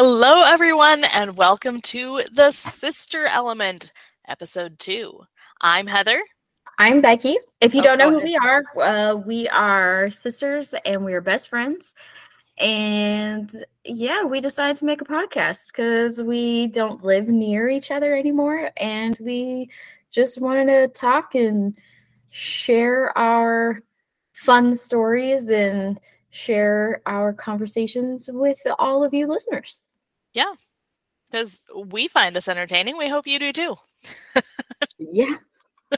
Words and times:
Hello, 0.00 0.42
everyone, 0.44 1.02
and 1.12 1.36
welcome 1.36 1.80
to 1.80 2.22
The 2.30 2.52
Sister 2.52 3.26
Element, 3.26 3.92
Episode 4.28 4.78
2. 4.78 5.22
I'm 5.60 5.88
Heather. 5.88 6.22
I'm 6.78 7.02
Becki. 7.02 7.34
If 7.60 7.74
you 7.74 7.80
Oh, 7.80 7.82
don't 7.82 7.98
know 7.98 8.10
go 8.12 8.20
who 8.20 8.24
we 8.24 8.36
are, 8.36 8.62
uh, 8.80 9.16
we 9.16 9.48
are 9.48 10.08
sisters 10.08 10.72
and 10.84 11.04
we 11.04 11.14
are 11.14 11.20
best 11.20 11.48
friends. 11.48 11.96
And 12.58 13.52
yeah, 13.84 14.22
we 14.22 14.40
decided 14.40 14.76
to 14.76 14.84
make 14.84 15.00
a 15.00 15.04
podcast 15.04 15.72
because 15.72 16.22
we 16.22 16.68
don't 16.68 17.02
live 17.02 17.26
near 17.26 17.68
each 17.68 17.90
other 17.90 18.14
anymore. 18.14 18.70
And 18.76 19.16
we 19.18 19.68
just 20.12 20.40
wanted 20.40 20.66
to 20.66 21.00
talk 21.00 21.34
and 21.34 21.76
share 22.30 23.18
our 23.18 23.80
fun 24.32 24.76
stories 24.76 25.50
and 25.50 25.98
share 26.30 27.02
our 27.04 27.32
conversations 27.32 28.30
with 28.32 28.60
all 28.78 29.02
of 29.02 29.12
you 29.12 29.26
listeners. 29.26 29.80
Because 31.30 31.62
we 31.74 32.08
find 32.08 32.34
this 32.34 32.48
entertaining. 32.48 32.96
We 32.96 33.08
hope 33.08 33.26
you 33.26 33.38
do 33.38 33.52
too. 33.52 33.76
Yeah. 34.98 35.36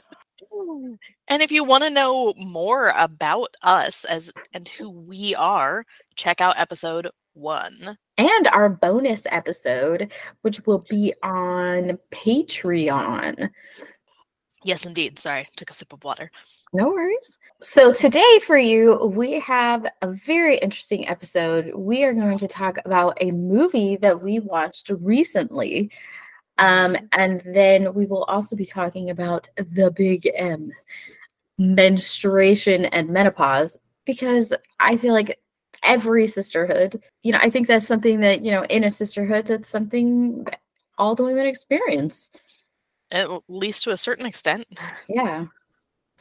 And 1.27 1.41
if 1.41 1.51
you 1.51 1.63
want 1.63 1.85
to 1.85 1.89
know 1.89 2.33
more 2.35 2.91
about 2.97 3.55
us 3.61 4.03
as 4.03 4.33
and 4.53 4.67
who 4.67 4.89
we 4.89 5.33
are, 5.33 5.85
check 6.15 6.41
out 6.41 6.59
episode 6.59 7.09
one. 7.33 7.97
And 8.17 8.47
our 8.47 8.67
bonus 8.67 9.25
episode, 9.31 10.11
which 10.41 10.65
will 10.65 10.85
be 10.89 11.13
on 11.23 11.97
Patreon. 12.11 13.49
Yes, 14.63 14.85
indeed. 14.85 15.17
Sorry, 15.17 15.47
took 15.55 15.69
a 15.69 15.73
sip 15.73 15.93
of 15.93 16.03
water. 16.03 16.31
No 16.73 16.89
worries. 16.89 17.39
So, 17.63 17.93
today 17.93 18.39
for 18.39 18.57
you, 18.57 18.95
we 19.15 19.39
have 19.39 19.85
a 20.01 20.11
very 20.11 20.57
interesting 20.57 21.07
episode. 21.07 21.71
We 21.75 22.03
are 22.03 22.13
going 22.13 22.39
to 22.39 22.47
talk 22.47 22.79
about 22.85 23.19
a 23.21 23.29
movie 23.29 23.97
that 23.97 24.23
we 24.23 24.39
watched 24.39 24.89
recently. 24.89 25.91
Um, 26.57 26.97
and 27.11 27.43
then 27.45 27.93
we 27.93 28.07
will 28.07 28.23
also 28.23 28.55
be 28.55 28.65
talking 28.65 29.11
about 29.11 29.47
the 29.55 29.91
big 29.91 30.27
M 30.35 30.71
menstruation 31.59 32.85
and 32.85 33.09
menopause 33.09 33.77
because 34.05 34.53
I 34.79 34.97
feel 34.97 35.13
like 35.13 35.39
every 35.83 36.25
sisterhood, 36.25 37.03
you 37.21 37.31
know, 37.31 37.39
I 37.39 37.51
think 37.51 37.67
that's 37.67 37.85
something 37.85 38.21
that, 38.21 38.43
you 38.43 38.49
know, 38.49 38.65
in 38.65 38.83
a 38.83 38.89
sisterhood, 38.89 39.45
that's 39.45 39.69
something 39.69 40.47
all 40.97 41.13
the 41.13 41.23
women 41.23 41.45
experience. 41.45 42.31
At 43.11 43.29
least 43.47 43.83
to 43.83 43.91
a 43.91 43.97
certain 43.97 44.25
extent. 44.25 44.65
Yeah. 45.07 45.45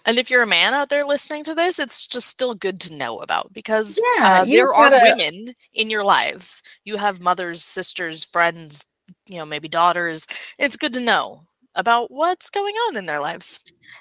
And 0.06 0.18
if 0.18 0.30
you're 0.30 0.42
a 0.42 0.46
man 0.46 0.74
out 0.74 0.88
there 0.88 1.04
listening 1.04 1.44
to 1.44 1.54
this, 1.54 1.78
it's 1.78 2.06
just 2.06 2.26
still 2.28 2.54
good 2.54 2.80
to 2.80 2.94
know 2.94 3.18
about 3.20 3.52
because 3.52 3.98
Yeah, 4.16 4.40
uh, 4.40 4.44
there 4.44 4.72
are 4.72 4.90
gotta- 4.90 5.14
women 5.16 5.54
in 5.74 5.90
your 5.90 6.04
lives. 6.04 6.62
You 6.84 6.96
have 6.96 7.20
mothers, 7.20 7.62
sisters, 7.62 8.24
friends, 8.24 8.86
you 9.26 9.36
know, 9.38 9.46
maybe 9.46 9.68
daughters. 9.68 10.26
It's 10.58 10.76
good 10.76 10.94
to 10.94 11.00
know 11.00 11.42
about 11.74 12.10
what's 12.10 12.50
going 12.50 12.74
on 12.88 12.96
in 12.96 13.06
their 13.06 13.20
lives. 13.20 13.60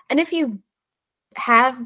And 0.09 0.19
if 0.19 0.31
you 0.31 0.59
have, 1.35 1.77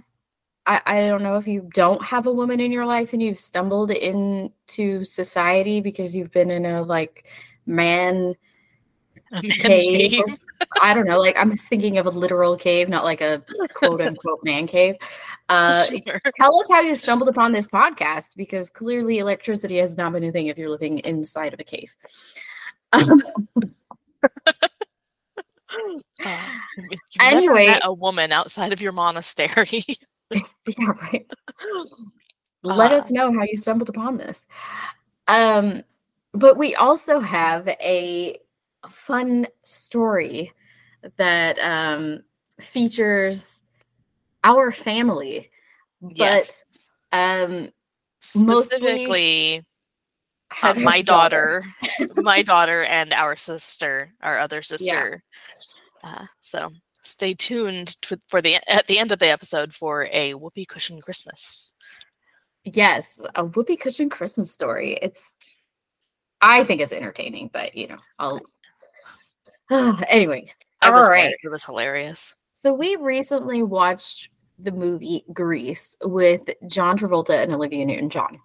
I, 0.65 0.81
I 0.85 1.07
don't 1.07 1.23
know 1.23 1.35
if 1.35 1.47
you 1.47 1.69
don't 1.73 2.01
have 2.03 2.25
a 2.27 2.31
woman 2.31 2.59
in 2.59 2.71
your 2.71 2.85
life 2.85 3.11
and 3.13 3.21
you've 3.21 3.39
stumbled 3.39 3.91
into 3.91 5.03
society 5.03 5.81
because 5.81 6.15
you've 6.15 6.31
been 6.31 6.51
in 6.51 6.65
a 6.65 6.81
like 6.83 7.25
man 7.65 8.35
cave. 9.59 10.21
I 10.81 10.93
don't 10.93 11.05
know. 11.05 11.19
Like 11.19 11.35
I'm 11.37 11.55
thinking 11.57 11.97
of 11.97 12.05
a 12.05 12.09
literal 12.09 12.55
cave, 12.57 12.89
not 12.89 13.03
like 13.03 13.21
a 13.21 13.43
quote 13.73 14.01
unquote 14.01 14.43
man 14.43 14.67
cave. 14.67 14.95
Uh, 15.49 15.71
Sure. 15.73 16.21
tell 16.37 16.57
us 16.59 16.67
how 16.69 16.79
you 16.79 16.95
stumbled 16.95 17.27
upon 17.29 17.51
this 17.51 17.67
podcast 17.67 18.35
because 18.37 18.69
clearly 18.69 19.19
electricity 19.19 19.77
has 19.77 19.95
not 19.97 20.13
been 20.13 20.23
a 20.23 20.31
thing 20.31 20.47
if 20.47 20.57
you're 20.57 20.69
living 20.69 20.99
inside 20.99 21.53
of 21.53 21.59
a 21.59 21.63
cave. 21.63 21.93
Uh, 26.23 26.37
you've 26.77 26.99
never 27.19 27.35
Anyway. 27.35 27.79
a 27.83 27.91
woman 27.93 28.31
outside 28.31 28.71
of 28.73 28.81
your 28.81 28.91
monastery. 28.91 29.83
yeah, 30.31 30.85
right. 31.01 31.29
let 32.63 32.91
Uh, 32.91 32.95
us 32.95 33.11
know 33.11 33.33
how 33.33 33.43
you 33.43 33.57
stumbled 33.57 33.89
upon 33.89 34.17
this 34.17 34.45
um 35.27 35.83
but 36.33 36.57
we 36.57 36.75
also 36.75 37.19
have 37.19 37.67
a 37.67 38.39
fun 38.89 39.47
story 39.63 40.51
that 41.17 41.57
um 41.59 42.23
features 42.59 43.61
our 44.43 44.71
family 44.71 45.49
but 46.01 46.17
yes. 46.17 46.65
um 47.11 47.69
Specifically, 48.25 49.65
uh, 50.61 50.73
my 50.75 51.01
daughter, 51.01 51.61
my 52.15 52.41
daughter, 52.41 52.83
and 52.85 53.11
our 53.11 53.35
sister, 53.35 54.13
our 54.21 54.39
other 54.39 54.61
sister. 54.61 55.21
Uh, 56.01 56.27
so 56.39 56.69
stay 57.01 57.33
tuned 57.33 58.01
to, 58.01 58.17
for 58.29 58.41
the 58.41 58.57
at 58.71 58.87
the 58.87 58.97
end 58.97 59.11
of 59.11 59.19
the 59.19 59.29
episode 59.29 59.73
for 59.73 60.07
a 60.13 60.35
whoopee 60.35 60.65
cushion 60.65 61.01
Christmas. 61.01 61.73
yes 62.63 63.19
a 63.35 63.43
whoopee 63.43 63.75
cushion 63.75 64.09
christmas 64.09 64.49
story 64.49 64.97
it's 65.01 65.33
i 66.41 66.63
think 66.63 66.79
it's 66.79 66.93
entertaining 66.93 67.49
but 67.51 67.75
you 67.75 67.87
know 67.87 67.97
i'll 68.19 68.39
anyway 70.07 70.51
I 70.81 70.89
all 70.89 70.93
was 70.93 71.07
there. 71.07 71.33
It 71.43 71.51
was 71.51 71.65
hilarious. 71.65 72.33
So 72.53 72.73
we 72.73 72.95
recently 72.95 73.63
watched 73.63 74.29
the 74.59 74.71
movie 74.71 75.25
Grease 75.33 75.97
with 76.03 76.49
John 76.67 76.97
Travolta 76.97 77.41
and 77.41 77.53
Olivia 77.53 77.85
Newton-John. 77.85 78.39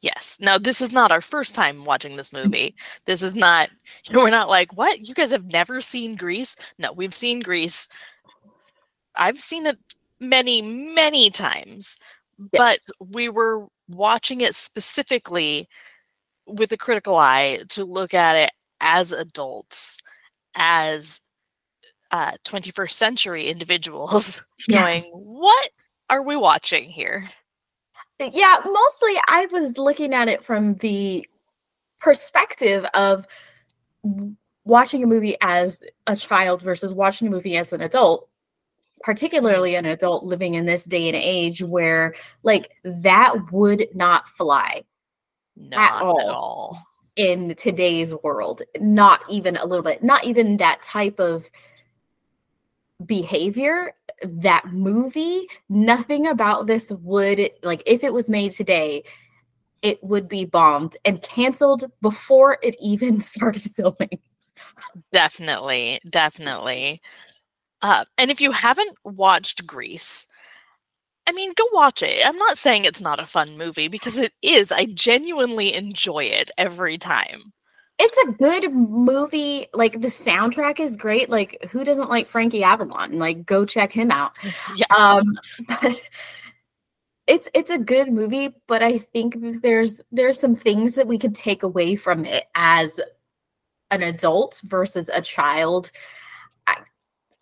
Yes. 0.00 0.38
Now 0.40 0.58
this 0.58 0.80
is 0.80 0.92
not 0.92 1.12
our 1.12 1.20
first 1.20 1.54
time 1.54 1.84
watching 1.84 2.16
this 2.16 2.30
mm-hmm. 2.30 2.44
movie. 2.44 2.74
This 3.04 3.22
is 3.22 3.36
not. 3.36 3.70
We're 4.12 4.30
not 4.30 4.48
like 4.48 4.76
what 4.76 5.06
you 5.06 5.14
guys 5.14 5.32
have 5.32 5.52
never 5.52 5.80
seen 5.80 6.16
Grease. 6.16 6.56
No, 6.78 6.92
we've 6.92 7.14
seen 7.14 7.40
Grease. 7.40 7.88
I've 9.14 9.40
seen 9.40 9.66
it 9.66 9.78
many, 10.20 10.62
many 10.62 11.30
times, 11.30 11.98
but 12.38 12.78
we 12.98 13.28
were 13.28 13.66
watching 13.88 14.40
it 14.40 14.54
specifically 14.54 15.68
with 16.46 16.72
a 16.72 16.76
critical 16.76 17.16
eye 17.16 17.60
to 17.70 17.84
look 17.84 18.14
at 18.14 18.36
it 18.36 18.52
as 18.80 19.12
adults, 19.12 19.98
as 20.54 21.20
uh, 22.10 22.32
21st 22.44 22.90
century 22.90 23.48
individuals, 23.48 24.42
going, 24.70 25.02
what 25.12 25.70
are 26.08 26.22
we 26.22 26.36
watching 26.36 26.90
here? 26.90 27.28
Yeah, 28.18 28.58
mostly 28.64 29.14
I 29.28 29.46
was 29.50 29.78
looking 29.78 30.12
at 30.12 30.28
it 30.28 30.44
from 30.44 30.74
the 30.74 31.26
perspective 31.98 32.84
of 32.94 33.26
watching 34.64 35.02
a 35.02 35.06
movie 35.06 35.36
as 35.40 35.82
a 36.06 36.16
child 36.16 36.62
versus 36.62 36.92
watching 36.92 37.28
a 37.28 37.30
movie 37.30 37.56
as 37.56 37.72
an 37.72 37.80
adult, 37.80 38.28
particularly 39.02 39.74
an 39.74 39.86
adult 39.86 40.24
living 40.24 40.54
in 40.54 40.66
this 40.66 40.84
day 40.84 41.08
and 41.08 41.16
age 41.16 41.62
where 41.62 42.14
like 42.42 42.72
that 42.84 43.52
would 43.52 43.86
not 43.94 44.28
fly 44.28 44.82
Not 45.56 46.02
all. 46.02 46.20
at 46.20 46.28
all. 46.28 46.86
In 47.16 47.54
today's 47.56 48.14
world 48.22 48.62
not 48.78 49.22
even 49.28 49.56
a 49.56 49.64
little 49.64 49.82
bit 49.82 50.02
not 50.02 50.24
even 50.24 50.56
that 50.56 50.82
type 50.82 51.18
of 51.18 51.50
behavior 53.04 53.92
that 54.22 54.72
movie 54.72 55.46
nothing 55.68 56.26
about 56.26 56.66
this 56.66 56.86
would 57.02 57.50
like 57.62 57.82
if 57.86 58.04
it 58.04 58.12
was 58.12 58.28
made 58.28 58.52
today 58.52 59.02
it 59.82 60.02
would 60.04 60.28
be 60.28 60.44
bombed 60.44 60.96
and 61.06 61.22
canceled 61.22 61.90
before 62.02 62.58
it 62.62 62.76
even 62.80 63.20
started 63.20 63.70
filming 63.74 64.20
Definitely, 65.12 66.00
definitely. 66.08 67.00
Uh, 67.82 68.04
and 68.18 68.30
if 68.30 68.40
you 68.40 68.52
haven't 68.52 68.96
watched 69.04 69.66
Grease, 69.66 70.26
I 71.30 71.32
mean, 71.32 71.52
go 71.54 71.64
watch 71.72 72.02
it. 72.02 72.26
I'm 72.26 72.36
not 72.36 72.58
saying 72.58 72.84
it's 72.84 73.00
not 73.00 73.20
a 73.20 73.26
fun 73.26 73.56
movie 73.56 73.86
because 73.86 74.18
it 74.18 74.32
is. 74.42 74.72
I 74.72 74.86
genuinely 74.86 75.72
enjoy 75.74 76.24
it 76.24 76.50
every 76.58 76.98
time. 76.98 77.52
it's 78.00 78.18
a 78.26 78.32
good 78.32 78.72
movie 78.72 79.66
like 79.74 80.00
the 80.00 80.08
soundtrack 80.08 80.80
is 80.80 80.96
great 80.96 81.28
like 81.30 81.58
who 81.70 81.84
doesn't 81.84 82.08
like 82.08 82.26
frankie 82.28 82.64
avalon 82.64 83.18
like 83.18 83.44
go 83.44 83.64
check 83.66 83.92
him 83.92 84.10
out 84.10 84.32
Yeah. 84.76 84.86
um 84.96 85.38
but 85.68 86.00
it's 87.26 87.48
it's 87.54 87.70
a 87.70 87.76
good 87.78 88.10
movie 88.10 88.54
but 88.66 88.82
i 88.82 88.96
think 88.98 89.36
there's 89.62 90.00
there's 90.10 90.40
some 90.40 90.56
things 90.56 90.94
that 90.94 91.06
we 91.06 91.18
could 91.18 91.34
take 91.34 91.62
away 91.62 91.94
from 91.94 92.24
it 92.24 92.46
as 92.54 92.98
an 93.90 94.02
adult 94.02 94.60
versus 94.64 95.10
a 95.12 95.20
child 95.20 95.90
i, 96.66 96.76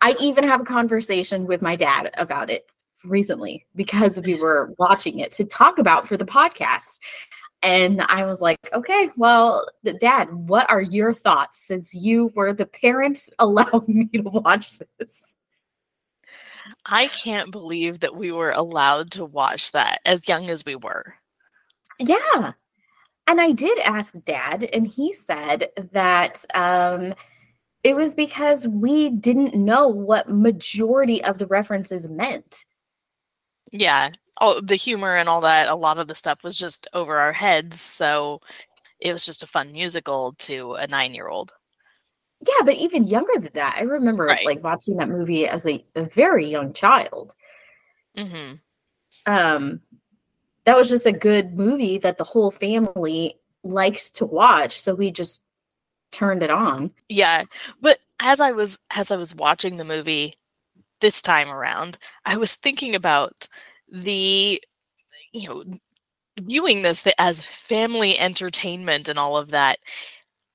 I 0.01 0.15
even 0.19 0.43
have 0.43 0.61
a 0.61 0.65
conversation 0.65 1.45
with 1.47 1.61
my 1.61 1.77
dad 1.77 2.11
about 2.17 2.49
it 2.49 2.69
recently 3.09 3.65
because 3.75 4.19
we 4.19 4.39
were 4.39 4.73
watching 4.77 5.19
it 5.19 5.31
to 5.31 5.43
talk 5.43 5.77
about 5.77 6.07
for 6.07 6.17
the 6.17 6.25
podcast 6.25 6.99
and 7.61 8.01
i 8.03 8.25
was 8.25 8.41
like 8.41 8.57
okay 8.73 9.09
well 9.17 9.67
dad 9.99 10.31
what 10.33 10.69
are 10.69 10.81
your 10.81 11.13
thoughts 11.13 11.65
since 11.65 11.93
you 11.93 12.31
were 12.35 12.53
the 12.53 12.65
parents 12.65 13.29
allowing 13.39 14.09
me 14.13 14.21
to 14.21 14.29
watch 14.29 14.79
this 14.97 15.35
I 16.85 17.07
can't 17.07 17.51
believe 17.51 17.99
that 18.01 18.15
we 18.15 18.31
were 18.31 18.51
allowed 18.51 19.11
to 19.11 19.25
watch 19.25 19.71
that 19.71 20.01
as 20.05 20.27
young 20.27 20.49
as 20.49 20.65
we 20.65 20.75
were. 20.75 21.15
Yeah. 21.99 22.53
And 23.27 23.39
I 23.39 23.51
did 23.51 23.77
ask 23.79 24.13
dad, 24.25 24.67
and 24.73 24.87
he 24.87 25.13
said 25.13 25.69
that 25.91 26.43
um, 26.55 27.13
it 27.83 27.95
was 27.95 28.15
because 28.15 28.67
we 28.67 29.09
didn't 29.09 29.53
know 29.53 29.87
what 29.87 30.29
majority 30.29 31.23
of 31.23 31.37
the 31.37 31.45
references 31.47 32.09
meant. 32.09 32.65
Yeah. 33.71 34.11
Oh, 34.41 34.61
the 34.61 34.75
humor 34.75 35.15
and 35.17 35.27
all 35.29 35.41
that, 35.41 35.67
a 35.67 35.75
lot 35.75 35.99
of 35.99 36.07
the 36.07 36.15
stuff 36.15 36.43
was 36.43 36.57
just 36.57 36.87
over 36.93 37.17
our 37.17 37.33
heads. 37.33 37.79
So 37.81 38.41
it 38.99 39.13
was 39.13 39.25
just 39.25 39.43
a 39.43 39.47
fun 39.47 39.71
musical 39.71 40.33
to 40.39 40.75
a 40.75 40.87
nine 40.87 41.13
year 41.13 41.27
old. 41.27 41.53
Yeah, 42.47 42.63
but 42.63 42.75
even 42.75 43.03
younger 43.03 43.33
than 43.39 43.51
that, 43.53 43.75
I 43.77 43.81
remember 43.81 44.25
Right. 44.25 44.45
like 44.45 44.63
watching 44.63 44.95
that 44.97 45.09
movie 45.09 45.45
as 45.47 45.65
a, 45.67 45.83
a 45.95 46.03
very 46.05 46.47
young 46.47 46.73
child. 46.73 47.33
hmm 48.15 48.53
Um, 49.25 49.81
that 50.65 50.75
was 50.77 50.89
just 50.89 51.05
a 51.05 51.11
good 51.11 51.53
movie 51.57 51.97
that 51.99 52.17
the 52.17 52.23
whole 52.23 52.51
family 52.51 53.39
liked 53.63 54.15
to 54.15 54.25
watch, 54.25 54.79
so 54.81 54.95
we 54.95 55.11
just 55.11 55.41
turned 56.11 56.43
it 56.43 56.51
on. 56.51 56.91
Yeah. 57.09 57.45
But 57.81 57.99
as 58.19 58.41
I 58.41 58.51
was 58.51 58.79
as 58.91 59.11
I 59.11 59.17
was 59.17 59.35
watching 59.35 59.77
the 59.77 59.85
movie 59.85 60.37
this 61.01 61.21
time 61.21 61.49
around, 61.51 61.97
I 62.25 62.37
was 62.37 62.55
thinking 62.55 62.95
about 62.95 63.47
the 63.91 64.61
you 65.33 65.47
know 65.49 65.63
viewing 66.41 66.81
this 66.83 67.05
as 67.19 67.45
family 67.45 68.17
entertainment 68.19 69.09
and 69.09 69.19
all 69.19 69.37
of 69.37 69.49
that. 69.51 69.79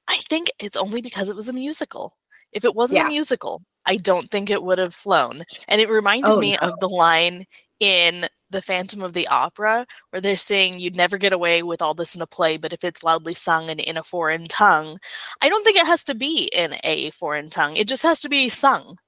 I 0.08 0.18
think 0.28 0.50
it's 0.58 0.76
only 0.76 1.00
because 1.00 1.28
it 1.30 1.36
was 1.36 1.48
a 1.48 1.52
musical. 1.52 2.16
If 2.52 2.64
it 2.64 2.74
wasn't 2.74 2.98
Yeah. 2.98 3.06
a 3.06 3.10
musical, 3.10 3.62
I 3.86 3.96
don't 3.96 4.30
think 4.30 4.50
it 4.50 4.62
would 4.62 4.78
have 4.78 4.94
flown. 4.94 5.44
And 5.68 5.80
it 5.80 5.88
reminded 5.90 6.36
Oh, 6.36 6.38
me 6.38 6.56
of 6.58 6.78
the 6.80 6.88
line 6.88 7.46
in 7.80 8.28
The 8.50 8.62
Phantom 8.62 9.02
of 9.02 9.12
the 9.14 9.26
Opera 9.28 9.86
where 10.10 10.20
they're 10.20 10.36
saying 10.36 10.78
you'd 10.80 10.96
never 10.96 11.18
get 11.18 11.32
away 11.32 11.62
with 11.62 11.82
all 11.82 11.94
this 11.94 12.14
in 12.14 12.22
a 12.22 12.26
play, 12.26 12.56
but 12.56 12.72
if 12.72 12.84
it's 12.84 13.02
loudly 13.02 13.34
sung 13.34 13.70
and 13.70 13.80
in 13.80 13.96
a 13.96 14.04
foreign 14.04 14.46
tongue, 14.46 14.98
I 15.42 15.48
don't 15.48 15.64
think 15.64 15.76
it 15.78 15.86
has 15.86 16.04
to 16.04 16.14
be 16.14 16.50
in 16.52 16.76
a 16.84 17.10
foreign 17.12 17.50
tongue. 17.50 17.76
It 17.76 17.88
just 17.88 18.02
has 18.04 18.20
to 18.22 18.28
be 18.28 18.48
sung. 18.48 18.98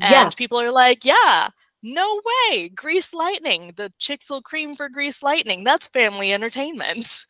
And 0.00 0.10
Yeah. 0.10 0.30
people 0.30 0.60
are 0.60 0.70
like, 0.70 1.04
yeah, 1.04 1.48
no 1.82 2.20
way. 2.50 2.68
Grease 2.68 3.12
Lightning. 3.12 3.72
The 3.76 3.92
will 4.30 4.42
cream 4.42 4.74
for 4.74 4.88
Grease 4.88 5.22
Lightning. 5.22 5.64
That's 5.64 5.88
family 5.88 6.32
entertainment. 6.32 7.24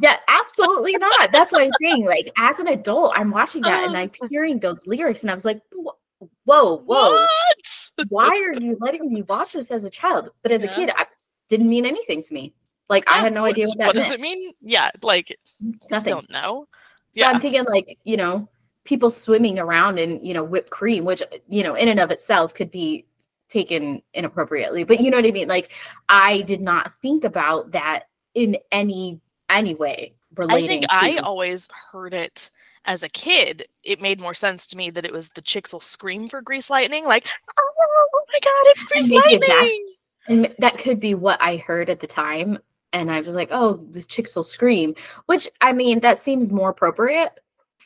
Yeah, 0.00 0.16
absolutely 0.28 0.96
not. 0.96 1.30
That's 1.32 1.52
what 1.52 1.62
I'm 1.62 1.70
saying. 1.80 2.04
Like 2.06 2.30
as 2.36 2.58
an 2.58 2.68
adult, 2.68 3.12
I'm 3.16 3.30
watching 3.30 3.62
that 3.62 3.84
and 3.86 3.94
Oh. 3.96 3.98
I'm 3.98 4.10
hearing 4.30 4.58
those 4.60 4.86
lyrics, 4.86 5.22
and 5.22 5.30
I 5.30 5.34
was 5.34 5.44
like, 5.44 5.60
"Whoa, 5.72 6.78
whoa! 6.78 6.78
What? 6.84 7.90
Why 8.08 8.28
are 8.28 8.60
you 8.60 8.76
letting 8.80 9.12
me 9.12 9.22
watch 9.22 9.52
this 9.52 9.70
as 9.70 9.84
a 9.84 9.90
child?" 9.90 10.30
But 10.42 10.52
as 10.52 10.64
Yeah. 10.64 10.70
a 10.70 10.74
kid, 10.74 10.90
I 10.96 11.06
didn't 11.48 11.68
mean 11.68 11.84
anything 11.86 12.22
to 12.22 12.34
me. 12.34 12.54
Like 12.88 13.10
I 13.10 13.18
had 13.18 13.34
no 13.34 13.44
idea 13.44 13.66
what 13.66 13.76
that 13.78 13.86
What 13.88 13.96
meant. 13.96 14.06
does 14.06 14.12
it 14.14 14.20
mean? 14.20 14.52
Yeah, 14.62 14.90
like 15.02 15.36
mm, 15.62 15.72
just 15.78 15.90
nothing. 15.90 16.10
don't 16.10 16.30
know. 16.30 16.66
So 17.14 17.20
Yeah. 17.22 17.28
I'm 17.28 17.40
thinking 17.40 17.64
like, 17.64 17.98
you 18.04 18.16
know, 18.16 18.48
people 18.88 19.10
swimming 19.10 19.58
around 19.58 19.98
in, 19.98 20.24
you 20.24 20.32
know, 20.32 20.42
whipped 20.42 20.70
cream, 20.70 21.04
which, 21.04 21.22
you 21.46 21.62
know, 21.62 21.74
in 21.74 21.88
and 21.88 22.00
of 22.00 22.10
itself 22.10 22.54
could 22.54 22.70
be 22.70 23.04
taken 23.50 24.02
inappropriately. 24.14 24.82
But 24.82 25.00
you 25.00 25.10
know 25.10 25.18
what 25.18 25.26
I 25.26 25.30
mean? 25.30 25.46
Like 25.46 25.72
I 26.08 26.40
did 26.42 26.62
not 26.62 26.92
think 27.02 27.22
about 27.22 27.72
that 27.72 28.04
in 28.34 28.56
any 28.72 29.20
any 29.50 29.74
way 29.74 30.14
I 30.38 30.40
relating 30.40 30.68
think 30.68 30.82
to 30.84 30.94
I 30.94 31.16
always 31.22 31.68
heard 31.92 32.14
it 32.14 32.48
as 32.86 33.02
a 33.02 33.10
kid. 33.10 33.66
It 33.84 34.00
made 34.00 34.20
more 34.20 34.34
sense 34.34 34.66
to 34.68 34.76
me 34.76 34.88
that 34.90 35.04
it 35.04 35.12
was 35.12 35.30
the 35.30 35.42
chicks 35.42 35.72
will 35.72 35.80
scream 35.80 36.28
for 36.28 36.40
Grease 36.40 36.70
Lightning, 36.70 37.04
like, 37.04 37.26
oh, 37.58 37.72
oh 37.78 38.24
my 38.32 38.38
god, 38.42 38.70
it's 38.70 38.84
Grease 38.84 39.10
Lightning. 39.10 39.86
and 40.28 40.54
that 40.60 40.78
could 40.78 40.98
be 40.98 41.14
what 41.14 41.40
I 41.42 41.58
heard 41.58 41.90
at 41.90 42.00
the 42.00 42.06
time. 42.06 42.58
And 42.94 43.10
I 43.10 43.20
was 43.20 43.34
like, 43.34 43.48
oh, 43.50 43.86
the 43.90 44.02
chicks 44.02 44.34
will 44.34 44.42
scream, 44.42 44.94
which 45.26 45.46
I 45.60 45.74
mean, 45.74 46.00
that 46.00 46.16
seems 46.16 46.50
more 46.50 46.70
appropriate 46.70 47.38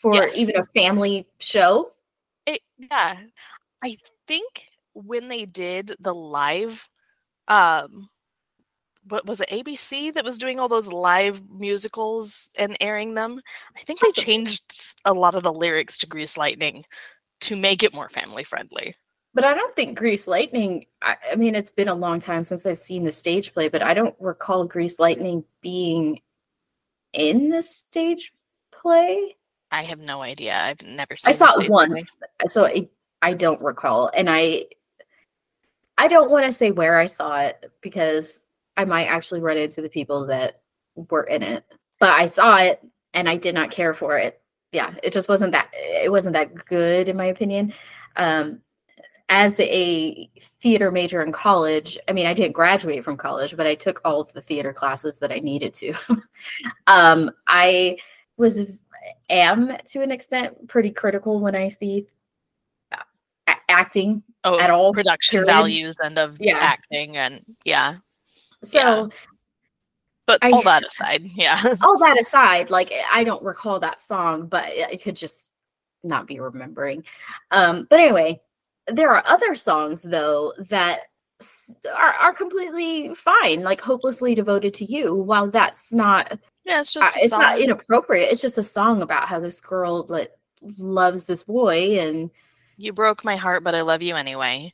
for 0.02 0.28
even 0.37 0.56
a 0.56 0.64
family 0.64 1.26
show. 1.38 1.93
It, 2.44 2.60
yeah, 2.76 3.19
I 3.82 3.96
think 4.26 4.70
when 4.94 5.28
they 5.28 5.44
did 5.44 5.94
the 6.00 6.12
live, 6.12 6.88
um, 7.46 8.10
what 9.08 9.26
was 9.26 9.40
it 9.40 9.49
ABC 9.49 10.12
that 10.12 10.25
was 10.25 10.38
doing 10.38 10.60
all 10.60 10.69
those 10.69 10.93
live 10.93 11.49
musicals 11.49 12.50
and 12.58 12.76
airing 12.81 13.14
them? 13.14 13.40
I 13.76 13.81
think 13.82 14.00
they 14.00 14.10
changed 14.12 15.00
a 15.04 15.14
lot 15.14 15.34
of 15.34 15.44
the 15.44 15.52
lyrics 15.52 15.99
to 15.99 16.06
Grease 16.06 16.37
Lightning 16.37 16.84
to 17.43 17.56
make 17.56 17.82
it 17.82 17.94
more 17.94 18.08
family 18.08 18.44
friendly. 18.44 18.94
But 19.34 19.44
I 19.44 19.54
don't 19.54 19.75
think 19.75 19.96
Grease 19.96 20.26
Lightning. 20.28 20.87
I, 21.00 21.16
I 21.32 21.37
mean, 21.37 21.54
it's 21.54 21.70
been 21.70 21.88
a 21.88 21.94
long 21.94 22.20
time 22.20 22.43
since 22.43 22.66
I've 22.66 22.78
seen 22.78 23.04
the 23.04 23.12
stage 23.12 23.52
play, 23.54 23.69
but 23.69 23.82
I 23.82 23.94
don't 23.94 24.14
recall 24.20 24.66
Grease 24.66 24.99
Lightning 24.99 25.44
being 25.62 26.20
in 27.12 27.49
the 27.49 27.62
stage 27.62 28.32
play. 28.72 29.37
I 29.73 29.83
have 29.85 29.99
no 29.99 30.23
idea. 30.23 30.55
I've 30.55 30.83
never 30.83 31.17
seen. 31.17 31.31
It. 31.31 31.43
I 31.43 31.47
saw 31.47 31.61
it 31.61 31.71
once, 31.71 32.15
so 32.47 32.67
I, 32.67 32.89
I 33.23 33.35
don't 33.35 33.61
recall, 33.61 34.11
and 34.15 34.29
I 34.31 34.67
I 35.99 36.09
don't 36.09 36.31
want 36.31 36.47
to 36.47 36.53
say 36.53 36.71
where 36.71 36.99
I 36.99 37.07
saw 37.07 37.39
it 37.39 37.71
because 37.81 38.41
I 38.77 38.85
might 38.85 39.07
actually 39.07 39.41
run 39.41 39.57
into 39.57 39.83
the 39.83 39.89
people 39.89 40.27
that 40.27 40.61
were 40.95 41.25
in 41.25 41.43
it. 41.43 41.65
But 42.01 42.11
I 42.11 42.27
saw 42.27 42.57
it 42.57 42.83
and 43.15 43.29
I 43.29 43.37
did 43.37 43.55
not 43.55 43.71
care 43.71 43.95
for 43.95 44.19
it. 44.19 44.41
Yeah, 44.73 44.95
it 45.03 45.13
just 45.13 45.29
wasn't 45.29 45.53
that 45.53 45.69
it 45.73 46.11
wasn't 46.11 46.33
that 46.35 46.55
good 46.67 47.09
in 47.09 47.17
my 47.17 47.27
opinion. 47.27 47.73
Um 48.17 48.61
as 49.29 49.59
a 49.61 50.29
theater 50.61 50.91
major 50.91 51.23
in 51.23 51.33
college, 51.33 51.99
I 52.09 52.13
mean 52.13 52.27
I 52.27 52.35
didn't 52.35 52.53
graduate 52.53 53.05
from 53.05 53.17
college, 53.17 53.57
but 53.57 53.67
I 53.67 53.75
took 53.75 54.01
all 54.05 54.21
of 54.21 54.33
the 54.33 54.43
theater 54.43 54.73
classes 54.73 55.19
that 55.21 55.31
I 55.31 55.39
needed 55.39 55.75
to. 55.75 55.95
um 56.87 57.31
I 57.47 57.99
was 58.37 58.61
am 59.31 59.76
to 59.87 60.02
an 60.02 60.10
extent 60.10 60.69
pretty 60.69 60.90
critical 60.90 61.40
when 61.40 61.54
I 61.54 61.69
see 61.69 62.06
uh, 62.93 63.54
acting 63.69 64.22
Oh, 64.44 64.58
at 64.58 64.70
all, 64.70 64.93
production 64.93 65.38
period. 65.38 65.46
values 65.52 65.96
and 66.02 66.19
of 66.19 66.37
Yeah. 66.40 66.58
acting 66.58 67.16
and 67.16 67.44
yeah. 67.64 67.96
So 68.62 68.78
Yeah. 68.78 69.06
But 70.26 70.38
I- 70.43 70.50
all 70.52 70.62
that 70.62 70.84
aside, 70.87 71.25
yeah. 71.35 71.62
all 71.82 71.99
that 71.99 72.18
aside, 72.18 72.71
like 72.71 72.92
I 73.11 73.25
don't 73.25 73.42
recall 73.42 73.80
that 73.80 74.00
song, 74.00 74.47
but 74.47 74.64
I 74.64 74.97
could 75.02 75.16
just 75.16 75.50
not 76.04 76.26
be 76.26 76.38
remembering. 76.40 77.04
Um, 77.50 77.87
but 77.90 77.99
anyway, 78.00 78.40
there 78.88 79.11
are 79.11 79.23
other 79.26 79.54
songs 79.56 80.02
though 80.02 80.52
that 80.71 81.00
are, 81.92 82.12
are 82.14 82.32
completely 82.32 83.14
fine, 83.16 83.62
like 83.64 83.80
"Hopelessly 83.80 84.35
Devoted 84.37 84.75
to 84.75 84.85
You." 84.85 85.14
While 85.14 85.50
that's 85.50 85.92
not, 85.92 86.38
Yeah, 86.64 86.81
it's 86.81 86.97
uh, 86.97 87.00
just 87.00 87.16
a 87.16 87.21
it's 87.23 87.31
not 87.33 87.61
inappropriate. 87.61 88.31
It's 88.31 88.40
just 88.42 88.59
a 88.59 88.62
song 88.62 89.02
about 89.02 89.28
how 89.28 89.40
this 89.40 89.61
girl 89.61 90.04
like 90.09 90.33
loves 90.78 91.25
this 91.25 91.42
boy, 91.42 91.99
and 92.00 92.31
You 92.76 92.92
broke 92.92 93.25
my 93.25 93.37
heart, 93.37 93.64
but 93.64 93.75
I 93.75 93.81
love 93.83 94.02
you 94.02 94.14
anyway. 94.16 94.73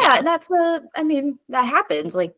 yeah, 0.00 0.14
Yeah. 0.14 0.18
and 0.18 0.26
that's 0.26 0.50
a. 0.50 0.82
I 0.96 1.02
mean, 1.04 1.38
that 1.48 1.62
happens. 1.64 2.14
Like 2.14 2.34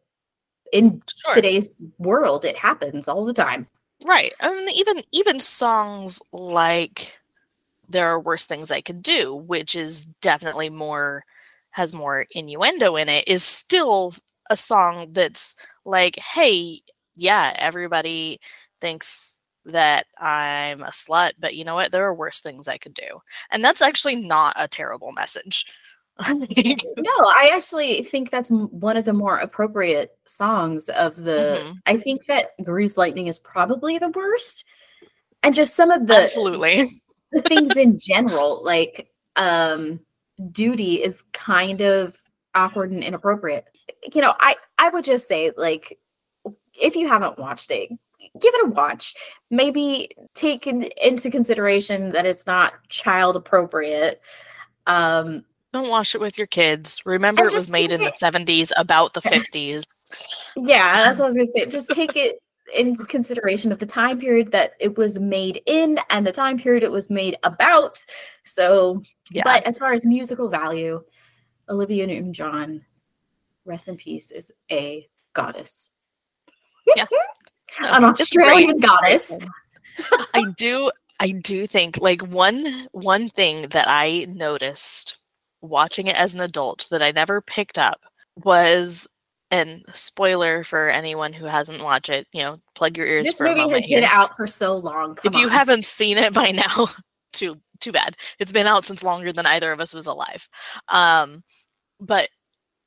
in 0.73 1.03
Sure. 1.27 1.35
today's 1.35 1.81
world, 1.99 2.45
it 2.45 2.57
happens 2.57 3.09
all 3.09 3.25
the 3.25 3.33
time. 3.35 3.67
Right. 4.05 4.33
I 4.41 4.51
mean, 4.51 4.69
even 4.71 5.03
even 5.13 5.41
songs 5.41 6.21
like 6.33 7.19
"There 7.89 8.07
Are 8.09 8.21
Worse 8.21 8.47
Things 8.47 8.71
I 8.71 8.81
Could 8.83 9.03
Do," 9.03 9.35
which 9.35 9.75
is 9.77 10.05
definitely 10.21 10.71
more 10.71 11.25
has 11.73 11.95
more 11.95 12.27
innuendo 12.33 12.97
in 12.97 13.09
it, 13.09 13.27
is 13.29 13.45
still 13.45 14.15
a 14.51 14.57
song 14.57 15.09
that's 15.13 15.55
like, 15.85 16.19
"Hey, 16.19 16.83
yeah, 17.17 17.55
everybody 17.59 18.41
thinks 18.81 19.39
that 19.67 20.07
I'm 20.19 20.83
a 20.83 20.87
slut, 20.91 21.33
but 21.39 21.55
you 21.55 21.65
know 21.65 21.75
what? 21.75 21.93
There 21.93 22.07
are 22.07 22.15
worse 22.15 22.41
things 22.41 22.69
I 22.69 22.79
could 22.79 22.95
do," 22.95 23.21
and 23.51 23.65
that's 23.65 23.83
actually 23.83 24.17
not 24.17 24.55
a 24.57 24.69
terrible 24.69 25.13
message. 25.13 25.67
No, 26.29 27.13
I 27.17 27.51
actually 27.55 28.03
think 28.03 28.31
that's 28.31 28.51
one 28.51 28.97
of 28.99 29.07
the 29.07 29.13
more 29.15 29.39
appropriate 29.39 30.19
songs 30.27 30.91
of 30.91 31.17
the. 31.17 31.63
Mhm. 31.65 31.77
I 31.87 31.97
think 31.97 32.27
that 32.27 32.51
Grease 32.63 32.99
Lightning 32.99 33.27
is 33.27 33.39
probably 33.39 33.97
the 33.97 34.11
worst, 34.11 34.65
and 35.43 35.55
just 35.55 35.75
some 35.75 35.91
of 35.91 36.07
the 36.07 36.17
Absolutely. 36.23 36.87
the 37.33 37.41
things 37.43 37.75
in 37.77 37.99
general, 37.99 38.63
like 38.63 39.11
um, 39.37 40.01
duty 40.53 41.03
is 41.03 41.23
kind 41.33 41.81
of 41.81 42.19
awkward 42.55 42.91
and 42.91 43.03
inappropriate. 43.03 43.69
You 44.13 44.21
know, 44.21 44.35
I 44.41 44.57
I 44.79 44.91
would 44.91 45.05
just 45.05 45.27
say 45.27 45.53
like 45.57 45.99
if 46.75 46.97
you 46.97 47.09
haven't 47.09 47.39
watched 47.39 47.71
it, 47.71 47.91
give 48.41 48.55
it 48.55 48.67
a 48.67 48.71
watch. 48.71 49.15
Maybe 49.51 50.11
take 50.35 50.67
in, 50.67 50.89
into 51.03 51.31
consideration 51.31 52.13
that 52.13 52.27
it's 52.27 52.47
not 52.47 52.75
child 52.89 53.37
appropriate. 53.37 54.21
Um, 54.87 55.45
Don't 55.73 55.89
watch 55.89 56.15
it 56.15 56.21
with 56.21 56.39
your 56.39 56.47
kids. 56.47 57.01
Remember, 57.05 57.47
it 57.47 57.53
was 57.53 57.71
made 57.71 57.93
in 57.93 58.01
the 58.01 58.13
70s, 58.13 58.71
about 58.77 59.15
the 59.15 59.21
50s. 59.23 59.85
Yeah, 60.57 61.05
that's 61.05 61.19
what 61.19 61.27
I 61.27 61.29
was 61.29 61.37
gonna 61.37 61.47
say. 61.47 61.67
Just 61.67 61.89
take 61.91 62.17
it 62.17 62.41
in 62.75 62.97
consideration 62.97 63.73
of 63.73 63.79
the 63.79 63.87
time 63.87 64.19
period 64.21 64.53
that 64.53 64.73
it 64.79 64.97
was 64.97 65.19
made 65.19 65.61
in 65.67 65.99
and 66.11 66.27
the 66.27 66.33
time 66.33 66.59
period 66.59 66.83
it 66.83 66.91
was 66.91 67.11
made 67.11 67.37
about. 67.43 68.05
So, 68.45 69.01
Yeah. 69.31 69.43
but 69.45 69.65
as 69.65 69.79
far 69.79 69.93
as 69.93 70.07
musical 70.07 70.49
value, 70.49 71.03
Olivia 71.69 72.07
Newton-John, 72.07 72.85
rest 73.65 73.89
in 73.89 73.97
peace, 73.97 74.31
is 74.31 74.53
a 74.71 75.09
goddess. 75.33 75.93
Yeah. 76.97 77.07
An 77.79 78.05
Australian 78.05 78.79
goddess. 78.79 79.33
I 80.35 80.45
do 80.57 80.91
I 81.21 81.33
do 81.33 81.67
think 81.67 81.99
like 81.99 82.23
one 82.23 82.89
one 82.93 83.29
thing 83.29 83.69
that 83.69 83.87
I 83.89 84.27
noticed 84.29 85.17
watching 85.61 86.07
it 86.07 86.17
as 86.17 86.35
an 86.35 86.41
adult 86.41 86.89
that 86.91 87.03
I 87.03 87.11
never 87.13 87.41
picked 87.41 87.79
up 87.79 88.01
was 88.43 89.09
and 89.51 89.85
spoiler 89.93 90.63
for 90.63 90.91
anyone 90.91 91.33
who 91.33 91.45
hasn't 91.47 91.83
watched 91.83 92.09
it, 92.09 92.27
you 92.33 92.43
know, 92.43 92.61
plug 92.75 92.97
your 92.97 93.07
ears 93.07 93.27
this 93.27 93.35
for 93.35 93.47
a 93.47 93.49
moment. 93.51 93.59
This 93.59 93.67
movie 93.67 93.81
has 93.81 93.89
here. 93.89 94.01
been 94.01 94.09
out 94.09 94.37
for 94.37 94.47
so 94.47 94.77
long. 94.77 95.19
if 95.25 95.33
Come 95.33 95.41
you 95.41 95.49
haven't 95.49 95.85
seen 95.85 96.19
it 96.19 96.33
by 96.33 96.51
now, 96.53 96.87
too 97.33 97.59
too 97.81 97.93
bad. 97.93 98.17
It's 98.39 98.53
been 98.53 98.67
out 98.67 98.85
since 98.85 99.03
longer 99.03 99.33
than 99.33 99.47
either 99.47 99.73
of 99.73 99.81
us 99.81 99.93
was 99.93 100.07
alive. 100.07 100.49
Um, 100.89 101.43
but 101.99 102.29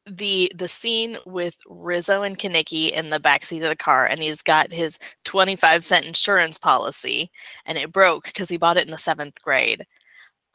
the 0.05 0.51
the 0.55 0.67
scene 0.67 1.17
with 1.25 1.57
Rizzo 1.67 2.22
and 2.24 2.38
Kenickie 2.38 2.91
in 2.91 3.10
the 3.10 3.19
backseat 3.19 3.63
of 3.63 3.69
the 3.69 3.75
car, 3.75 4.05
and 4.05 4.22
he's 4.22 4.41
got 4.41 4.72
his 4.72 5.00
twenty 5.24 5.55
five 5.55 5.83
cent 5.83 6.05
insurance 6.05 6.60
policy, 6.60 7.31
and 7.65 7.77
it 7.77 7.91
broke 7.91 8.25
because 8.25 8.50
he 8.50 8.57
bought 8.57 8.77
it 8.77 8.86
in 8.86 8.91
the 8.91 8.98
seventh 8.98 9.41
grade. 9.41 9.86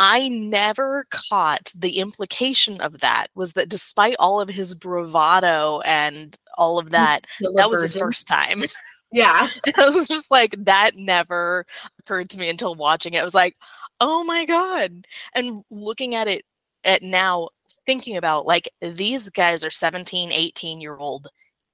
I 0.00 0.28
never 0.28 1.06
caught 1.10 1.72
the 1.76 1.98
implication 1.98 2.80
of 2.80 3.00
that 3.00 3.28
was 3.34 3.54
that 3.54 3.68
despite 3.68 4.14
all 4.20 4.40
of 4.40 4.48
his 4.48 4.74
bravado 4.74 5.80
and 5.80 6.36
all 6.56 6.78
of 6.78 6.90
that, 6.90 7.20
that 7.56 7.68
was 7.68 7.82
his 7.82 7.94
first 7.94 8.26
time. 8.26 8.64
Yeah. 9.12 9.48
I 9.76 9.86
was 9.86 10.06
just 10.06 10.30
like, 10.30 10.54
that 10.58 10.96
never 10.96 11.64
occurred 11.98 12.28
to 12.30 12.38
me 12.38 12.50
until 12.50 12.74
watching 12.74 13.14
it. 13.14 13.20
I 13.20 13.24
was 13.24 13.34
like, 13.34 13.56
oh 14.00 14.22
my 14.24 14.44
God. 14.44 15.06
And 15.34 15.62
looking 15.70 16.14
at 16.14 16.28
it 16.28 16.44
at 16.84 17.02
now, 17.02 17.48
thinking 17.88 18.18
about 18.18 18.44
like 18.44 18.68
these 18.82 19.30
guys 19.30 19.64
are 19.64 19.70
17, 19.70 20.30
18 20.30 20.80
year 20.80 20.94
old 20.94 21.28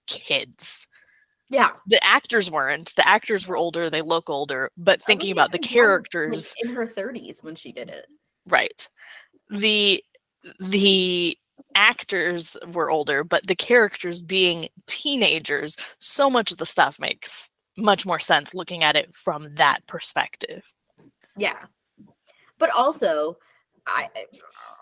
kids. 0.07 0.87
Yeah. 1.51 1.71
The 1.89 2.03
actors 2.05 2.53
weren't. 2.53 2.95
The 2.95 3.07
actors 3.07 3.49
were 3.49 3.57
older, 3.57 3.91
they 3.91 4.01
look 4.01 4.31
older, 4.31 4.71
but 4.77 5.03
thinking 5.03 5.33
about 5.33 5.51
the 5.51 5.59
like, 5.59 5.69
characters, 5.69 6.55
in 6.63 6.73
her 6.73 6.87
30s 6.87 7.43
when 7.43 7.57
she 7.57 7.73
did 7.73 7.91
it. 7.91 8.07
right. 8.47 8.89
The 9.51 10.03
the 10.61 11.37
actors 11.75 12.57
were 12.73 12.91
older, 12.91 13.25
but 13.25 13.49
the 13.49 13.57
characters 13.57 14.21
being 14.21 14.69
teenagers, 14.87 15.77
so 15.99 16.31
much 16.31 16.53
of 16.53 16.59
the 16.59 16.67
stuff 16.67 17.01
makes 17.01 17.51
much 17.77 18.07
more 18.07 18.21
sense 18.21 18.55
looking 18.55 18.85
at 18.85 18.95
it 18.95 19.13
from 19.17 19.53
that 19.57 19.85
perspective. 19.89 20.73
Yeah. 21.37 21.59
But 22.59 22.71
also, 22.71 23.37
I 23.87 24.09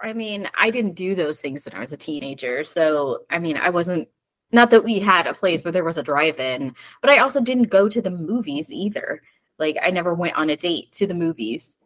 I 0.02 0.12
mean, 0.12 0.49
I 0.54 0.71
didn't 0.71 0.94
do 0.94 1.14
those 1.14 1.40
things 1.40 1.64
when 1.64 1.75
I 1.75 1.80
was 1.80 1.92
a 1.92 1.97
teenager. 1.97 2.64
So, 2.64 3.25
I 3.30 3.38
mean, 3.38 3.56
I 3.56 3.71
wasn't 3.71 4.09
not 4.52 4.71
that 4.71 4.85
we 4.85 4.99
had 4.99 5.26
a 5.26 5.35
place 5.35 5.64
where 5.64 5.73
there 5.73 5.85
was 5.85 5.99
a 5.99 6.02
drive-in, 6.02 6.75
but 7.00 7.11
I 7.11 7.18
also 7.18 7.40
didn't 7.40 7.64
go 7.71 7.88
to 7.88 8.02
the 8.02 8.11
movies 8.11 8.71
either. 8.71 9.23
Like 9.59 9.76
I 9.82 9.90
never 9.90 10.14
went 10.14 10.37
on 10.37 10.50
a 10.50 10.56
date 10.56 10.92
to 10.92 11.06
the 11.06 11.14
movies 11.14 11.78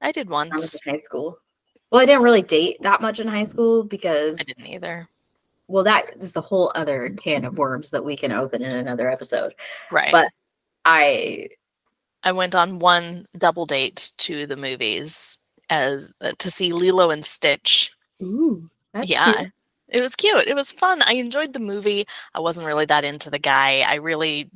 I 0.00 0.12
did 0.12 0.28
when 0.28 0.50
I 0.50 0.54
was 0.54 0.62
once. 0.62 0.86
in 0.86 0.92
high 0.92 0.98
school. 0.98 1.38
Well, 1.90 2.00
I 2.00 2.06
didn't 2.06 2.22
really 2.22 2.42
date 2.42 2.78
that 2.82 3.02
much 3.02 3.20
in 3.20 3.26
high 3.28 3.44
school 3.44 3.82
because 3.84 4.38
I 4.40 4.44
didn't 4.44 4.66
either. 4.66 5.08
well, 5.66 5.84
that 5.84 6.16
is 6.18 6.36
a 6.36 6.40
whole 6.40 6.72
other 6.74 7.10
can 7.10 7.44
of 7.44 7.58
worms 7.58 7.90
that 7.90 8.04
we 8.04 8.16
can 8.16 8.32
open 8.32 8.62
in 8.62 8.74
another 8.74 9.10
episode. 9.10 9.54
Right. 9.90 10.12
But 10.12 10.30
I 10.84 11.48
I 12.22 12.32
went 12.32 12.54
on 12.54 12.78
one 12.78 13.26
double 13.36 13.66
date 13.66 14.12
to 14.18 14.46
the 14.46 14.56
movies 14.56 15.38
as 15.70 16.12
uh, 16.20 16.32
to 16.38 16.50
see 16.50 16.72
Lilo 16.72 17.10
and 17.10 17.24
Stitch. 17.24 17.92
ooh, 18.22 18.68
yeah. 19.04 19.32
cute. 19.32 19.52
It 19.88 20.00
was 20.00 20.14
cute. 20.14 20.46
It 20.46 20.54
was 20.54 20.70
fun. 20.70 21.02
I 21.02 21.14
enjoyed 21.14 21.52
the 21.52 21.58
movie. 21.58 22.06
I 22.34 22.40
wasn't 22.40 22.66
really 22.66 22.84
that 22.86 23.04
into 23.04 23.30
the 23.30 23.38
guy. 23.38 23.80
I 23.80 23.94
really 23.94 24.50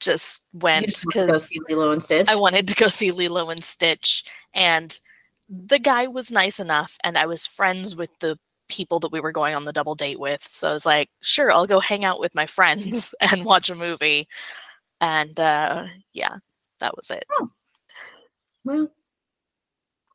just 0.00 0.42
went 0.52 0.88
just 0.88 1.06
want 1.06 1.12
to 1.12 1.18
go 1.18 1.26
because 1.26 1.48
see 1.48 1.60
Lilo 1.68 1.92
and 1.92 2.02
Stitch. 2.02 2.28
I 2.28 2.36
wanted 2.36 2.66
to 2.68 2.74
go 2.74 2.88
see 2.88 3.10
Lilo 3.10 3.50
and 3.50 3.62
Stitch. 3.62 4.24
And 4.54 4.98
the 5.48 5.78
guy 5.78 6.06
was 6.06 6.30
nice 6.30 6.58
enough, 6.58 6.96
and 7.04 7.18
I 7.18 7.26
was 7.26 7.46
friends 7.46 7.94
with 7.94 8.10
the 8.20 8.38
people 8.68 9.00
that 9.00 9.12
we 9.12 9.20
were 9.20 9.32
going 9.32 9.54
on 9.54 9.64
the 9.64 9.72
double 9.72 9.94
date 9.94 10.18
with. 10.18 10.42
So 10.42 10.68
I 10.68 10.72
was 10.72 10.86
like, 10.86 11.10
sure, 11.20 11.50
I'll 11.50 11.66
go 11.66 11.80
hang 11.80 12.04
out 12.04 12.20
with 12.20 12.34
my 12.34 12.46
friends 12.46 13.14
and 13.20 13.44
watch 13.44 13.68
a 13.68 13.74
movie. 13.74 14.28
And 15.00 15.38
uh, 15.38 15.86
yeah, 16.12 16.36
that 16.78 16.96
was 16.96 17.10
it. 17.10 17.24
Well, 18.64 18.90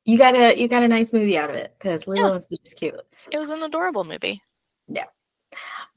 you 0.05 0.17
got 0.17 0.35
a 0.35 0.55
you 0.57 0.67
got 0.67 0.83
a 0.83 0.87
nice 0.87 1.11
movie 1.11 1.37
out 1.37 1.49
of 1.49 1.55
it 1.55 1.75
because 1.77 2.07
Lilo 2.07 2.33
Yeah. 2.33 2.35
is 2.37 2.73
cute. 2.75 2.95
It 3.31 3.37
was 3.37 3.49
an 3.49 3.61
adorable 3.63 4.03
movie. 4.03 4.41
Yeah, 4.87 5.05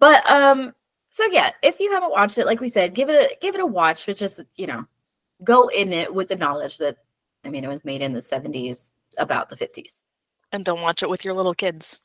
but 0.00 0.28
um, 0.30 0.74
so 1.10 1.24
yeah, 1.26 1.50
if 1.62 1.78
you 1.78 1.92
haven't 1.92 2.10
watched 2.10 2.38
it, 2.38 2.46
like 2.46 2.60
we 2.60 2.68
said, 2.68 2.94
give 2.94 3.08
it 3.10 3.14
a 3.30 3.36
give 3.40 3.54
it 3.54 3.60
a 3.60 3.66
watch. 3.66 4.06
But 4.06 4.16
just 4.16 4.40
you 4.56 4.66
know, 4.66 4.84
go 5.44 5.68
in 5.68 5.92
it 5.92 6.12
with 6.12 6.28
the 6.28 6.36
knowledge 6.36 6.78
that 6.78 6.96
I 7.44 7.50
mean, 7.50 7.64
it 7.64 7.68
was 7.68 7.84
made 7.84 8.02
in 8.02 8.12
the 8.12 8.22
seventies, 8.22 8.94
about 9.18 9.48
the 9.48 9.56
fifties. 9.56 10.04
And 10.52 10.64
don't 10.64 10.80
watch 10.80 11.02
it 11.02 11.10
with 11.10 11.24
your 11.24 11.34
little 11.34 11.54
kids. 11.54 12.00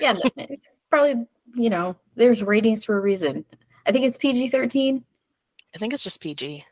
Yeah, 0.00 0.12
no, 0.12 0.46
probably 0.90 1.26
you 1.54 1.70
know, 1.70 1.96
there's 2.14 2.42
ratings 2.42 2.84
for 2.84 2.96
a 2.96 3.00
reason. 3.00 3.44
I 3.86 3.90
think 3.92 4.04
it's 4.04 4.16
PG 4.16 4.48
thirteen. 4.48 5.04
I 5.74 5.78
think 5.78 5.92
it's 5.92 6.04
just 6.04 6.20
PG. 6.20 6.64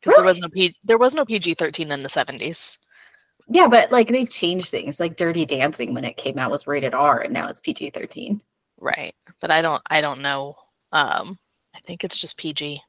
Because 0.00 0.16
there 0.16 0.24
was 0.24 0.38
no 0.40 0.48
P- 0.48 0.76
there 0.84 0.98
was 0.98 1.14
no 1.14 1.24
PG 1.24 1.54
thirteen 1.54 1.92
in 1.92 2.02
the 2.02 2.08
seventies. 2.08 2.78
Yeah, 3.48 3.68
but 3.68 3.92
like 3.92 4.08
they've 4.08 4.28
changed 4.28 4.68
things. 4.70 4.98
Like 4.98 5.16
Dirty 5.16 5.44
Dancing 5.44 5.94
when 5.94 6.04
it 6.04 6.16
came 6.16 6.38
out 6.38 6.50
was 6.50 6.66
rated 6.66 6.94
R, 6.94 7.20
and 7.20 7.32
now 7.32 7.48
it's 7.48 7.60
PG 7.60 7.90
thirteen. 7.90 8.40
Right. 8.78 9.14
But 9.40 9.50
I 9.50 9.62
don't 9.62 9.82
I 9.90 10.00
don't 10.00 10.20
know. 10.20 10.56
Um 10.92 11.38
I 11.74 11.80
think 11.80 12.04
it's 12.04 12.16
just 12.16 12.36
PG. 12.38 12.80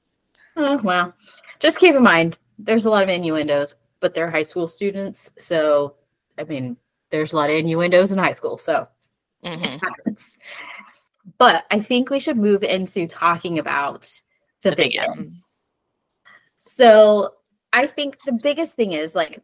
Oh, 0.57 0.77
well, 0.83 1.13
just 1.59 1.79
keep 1.79 1.95
in 1.95 2.03
mind 2.03 2.39
there's 2.57 2.85
a 2.85 2.89
lot 2.89 3.03
of 3.03 3.09
innuendos, 3.09 3.75
but 3.99 4.13
they're 4.13 4.31
high 4.31 4.43
school 4.43 4.67
students. 4.67 5.31
So, 5.37 5.95
I 6.37 6.43
mean, 6.45 6.77
there's 7.09 7.33
a 7.33 7.35
lot 7.35 7.49
of 7.49 7.55
innuendos 7.57 8.11
in 8.11 8.17
high 8.17 8.31
school. 8.31 8.57
So, 8.57 8.87
hmm 9.43 9.77
happens. 9.77 10.37
But 11.37 11.65
I 11.71 11.79
think 11.79 12.09
we 12.09 12.19
should 12.19 12.37
move 12.37 12.63
into 12.63 13.07
talking 13.07 13.59
about 13.59 14.03
the, 14.61 14.69
The 14.69 14.75
big 14.75 14.91
big 14.91 15.01
M. 15.01 15.11
M. 15.17 15.43
So, 16.59 17.33
I 17.73 17.87
think 17.87 18.17
the 18.25 18.39
biggest 18.41 18.75
thing 18.75 18.93
is 18.93 19.15
like, 19.15 19.41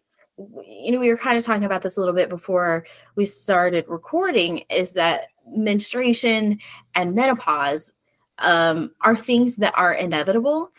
you 0.66 0.92
know, 0.92 1.00
we 1.00 1.10
were 1.10 1.18
kind 1.18 1.38
of 1.38 1.46
talking 1.46 1.64
about 1.64 1.82
this 1.82 1.98
a 1.98 2.00
little 2.00 2.16
bit 2.16 2.30
before 2.30 2.86
we 3.16 3.26
started 3.26 3.86
recording 3.88 4.60
is 4.70 4.92
that 4.94 5.28
menstruation 5.48 6.60
and 6.96 7.16
menopause 7.16 7.92
um, 8.40 8.92
are 9.02 9.16
things 9.16 9.58
that 9.58 9.74
are 9.76 9.94
inevitable 9.94 10.72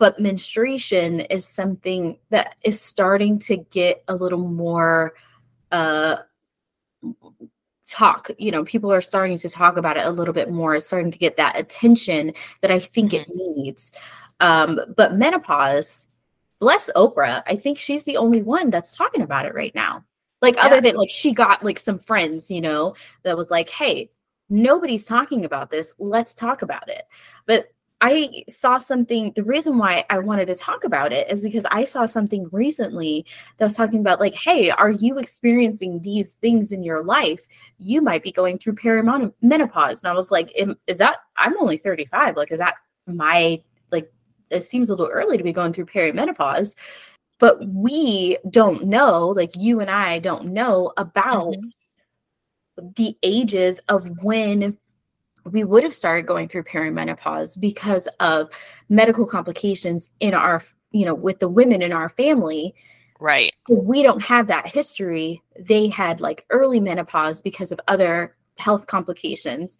but 0.00 0.18
menstruation 0.18 1.20
is 1.20 1.46
something 1.46 2.18
that 2.30 2.56
is 2.64 2.80
starting 2.80 3.38
to 3.38 3.58
get 3.58 4.02
a 4.08 4.14
little 4.14 4.38
more 4.48 5.12
uh 5.70 6.16
talk 7.86 8.30
you 8.38 8.50
know 8.50 8.64
people 8.64 8.90
are 8.92 9.00
starting 9.00 9.38
to 9.38 9.48
talk 9.48 9.76
about 9.76 9.96
it 9.96 10.06
a 10.06 10.10
little 10.10 10.34
bit 10.34 10.50
more 10.50 10.74
it's 10.74 10.86
starting 10.86 11.10
to 11.10 11.18
get 11.18 11.36
that 11.36 11.58
attention 11.58 12.32
that 12.62 12.70
i 12.70 12.78
think 12.78 13.12
it 13.12 13.28
needs. 13.34 13.92
Um 14.40 14.80
but 14.96 15.14
menopause 15.14 16.06
bless 16.60 16.90
oprah 16.94 17.42
i 17.46 17.56
think 17.56 17.78
she's 17.78 18.04
the 18.04 18.16
only 18.16 18.42
one 18.42 18.70
that's 18.70 18.94
talking 18.94 19.22
about 19.22 19.46
it 19.46 19.54
right 19.54 19.74
now 19.74 20.04
like 20.42 20.56
Yeah. 20.56 20.66
other 20.66 20.80
than 20.80 20.94
like 20.94 21.10
she 21.10 21.32
got 21.32 21.64
like 21.64 21.78
some 21.78 21.98
friends 21.98 22.50
you 22.50 22.60
know 22.60 22.94
that 23.24 23.36
was 23.36 23.50
like 23.50 23.68
hey 23.68 24.10
nobody's 24.48 25.04
talking 25.04 25.44
about 25.44 25.70
this 25.70 25.94
let's 25.98 26.34
talk 26.34 26.62
about 26.62 26.88
it 26.88 27.04
but 27.46 27.68
I 28.02 28.44
saw 28.48 28.78
something. 28.78 29.32
The 29.36 29.44
reason 29.44 29.76
why 29.76 30.06
I 30.08 30.20
wanted 30.20 30.46
to 30.46 30.54
talk 30.54 30.84
about 30.84 31.12
it 31.12 31.30
is 31.30 31.42
because 31.42 31.66
I 31.70 31.84
saw 31.84 32.06
something 32.06 32.48
recently 32.50 33.26
that 33.58 33.64
was 33.66 33.74
talking 33.74 34.00
about, 34.00 34.20
like, 34.20 34.32
hey, 34.32 34.70
are 34.70 34.90
you 34.90 35.18
experiencing 35.18 36.00
these 36.00 36.32
things 36.34 36.72
in 36.72 36.82
your 36.82 37.04
life? 37.04 37.46
You 37.76 38.00
might 38.00 38.22
be 38.22 38.32
going 38.32 38.56
through 38.56 38.76
perimenopause. 38.76 40.02
And 40.02 40.10
I 40.10 40.14
was 40.14 40.30
like, 40.30 40.50
is 40.86 40.96
that, 40.96 41.18
I'm 41.36 41.58
only 41.58 41.76
35. 41.76 42.36
Like, 42.36 42.52
is 42.52 42.58
that 42.58 42.76
my, 43.06 43.62
it 44.50 44.62
seems 44.62 44.90
a 44.90 44.94
little 44.94 45.12
early 45.12 45.38
to 45.38 45.44
be 45.44 45.52
going 45.52 45.72
through 45.72 45.86
perimenopause. 45.86 46.74
But 47.38 47.66
we 47.66 48.36
don't 48.50 48.84
know, 48.84 49.28
like, 49.28 49.52
you 49.56 49.80
and 49.80 49.90
I 49.90 50.18
don't 50.18 50.52
know 50.52 50.92
about 50.98 51.54
mm-hmm. 51.54 52.88
the 52.96 53.16
ages 53.22 53.80
of 53.88 54.10
when 54.22 54.76
we 55.44 55.64
would 55.64 55.82
have 55.82 55.94
started 55.94 56.26
going 56.26 56.48
through 56.48 56.64
perimenopause 56.64 57.58
because 57.58 58.08
of 58.20 58.50
medical 58.88 59.26
complications 59.26 60.10
in 60.20 60.34
our 60.34 60.62
you 60.90 61.04
know 61.04 61.14
with 61.14 61.38
the 61.38 61.48
women 61.48 61.82
in 61.82 61.92
our 61.92 62.08
family 62.10 62.74
Right. 63.18 63.52
we 63.68 64.02
don't 64.02 64.22
have 64.22 64.46
that 64.46 64.66
history 64.66 65.42
they 65.58 65.88
had 65.88 66.20
like 66.20 66.46
early 66.50 66.80
menopause 66.80 67.42
because 67.42 67.70
of 67.70 67.80
other 67.86 68.34
health 68.60 68.86
complications 68.86 69.78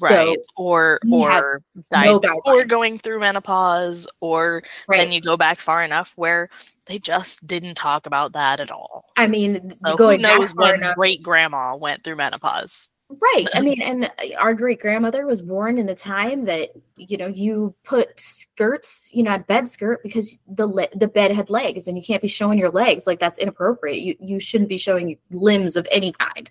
Right. 0.00 0.38
or 0.56 0.98
have 1.04 1.42
or 1.42 1.62
died 1.90 2.06
no 2.06 2.18
before 2.20 2.64
going 2.64 2.98
through 2.98 3.20
menopause, 3.20 4.08
or 4.20 4.62
right 4.88 4.96
then 4.98 5.12
you 5.12 5.20
go 5.20 5.36
back 5.36 5.60
far 5.60 5.82
enough 5.84 6.12
where 6.16 6.48
they 6.86 6.98
just 6.98 7.46
didn't 7.46 7.76
talk 7.76 8.06
about 8.06 8.32
that 8.32 8.58
at 8.58 8.70
all. 8.70 9.04
i 9.16 9.26
mean 9.26 9.70
So 9.70 9.96
going 9.96 10.18
who 10.20 10.22
knows 10.22 10.54
when 10.54 10.82
great 10.94 11.22
grandma 11.22 11.76
went 11.76 12.02
through 12.02 12.16
menopause? 12.16 12.88
Right. 13.20 13.48
I 13.54 13.60
mean, 13.60 13.80
and 13.82 14.04
uh, 14.04 14.36
our 14.38 14.54
great 14.54 14.80
grandmother 14.80 15.26
was 15.26 15.42
born 15.42 15.78
in 15.78 15.88
a 15.88 15.94
time 15.94 16.44
that 16.46 16.70
you 16.96 17.16
know 17.16 17.26
you 17.26 17.74
put 17.84 18.18
skirts, 18.20 19.10
you 19.12 19.22
know, 19.22 19.34
a 19.34 19.38
bed 19.38 19.68
skirt 19.68 20.02
because 20.02 20.38
the 20.46 20.66
le- 20.66 20.88
the 20.94 21.08
bed 21.08 21.32
had 21.32 21.50
legs, 21.50 21.88
and 21.88 21.96
you 21.96 22.02
can't 22.02 22.22
be 22.22 22.28
showing 22.28 22.58
your 22.58 22.70
legs 22.70 23.06
like 23.06 23.20
that's 23.20 23.38
inappropriate. 23.38 23.98
You 23.98 24.16
you 24.20 24.40
shouldn't 24.40 24.68
be 24.68 24.78
showing 24.78 25.18
limbs 25.30 25.76
of 25.76 25.86
any 25.90 26.12
kind. 26.12 26.50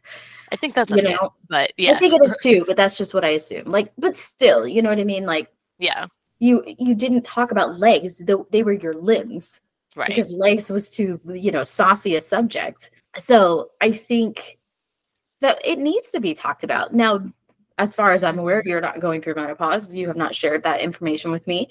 I 0.51 0.55
think 0.55 0.73
that's 0.73 0.91
you 0.91 1.01
know, 1.01 1.33
but 1.47 1.71
yeah, 1.77 1.93
I 1.93 1.99
think 1.99 2.13
it 2.13 2.25
is 2.25 2.37
too. 2.41 2.63
But 2.67 2.77
that's 2.77 2.97
just 2.97 3.13
what 3.13 3.25
I 3.25 3.29
assume. 3.29 3.69
Like, 3.71 3.91
but 3.97 4.17
still, 4.17 4.67
you 4.67 4.81
know 4.81 4.89
what 4.89 4.99
I 4.99 5.03
mean? 5.03 5.25
Like, 5.25 5.49
yeah, 5.79 6.07
you 6.39 6.63
you 6.65 6.93
didn't 6.95 7.23
talk 7.23 7.51
about 7.51 7.79
legs; 7.79 8.21
though 8.25 8.47
they 8.51 8.63
were 8.63 8.73
your 8.73 8.95
limbs, 8.95 9.61
right? 9.95 10.09
Because 10.09 10.31
legs 10.33 10.69
was 10.69 10.89
too 10.89 11.19
you 11.33 11.51
know 11.51 11.63
saucy 11.63 12.15
a 12.15 12.21
subject. 12.21 12.91
So 13.17 13.71
I 13.81 13.91
think 13.91 14.57
that 15.41 15.59
it 15.65 15.77
needs 15.77 16.09
to 16.11 16.19
be 16.19 16.33
talked 16.33 16.63
about. 16.63 16.93
Now, 16.93 17.21
as 17.77 17.95
far 17.95 18.11
as 18.11 18.23
I'm 18.23 18.39
aware, 18.39 18.61
you're 18.63 18.81
not 18.81 18.99
going 18.99 19.21
through 19.21 19.35
menopause. 19.35 19.93
You 19.93 20.07
have 20.07 20.17
not 20.17 20.35
shared 20.35 20.63
that 20.63 20.81
information 20.81 21.31
with 21.31 21.45
me, 21.47 21.69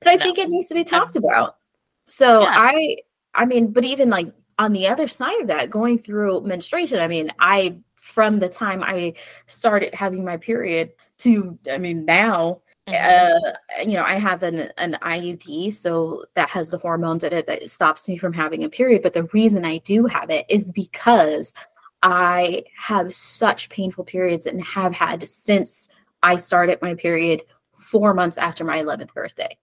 but 0.00 0.08
I 0.08 0.14
no. 0.16 0.24
think 0.24 0.38
it 0.38 0.48
needs 0.48 0.68
to 0.68 0.74
be 0.74 0.84
talked 0.84 1.16
about. 1.16 1.56
So 2.04 2.42
yeah. 2.42 2.54
I, 2.56 2.96
I 3.34 3.44
mean, 3.44 3.72
but 3.72 3.84
even 3.84 4.10
like 4.10 4.32
on 4.58 4.72
the 4.72 4.88
other 4.88 5.08
side 5.08 5.40
of 5.40 5.46
that, 5.46 5.70
going 5.70 5.98
through 5.98 6.42
menstruation, 6.42 6.98
I 6.98 7.06
mean, 7.06 7.30
I 7.38 7.78
from 7.96 8.40
the 8.40 8.48
time 8.48 8.82
I 8.82 9.14
started 9.46 9.94
having 9.94 10.24
my 10.24 10.36
period 10.36 10.90
to, 11.18 11.56
I 11.70 11.78
mean, 11.78 12.04
now, 12.04 12.60
mm-hmm. 12.88 13.46
uh, 13.46 13.82
you 13.84 13.92
know, 13.92 14.02
I 14.02 14.16
have 14.16 14.42
an 14.42 14.72
an 14.78 14.98
IUD, 15.00 15.72
so 15.74 16.24
that 16.34 16.48
has 16.50 16.70
the 16.70 16.78
hormones 16.78 17.22
in 17.22 17.32
it 17.32 17.46
that 17.46 17.70
stops 17.70 18.08
me 18.08 18.16
from 18.16 18.32
having 18.32 18.64
a 18.64 18.68
period. 18.68 19.02
But 19.02 19.12
the 19.12 19.24
reason 19.32 19.64
I 19.64 19.78
do 19.78 20.06
have 20.06 20.30
it 20.30 20.44
is 20.48 20.72
because 20.72 21.54
I 22.02 22.64
have 22.76 23.14
such 23.14 23.68
painful 23.68 24.04
periods 24.04 24.46
and 24.46 24.62
have 24.64 24.92
had 24.92 25.26
since 25.26 25.88
I 26.22 26.36
started 26.36 26.80
my 26.82 26.94
period 26.94 27.42
four 27.74 28.14
months 28.14 28.38
after 28.38 28.64
my 28.64 28.78
11th 28.78 29.14
birthday. 29.14 29.56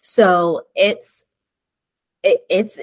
So 0.00 0.66
it's 0.74 1.24
it, 2.22 2.40
it's 2.50 2.80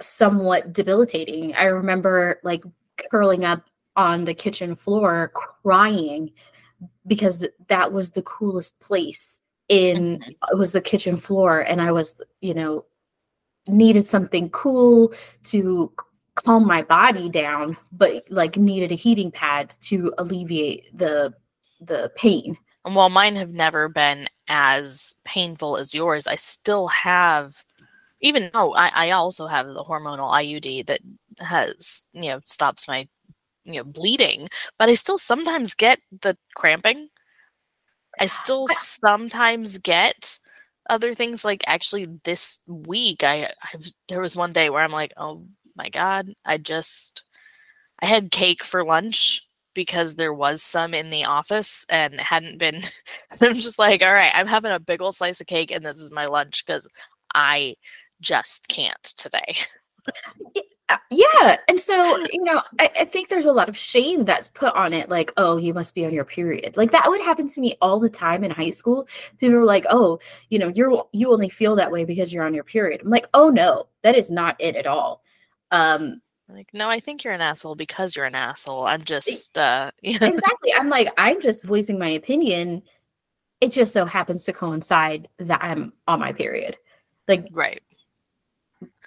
somewhat 0.00 0.72
debilitating. 0.72 1.54
I 1.54 1.64
remember 1.64 2.40
like 2.42 2.64
curling 3.10 3.44
up 3.44 3.64
on 3.96 4.24
the 4.24 4.34
kitchen 4.34 4.74
floor 4.74 5.32
crying 5.62 6.32
because 7.06 7.46
that 7.68 7.92
was 7.92 8.10
the 8.10 8.22
coolest 8.22 8.78
place 8.80 9.40
in 9.68 10.18
mm-hmm. 10.18 10.30
it 10.30 10.58
was 10.58 10.72
the 10.72 10.80
kitchen 10.80 11.16
floor 11.16 11.60
and 11.60 11.80
I 11.80 11.92
was, 11.92 12.20
you 12.40 12.54
know, 12.54 12.84
needed 13.66 14.06
something 14.06 14.50
cool 14.50 15.12
to 15.44 15.92
calm 16.34 16.66
my 16.66 16.82
body 16.82 17.28
down, 17.28 17.76
but 17.92 18.24
like 18.30 18.56
needed 18.56 18.92
a 18.92 18.96
heating 18.96 19.30
pad 19.30 19.74
to 19.82 20.12
alleviate 20.18 20.96
the 20.96 21.34
the 21.80 22.10
pain. 22.16 22.56
And 22.84 22.94
while 22.94 23.08
mine 23.08 23.36
have 23.36 23.52
never 23.52 23.88
been 23.88 24.26
as 24.48 25.14
painful 25.24 25.76
as 25.76 25.94
yours, 25.94 26.26
I 26.26 26.36
still 26.36 26.88
have 26.88 27.64
even 28.20 28.50
though 28.54 28.74
I, 28.74 28.90
I 28.94 29.10
also 29.10 29.46
have 29.46 29.68
the 29.68 29.84
hormonal 29.84 30.32
IUD 30.32 30.86
that 30.86 31.00
has, 31.40 32.04
you 32.12 32.30
know, 32.30 32.40
stops 32.44 32.88
my 32.88 33.08
you 33.64 33.74
know 33.74 33.84
bleeding, 33.84 34.48
but 34.78 34.88
I 34.88 34.94
still 34.94 35.18
sometimes 35.18 35.74
get 35.74 36.00
the 36.22 36.36
cramping. 36.54 37.08
I 38.20 38.26
still 38.26 38.66
sometimes 38.68 39.78
get 39.78 40.38
other 40.90 41.14
things 41.14 41.44
like 41.44 41.64
actually 41.66 42.06
this 42.24 42.60
week 42.66 43.24
I 43.24 43.50
I've, 43.72 43.90
there 44.08 44.20
was 44.20 44.36
one 44.36 44.52
day 44.52 44.70
where 44.70 44.82
I'm 44.82 44.92
like, 44.92 45.12
oh 45.16 45.44
my 45.76 45.88
god, 45.88 46.32
I 46.44 46.58
just 46.58 47.24
I 48.00 48.06
had 48.06 48.30
cake 48.30 48.64
for 48.64 48.84
lunch 48.84 49.46
because 49.74 50.14
there 50.14 50.32
was 50.32 50.62
some 50.62 50.94
in 50.94 51.10
the 51.10 51.24
office 51.24 51.84
and 51.88 52.20
hadn't 52.20 52.58
been 52.58 52.82
I'm 53.40 53.54
just 53.54 53.78
like, 53.78 54.02
all 54.02 54.12
right, 54.12 54.32
I'm 54.34 54.46
having 54.46 54.72
a 54.72 54.80
big 54.80 55.02
old 55.02 55.14
slice 55.14 55.40
of 55.40 55.46
cake 55.46 55.70
and 55.70 55.84
this 55.84 55.98
is 55.98 56.10
my 56.10 56.26
lunch 56.26 56.64
because 56.64 56.88
I 57.34 57.76
just 58.20 58.68
can't 58.68 59.02
today. 59.02 59.56
Uh, 60.90 60.98
yeah. 61.10 61.56
And 61.66 61.80
so, 61.80 62.18
you 62.30 62.44
know, 62.44 62.60
I, 62.78 62.90
I, 63.00 63.04
think 63.06 63.28
there's 63.28 63.46
a 63.46 63.52
lot 63.52 63.70
of 63.70 63.76
shame 63.76 64.26
that's 64.26 64.48
put 64.50 64.74
on 64.74 64.92
it, 64.92 65.08
like, 65.08 65.32
oh, 65.38 65.56
you 65.56 65.72
must 65.72 65.94
be 65.94 66.04
on 66.04 66.12
your 66.12 66.26
period. 66.26 66.76
Like 66.76 66.90
that 66.90 67.08
would 67.08 67.22
happen 67.22 67.48
to 67.48 67.60
me 67.60 67.78
all 67.80 67.98
the 67.98 68.10
time 68.10 68.44
in 68.44 68.50
high 68.50 68.68
school. 68.68 69.08
People 69.38 69.56
were 69.56 69.64
like, 69.64 69.86
oh, 69.88 70.18
you 70.50 70.58
know, 70.58 70.68
you're 70.68 71.06
you 71.12 71.32
only 71.32 71.48
feel 71.48 71.74
that 71.76 71.90
way 71.90 72.04
because 72.04 72.34
you're 72.34 72.44
on 72.44 72.52
your 72.52 72.64
period. 72.64 73.00
I'm 73.02 73.08
like, 73.08 73.28
oh 73.32 73.48
no, 73.48 73.86
that 74.02 74.14
is 74.14 74.30
not 74.30 74.56
it 74.58 74.76
at 74.76 74.86
all. 74.86 75.22
Um, 75.70 76.20
like, 76.48 76.68
no, 76.72 76.88
I 76.90 77.00
think 77.00 77.24
you're 77.24 77.32
an 77.32 77.40
asshole 77.40 77.74
because 77.74 78.14
you're 78.14 78.26
an 78.26 78.34
asshole. 78.34 78.86
I'm 78.86 79.02
just 79.02 79.56
uh 79.56 79.90
exactly. 80.02 80.72
I'm 80.74 80.88
like, 80.88 81.08
I'm 81.16 81.40
just 81.40 81.64
voicing 81.64 81.98
my 81.98 82.08
opinion. 82.08 82.82
It 83.60 83.72
just 83.72 83.92
so 83.92 84.04
happens 84.04 84.44
to 84.44 84.52
coincide 84.52 85.28
that 85.38 85.62
I'm 85.62 85.92
on 86.06 86.20
my 86.20 86.32
period. 86.32 86.76
Like 87.28 87.48
right. 87.52 87.82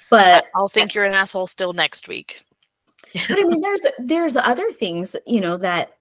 But 0.10 0.46
I'll 0.56 0.70
think 0.70 0.96
you're 0.96 1.06
an 1.06 1.14
asshole 1.14 1.48
still 1.48 1.74
next 1.74 2.08
week. 2.08 2.44
but 3.14 3.40
I 3.40 3.44
mean 3.44 3.62
there's 3.62 3.86
there's 4.00 4.36
other 4.36 4.72
things, 4.72 5.16
you 5.28 5.40
know, 5.40 5.58
that 5.58 5.92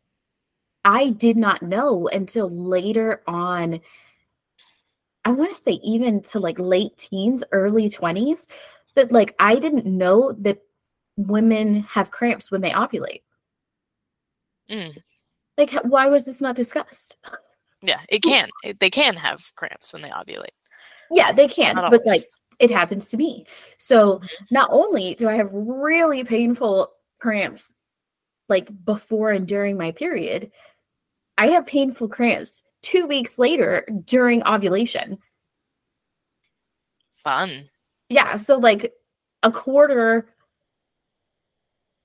I 0.85 1.11
did 1.11 1.37
not 1.37 1.63
know 1.63 2.09
until 2.09 2.49
later 2.49 3.23
on. 3.27 3.81
I 5.25 5.33
want 5.33 5.55
to 5.55 5.61
say 5.61 5.73
even 5.83 6.23
to 6.23 6.39
like 6.39 6.59
late 6.59 6.97
teens, 6.97 7.43
early 7.51 7.91
20s, 7.91 8.47
that 8.97 9.13
like 9.13 9.35
I 9.39 9.59
didn't 9.59 9.87
know 9.87 10.33
that 10.41 10.59
women 11.17 11.83
have 11.85 12.11
cramps 12.11 12.51
when 12.51 12.61
they 12.61 12.71
ovulate. 12.71 13.23
Mm. 14.71 14.97
Like, 15.57 15.71
why 15.85 16.09
was 16.09 16.25
this 16.25 16.41
not 16.41 16.57
discussed? 16.57 17.17
Yeah, 17.83 18.01
it 18.09 18.23
can. 18.23 18.49
they 18.81 18.91
can 18.91 19.15
have 19.15 19.53
cramps 19.55 19.93
when 19.93 20.03
they 20.03 20.09
ovulate. 20.09 20.49
Yeah, 21.11 21.33
they 21.33 21.47
can, 21.47 21.77
not 21.77 21.91
but 21.91 22.01
always. 22.01 22.23
like 22.23 22.29
it 22.59 22.71
happens 22.71 23.09
to 23.11 23.17
me. 23.17 23.47
So 23.79 24.17
mm-hmm. 24.17 24.45
not 24.51 24.71
only 24.73 25.15
do 25.15 25.29
I 25.29 25.37
have 25.37 25.51
really 25.53 26.25
painful 26.25 26.91
cramps 27.21 27.73
like 28.49 28.69
before 28.85 29.31
and 29.31 29.47
during 29.47 29.77
my 29.77 29.93
period, 29.93 30.51
I 31.39 31.49
have 31.49 31.67
painful 31.67 32.09
cramps 32.09 32.63
two 32.83 33.07
weeks 33.07 33.39
later 33.39 33.87
during 34.05 34.43
ovulation. 34.45 35.19
Fun 37.15 37.69
yeah 38.09 38.37
so 38.37 38.57
like 38.57 38.93
a 39.43 39.51
quarter 39.51 40.29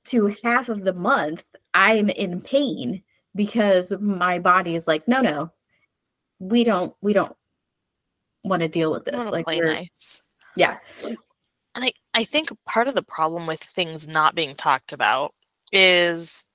to 0.03 0.35
half 0.43 0.69
of 0.69 0.83
the 0.83 0.93
month 0.93 1.43
i'm 1.73 2.09
in 2.09 2.41
pain 2.41 3.01
because 3.35 3.93
my 3.99 4.39
body 4.39 4.75
is 4.75 4.87
like 4.87 5.07
no 5.07 5.21
no. 5.21 5.51
We 6.39 6.63
don't 6.63 6.95
we 7.01 7.13
don't 7.13 7.35
want 8.43 8.61
to 8.61 8.67
deal 8.67 8.91
with 8.91 9.05
this. 9.05 9.27
Like 9.27 9.45
nice. 9.47 10.21
Yeah. 10.55 10.77
And 11.03 11.85
i 11.85 11.93
i 12.13 12.23
think 12.23 12.49
part 12.65 12.87
of 12.87 12.95
the 12.95 13.03
problem 13.03 13.47
with 13.47 13.61
things 13.61 14.07
not 14.07 14.35
being 14.35 14.55
talked 14.55 14.91
about 14.91 15.33
is 15.71 16.45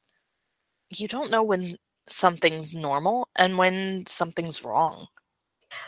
you 0.91 1.09
don't 1.09 1.31
know 1.31 1.43
when 1.43 1.77
something's 2.09 2.75
normal 2.75 3.29
and 3.37 3.57
when 3.59 4.05
something's 4.07 4.65
wrong. 4.65 5.07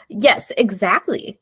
Yes 0.08 0.52
exactly 0.56 1.38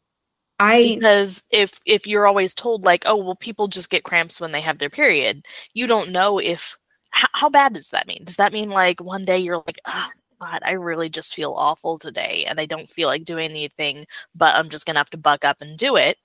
I 0.58 0.96
because 0.98 1.44
if 1.50 1.80
if 1.84 2.06
you're 2.06 2.26
always 2.26 2.54
told 2.54 2.84
like 2.84 3.04
oh 3.06 3.16
well 3.16 3.36
people 3.36 3.68
just 3.68 3.90
get 3.90 4.04
cramps 4.04 4.40
when 4.40 4.52
they 4.52 4.60
have 4.62 4.78
their 4.78 4.90
period 4.90 5.44
you 5.74 5.86
don't 5.86 6.10
know 6.10 6.38
if 6.38 6.76
how, 7.10 7.28
how 7.32 7.50
bad 7.50 7.72
does 7.74 7.90
that 7.90 8.06
mean? 8.06 8.22
Does 8.24 8.36
that 8.36 8.52
mean 8.52 8.68
like 8.70 9.00
one 9.00 9.24
day 9.24 9.38
you're 9.38 9.62
like 9.66 9.78
oh 9.86 10.08
god 10.40 10.60
I 10.64 10.72
really 10.72 11.08
just 11.08 11.34
feel 11.34 11.52
awful 11.52 11.98
today 11.98 12.44
and 12.48 12.60
I 12.60 12.66
don't 12.66 12.90
feel 12.90 13.08
like 13.08 13.24
doing 13.24 13.50
anything 13.50 14.06
but 14.34 14.54
I'm 14.54 14.68
just 14.70 14.86
gonna 14.86 14.98
have 15.00 15.10
to 15.10 15.18
buck 15.18 15.44
up 15.44 15.58
and 15.60 15.76
do 15.76 15.96
it 15.96 16.18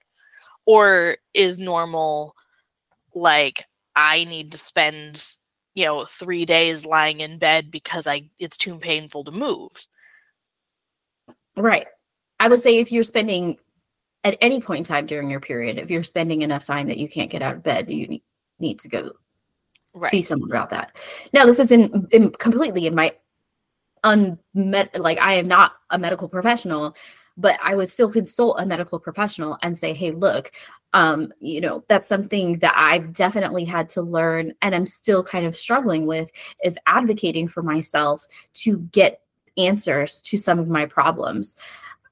or 0.65 1.17
is 1.34 1.60
normal 1.60 2.36
like 3.13 3.65
I 3.96 4.24
need 4.26 4.52
to 4.54 4.58
spend 4.58 5.36
you 5.76 5.86
know 5.86 6.06
3 6.06 6.46
days 6.46 6.86
lying 6.86 7.22
in 7.22 7.38
bed 7.38 7.72
because 7.72 8.08
I 8.08 8.30
it's 8.39 8.58
too 8.58 8.78
painful 8.78 9.24
to 9.26 9.32
move. 9.32 9.72
Right. 11.58 11.88
I 12.39 12.48
would 12.48 12.62
say 12.62 12.80
if 12.80 12.91
you're 12.91 13.04
spending 13.04 13.58
at 14.24 14.38
any 14.42 14.62
point 14.62 14.80
in 14.80 14.84
time 14.84 15.06
during 15.06 15.30
your 15.30 15.40
period, 15.40 15.78
if 15.78 15.90
you're 15.90 16.04
spending 16.04 16.42
enough 16.42 16.66
time 16.66 16.88
that 16.88 16.98
you 16.98 17.10
can't 17.10 17.32
get 17.32 17.42
out 17.42 17.56
of 17.56 17.64
bed, 17.64 17.90
you 17.90 18.08
need, 18.08 18.24
need 18.60 18.80
to 18.80 18.88
go 18.88 19.12
right. 19.94 20.12
see 20.12 20.22
someone 20.22 20.50
about 20.50 20.70
that. 20.70 20.96
Now, 21.34 21.46
this 21.46 21.60
is 21.60 21.72
in, 21.72 22.08
in 22.12 22.32
completely 22.32 22.88
in 22.88 22.96
my 22.96 23.16
unmet 24.04 25.00
like 25.00 25.20
I 25.20 25.34
am 25.34 25.48
not 25.48 25.74
a 25.92 25.98
medical 25.98 26.28
professional, 26.28 26.96
but 27.38 27.60
I 27.64 27.76
would 27.76 27.90
still 27.90 28.12
consult 28.12 28.60
a 28.60 28.66
medical 28.66 29.00
professional 29.00 29.58
and 29.62 29.78
say, 29.78 29.94
hey, 29.94 30.12
look, 30.12 30.52
um, 30.94 31.32
you 31.40 31.62
know, 31.62 31.82
that's 31.88 32.08
something 32.08 32.60
that 32.60 32.74
I've 32.76 33.14
definitely 33.14 33.64
had 33.64 33.90
to 33.90 34.02
learn 34.02 34.54
and 34.62 34.76
I'm 34.76 34.86
still 34.86 35.24
kind 35.24 35.46
of 35.46 35.56
struggling 35.56 36.06
with 36.06 36.32
is 36.64 36.78
advocating 36.86 37.48
for 37.48 37.64
myself 37.64 38.28
to 38.56 38.80
get 38.92 39.22
answers 39.58 40.22
to 40.22 40.38
some 40.38 40.60
of 40.60 40.68
my 40.68 40.86
problems. 40.86 41.56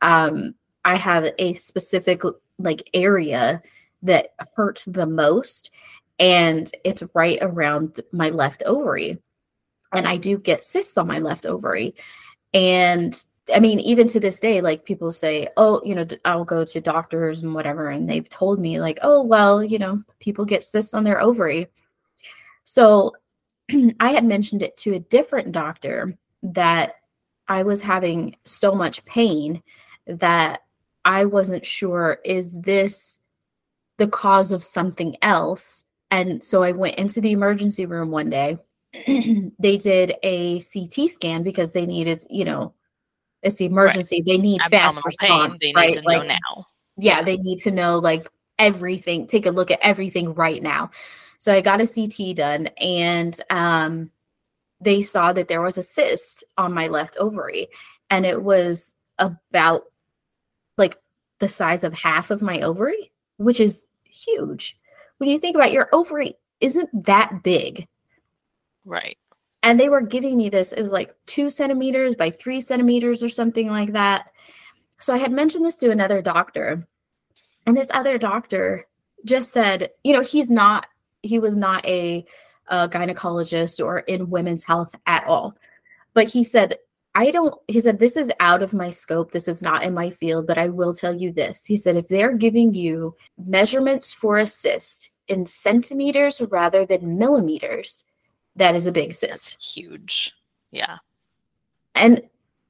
Um, 0.01 0.55
I 0.85 0.95
have 0.95 1.25
a 1.37 1.53
specific 1.55 2.23
like 2.57 2.89
area 2.93 3.61
that 4.03 4.33
hurts 4.55 4.85
the 4.85 5.05
most 5.05 5.71
and 6.19 6.69
it's 6.83 7.03
right 7.13 7.39
around 7.41 8.01
my 8.11 8.29
left 8.29 8.63
ovary. 8.65 9.17
and 9.93 10.07
I 10.07 10.17
do 10.17 10.37
get 10.37 10.63
cysts 10.63 10.97
on 10.97 11.07
my 11.07 11.19
left 11.19 11.45
ovary. 11.45 11.95
And 12.53 13.21
I 13.53 13.59
mean, 13.59 13.79
even 13.79 14.07
to 14.09 14.19
this 14.19 14.39
day, 14.39 14.61
like 14.61 14.85
people 14.85 15.11
say, 15.11 15.47
oh, 15.57 15.81
you 15.83 15.95
know, 15.95 16.05
I'll 16.25 16.45
go 16.45 16.63
to 16.65 16.81
doctors 16.81 17.41
and 17.41 17.55
whatever, 17.55 17.89
and 17.89 18.07
they've 18.07 18.27
told 18.29 18.59
me, 18.59 18.79
like, 18.79 18.99
oh, 19.01 19.23
well, 19.23 19.63
you 19.63 19.79
know, 19.79 20.03
people 20.19 20.45
get 20.45 20.63
cysts 20.63 20.93
on 20.93 21.03
their 21.03 21.19
ovary. 21.19 21.67
So 22.65 23.13
I 23.99 24.11
had 24.11 24.25
mentioned 24.25 24.61
it 24.61 24.77
to 24.77 24.93
a 24.93 24.99
different 24.99 25.51
doctor 25.51 26.15
that 26.43 26.95
I 27.47 27.63
was 27.63 27.81
having 27.81 28.35
so 28.45 28.73
much 28.75 29.03
pain 29.05 29.63
that 30.05 30.61
I 31.05 31.25
wasn't 31.25 31.65
sure, 31.65 32.19
is 32.25 32.61
this 32.61 33.19
the 33.97 34.07
cause 34.07 34.51
of 34.51 34.63
something 34.63 35.15
else? 35.21 35.83
And 36.11 36.43
so 36.43 36.63
I 36.63 36.71
went 36.71 36.97
into 36.97 37.21
the 37.21 37.31
emergency 37.31 37.85
room 37.85 38.11
one 38.11 38.29
day. 38.29 38.57
they 39.59 39.77
did 39.77 40.15
a 40.23 40.59
CT 40.59 41.09
scan 41.09 41.43
because 41.43 41.73
they 41.73 41.85
needed, 41.85 42.23
you 42.29 42.45
know, 42.45 42.73
it's 43.41 43.55
the 43.55 43.65
emergency. 43.65 44.17
Right. 44.17 44.25
They 44.25 44.37
need 44.37 44.61
Abdominal 44.61 44.93
fast 44.93 45.05
response. 45.05 45.57
Pain, 45.59 45.73
they 45.73 45.79
right? 45.79 45.87
need 45.87 46.01
to 46.01 46.07
like, 46.07 46.21
know 46.21 46.27
now. 46.27 46.65
Yeah, 46.97 47.17
yeah, 47.17 47.21
they 47.21 47.37
need 47.37 47.59
to 47.59 47.71
know 47.71 47.99
like 47.99 48.27
everything. 48.57 49.27
Take 49.27 49.45
a 49.45 49.51
look 49.51 49.71
at 49.71 49.79
everything 49.81 50.33
right 50.33 50.61
now. 50.61 50.91
So 51.37 51.53
I 51.53 51.61
got 51.61 51.79
a 51.79 51.87
CT 51.87 52.35
done, 52.35 52.67
and 52.77 53.39
um, 53.49 54.11
they 54.81 55.01
saw 55.01 55.31
that 55.31 55.47
there 55.47 55.61
was 55.61 55.77
a 55.77 55.83
cyst 55.83 56.43
on 56.57 56.73
my 56.73 56.87
left 56.87 57.15
ovary, 57.17 57.69
and 58.09 58.25
it 58.25 58.43
was 58.43 58.95
about 59.17 59.83
like 60.79 60.97
the 61.37 61.47
size 61.47 61.83
of 61.83 61.93
half 61.93 62.31
of 62.31 62.41
my 62.41 62.61
ovary, 62.61 63.11
which 63.37 63.59
is 63.59 63.85
huge. 64.05 64.75
When 65.19 65.29
you 65.29 65.37
think 65.37 65.55
about 65.55 65.71
your 65.71 65.89
ovary, 65.93 66.35
isn't 66.59 66.89
that 67.05 67.43
big? 67.43 67.87
Right 68.85 69.17
and 69.63 69.79
they 69.79 69.89
were 69.89 70.01
giving 70.01 70.37
me 70.37 70.49
this 70.49 70.71
it 70.71 70.81
was 70.81 70.91
like 70.91 71.15
two 71.25 71.49
centimeters 71.49 72.15
by 72.15 72.29
three 72.29 72.61
centimeters 72.61 73.23
or 73.23 73.29
something 73.29 73.69
like 73.69 73.93
that 73.93 74.31
so 74.99 75.13
i 75.13 75.17
had 75.17 75.31
mentioned 75.31 75.65
this 75.65 75.77
to 75.77 75.91
another 75.91 76.21
doctor 76.21 76.87
and 77.65 77.75
this 77.75 77.91
other 77.93 78.17
doctor 78.17 78.85
just 79.25 79.51
said 79.51 79.89
you 80.03 80.13
know 80.13 80.21
he's 80.21 80.49
not 80.49 80.87
he 81.21 81.39
was 81.39 81.55
not 81.55 81.85
a, 81.85 82.25
a 82.67 82.87
gynecologist 82.87 83.83
or 83.83 83.99
in 83.99 84.29
women's 84.29 84.63
health 84.63 84.95
at 85.05 85.25
all 85.25 85.55
but 86.13 86.27
he 86.27 86.43
said 86.43 86.77
i 87.19 87.31
don't 87.31 87.53
he 87.67 87.79
said 87.79 87.99
this 87.99 88.17
is 88.17 88.31
out 88.39 88.61
of 88.61 88.73
my 88.73 88.89
scope 88.89 89.31
this 89.31 89.47
is 89.47 89.61
not 89.61 89.83
in 89.83 89.93
my 89.93 90.09
field 90.09 90.47
but 90.47 90.57
i 90.57 90.67
will 90.67 90.93
tell 90.93 91.15
you 91.15 91.31
this 91.31 91.65
he 91.65 91.77
said 91.77 91.95
if 91.95 92.07
they're 92.07 92.35
giving 92.35 92.73
you 92.73 93.15
measurements 93.37 94.13
for 94.13 94.37
a 94.37 94.45
cyst 94.45 95.11
in 95.27 95.45
centimeters 95.45 96.41
rather 96.49 96.85
than 96.85 97.17
millimeters 97.17 98.03
that 98.59 98.75
is 98.75 98.85
a 98.85 98.91
big 98.91 99.13
cyst. 99.13 99.51
That's 99.51 99.75
huge. 99.75 100.33
Yeah. 100.71 100.97
And 101.95 102.21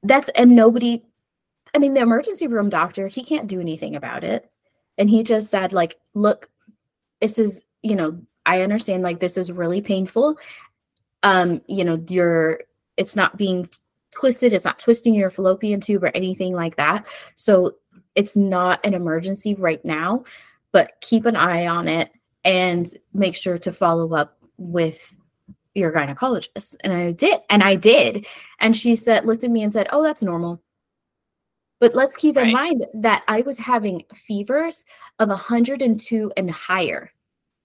that's 0.02 0.30
and 0.30 0.56
nobody 0.56 1.02
I 1.74 1.78
mean 1.78 1.94
the 1.94 2.00
emergency 2.00 2.46
room 2.46 2.70
doctor, 2.70 3.06
he 3.08 3.22
can't 3.22 3.48
do 3.48 3.60
anything 3.60 3.96
about 3.96 4.24
it. 4.24 4.50
And 4.98 5.10
he 5.10 5.22
just 5.22 5.50
said 5.50 5.72
like, 5.72 5.98
look, 6.14 6.50
this 7.20 7.38
is, 7.38 7.62
you 7.82 7.96
know, 7.96 8.20
I 8.46 8.62
understand 8.62 9.02
like 9.02 9.20
this 9.20 9.36
is 9.36 9.52
really 9.52 9.80
painful. 9.80 10.36
Um, 11.22 11.60
you 11.66 11.84
know, 11.84 12.02
you're 12.08 12.60
it's 12.96 13.16
not 13.16 13.36
being 13.36 13.68
twisted, 14.10 14.52
it's 14.52 14.64
not 14.64 14.78
twisting 14.78 15.14
your 15.14 15.30
fallopian 15.30 15.80
tube 15.80 16.04
or 16.04 16.10
anything 16.14 16.54
like 16.54 16.76
that. 16.76 17.06
So 17.36 17.76
it's 18.14 18.36
not 18.36 18.84
an 18.84 18.94
emergency 18.94 19.54
right 19.54 19.84
now, 19.84 20.24
but 20.72 20.92
keep 21.00 21.26
an 21.26 21.36
eye 21.36 21.66
on 21.66 21.88
it 21.88 22.10
and 22.44 22.92
make 23.12 23.36
sure 23.36 23.58
to 23.58 23.72
follow 23.72 24.14
up 24.14 24.38
with 24.56 25.14
your 25.74 25.92
gynecologist. 25.92 26.76
And 26.82 26.92
I 26.92 27.12
did. 27.12 27.40
And 27.48 27.62
I 27.62 27.76
did. 27.76 28.26
And 28.58 28.76
she 28.76 28.96
said, 28.96 29.24
looked 29.24 29.44
at 29.44 29.50
me 29.50 29.62
and 29.62 29.72
said, 29.72 29.88
Oh, 29.92 30.02
that's 30.02 30.22
normal. 30.22 30.60
But 31.78 31.94
let's 31.94 32.16
keep 32.16 32.36
right. 32.36 32.46
in 32.46 32.52
mind 32.52 32.84
that 32.94 33.22
I 33.26 33.40
was 33.40 33.58
having 33.58 34.02
fevers 34.14 34.84
of 35.18 35.30
102 35.30 36.32
and 36.36 36.50
higher, 36.50 37.10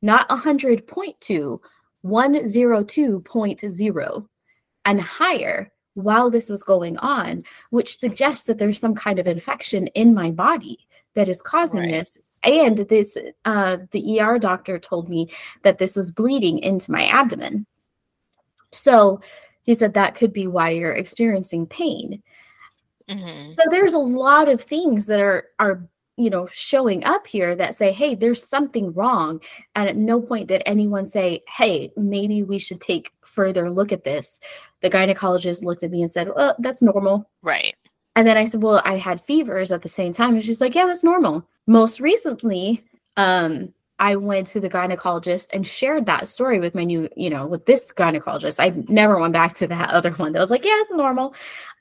not 0.02 0.30
100.2, 0.30 1.60
102.0 2.06 4.28
and 4.86 5.02
higher 5.02 5.72
while 5.96 6.30
this 6.30 6.50
was 6.50 6.62
going 6.62 6.98
on, 6.98 7.44
which 7.72 7.98
suggests 7.98 8.46
that 8.46 8.58
there's 8.58 8.80
some 8.80 8.96
kind 8.96 9.18
of 9.18 9.28
infection 9.28 9.88
in 9.88 10.14
my 10.14 10.30
body 10.32 10.88
that 11.16 11.28
is 11.28 11.42
causing 11.42 11.82
right. 11.82 11.92
this. 11.92 12.18
And 12.44 12.78
this, 12.78 13.18
uh, 13.46 13.78
the 13.92 14.20
ER 14.20 14.38
doctor 14.38 14.78
told 14.78 15.10
me 15.10 15.30
that 15.64 15.80
this 15.80 15.96
was 15.96 16.12
bleeding 16.12 16.60
into 16.60 16.92
my 16.92 17.08
abdomen. 17.08 17.66
So 18.72 19.22
he 19.64 19.74
said 19.74 19.94
that 19.94 20.16
could 20.16 20.32
be 20.32 20.46
why 20.46 20.70
you're 20.70 20.94
experiencing 20.94 21.66
pain. 21.66 22.22
Mm-hmm. 23.10 23.54
So 23.54 23.62
there's 23.70 23.94
a 23.94 24.00
lot 24.00 24.48
of 24.48 24.62
things 24.62 25.08
that 25.08 25.20
are 25.20 25.46
are 25.60 25.88
you 26.18 26.30
know 26.30 26.48
showing 26.52 27.04
up 27.04 27.28
here 27.28 27.56
that 27.56 27.76
say 27.76 27.92
hey 27.92 28.16
there's 28.16 28.48
something 28.48 28.94
wrong 28.94 29.42
and 29.76 29.90
at 29.90 29.98
no 29.98 30.22
point 30.22 30.48
did 30.48 30.64
anyone 30.66 31.06
say 31.06 31.42
hey 31.48 31.92
maybe 31.98 32.44
we 32.44 32.60
should 32.60 32.82
take 32.82 33.12
further 33.22 33.70
look 33.70 33.92
at 33.92 34.04
this. 34.04 34.40
The 34.82 34.90
gynecologist 34.90 35.64
looked 35.64 35.84
at 35.84 35.92
me 35.92 36.02
and 36.02 36.12
said 36.12 36.30
well 36.36 36.56
that's 36.60 36.82
normal. 36.82 37.30
Right. 37.42 37.76
And 38.16 38.28
then 38.28 38.38
i 38.38 38.46
said 38.46 38.64
well 38.64 38.82
i 38.86 38.98
had 38.98 39.22
fevers 39.22 39.72
at 39.72 39.82
the 39.82 39.90
same 39.90 40.14
time 40.14 40.36
and 40.36 40.44
she's 40.44 40.62
like 40.62 40.76
yeah 40.76 40.86
that's 40.86 41.04
normal. 41.04 41.48
Most 41.68 42.00
recently 42.00 42.84
um 43.18 43.74
I 43.98 44.18
went 44.18 44.48
to 44.48 44.60
the 44.60 44.70
gynecologist 44.70 45.48
and 45.54 45.66
shared 45.66 46.06
that 46.08 46.28
story 46.28 46.60
with 46.60 46.76
my 46.76 46.84
new, 46.84 47.08
you 47.16 47.30
know, 47.30 47.48
with 47.48 47.66
this 47.66 47.94
gynecologist. 47.94 48.60
I 48.60 48.74
never 48.90 49.18
went 49.18 49.32
back 49.32 49.54
to 49.56 49.68
that 49.68 49.90
other 49.92 50.12
one 50.12 50.34
that 50.34 50.40
was 50.40 50.52
like, 50.52 50.66
yeah, 50.66 50.82
it's 50.82 50.92
normal. 50.92 51.34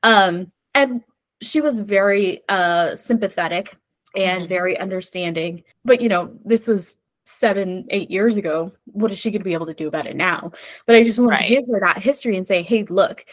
Um, 0.05 0.53
and 0.75 1.03
she 1.43 1.61
was 1.61 1.81
very 1.81 2.41
uh 2.49 2.95
sympathetic 2.95 3.77
and 4.17 4.41
mm-hmm. 4.41 4.49
very 4.49 4.79
understanding. 4.79 5.65
But 5.85 6.01
you 6.01 6.09
know, 6.09 6.33
this 6.45 6.67
was 6.67 6.97
seven, 7.27 7.87
eight 7.91 8.11
years 8.11 8.37
ago. 8.37 8.73
What 8.87 9.11
is 9.11 9.19
she 9.19 9.31
going 9.31 9.41
to 9.41 9.45
be 9.45 9.55
able 9.55 9.67
to 9.67 9.75
do 9.75 9.89
about 9.89 10.07
it 10.07 10.17
now? 10.17 10.53
But 10.87 10.97
I 10.97 11.03
just 11.03 11.19
want 11.19 11.33
right. 11.33 11.49
to 11.49 11.55
give 11.55 11.67
her 11.69 11.81
that 11.81 12.03
history 12.03 12.37
and 12.37 12.47
say, 12.47 12.63
hey, 12.63 12.85
look, 12.85 13.25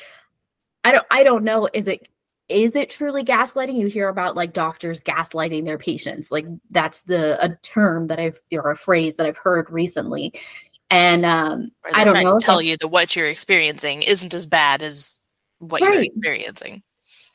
I 0.84 0.92
don't 0.92 1.06
I 1.12 1.24
don't 1.24 1.44
know. 1.44 1.70
Is 1.74 1.88
it 1.88 2.08
is 2.50 2.76
it 2.76 2.90
truly 2.90 3.24
gaslighting? 3.24 3.78
You 3.78 3.88
hear 3.88 4.10
about 4.10 4.36
like 4.36 4.54
doctors 4.54 5.04
gaslighting 5.04 5.66
their 5.66 5.78
patients. 5.78 6.32
Like 6.32 6.46
that's 6.70 7.04
the 7.04 7.44
a 7.44 7.56
term 7.58 8.08
that 8.08 8.20
I've 8.20 8.40
or 8.52 8.72
a 8.72 8.78
phrase 8.78 9.16
that 9.18 9.26
I've 9.26 9.38
heard 9.38 9.70
recently. 9.70 10.34
And 10.90 11.26
um 11.26 11.72
I 11.94 12.04
don't 12.04 12.24
know. 12.24 12.38
tell 12.40 12.62
you 12.62 12.78
that 12.78 12.88
what 12.88 13.16
you're 13.16 13.30
experiencing 13.30 14.04
isn't 14.04 14.34
as 14.34 14.46
bad 14.46 14.82
as 14.82 15.22
what 15.60 15.82
right. 15.82 15.94
you're 15.94 16.04
experiencing 16.04 16.84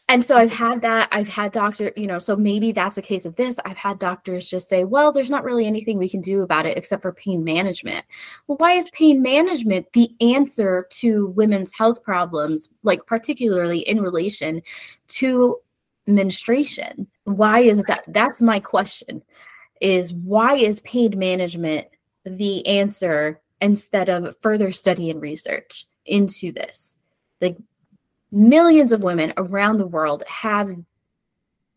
and 0.08 0.24
so 0.24 0.36
I've 0.36 0.50
mm-hmm. 0.50 0.64
had 0.64 0.82
that. 0.82 1.08
I've 1.10 1.28
had 1.28 1.52
doctor, 1.52 1.92
you 1.96 2.06
know, 2.06 2.18
so 2.18 2.36
maybe 2.36 2.70
that's 2.70 2.96
a 2.96 3.02
case 3.02 3.26
of 3.26 3.36
this. 3.36 3.58
I've 3.64 3.76
had 3.76 3.98
doctors 3.98 4.46
just 4.46 4.68
say, 4.68 4.84
well, 4.84 5.10
there's 5.10 5.30
not 5.30 5.42
really 5.42 5.66
anything 5.66 5.98
we 5.98 6.08
can 6.08 6.20
do 6.20 6.42
about 6.42 6.66
it 6.66 6.76
except 6.76 7.02
for 7.02 7.12
pain 7.12 7.42
management. 7.42 8.04
Well, 8.46 8.58
why 8.58 8.72
is 8.72 8.88
pain 8.90 9.20
management 9.20 9.92
the 9.94 10.10
answer 10.20 10.86
to 11.00 11.28
women's 11.28 11.72
health 11.72 12.02
problems, 12.04 12.68
like 12.84 13.04
particularly 13.06 13.80
in 13.80 14.00
relation 14.00 14.62
to 15.08 15.56
menstruation? 16.06 17.08
Why 17.24 17.60
is 17.60 17.82
that? 17.84 18.04
That's 18.08 18.40
my 18.40 18.60
question 18.60 19.22
is 19.80 20.14
why 20.14 20.54
is 20.54 20.80
pain 20.80 21.18
management 21.18 21.86
the 22.24 22.66
answer 22.66 23.40
instead 23.60 24.08
of 24.08 24.36
further 24.40 24.72
study 24.72 25.10
and 25.10 25.20
research 25.20 25.84
into 26.04 26.52
this? 26.52 26.96
Like 27.40 27.56
millions 28.30 28.92
of 28.92 29.02
women 29.02 29.32
around 29.36 29.78
the 29.78 29.86
world 29.86 30.22
have 30.26 30.74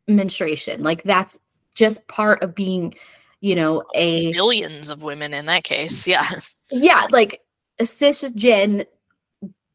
menstruation. 0.08 0.84
Like 0.84 1.04
that's 1.04 1.38
just 1.74 2.08
part 2.08 2.42
of 2.44 2.56
being, 2.56 2.96
you 3.42 3.56
know, 3.56 3.84
a 3.96 4.32
millions 4.32 4.90
of 4.90 5.04
women 5.04 5.34
in 5.34 5.46
that 5.46 5.64
case. 5.64 6.08
Yeah. 6.08 6.40
Yeah, 6.72 7.08
like 7.12 7.42
a 7.80 7.84
cisgen 7.84 8.86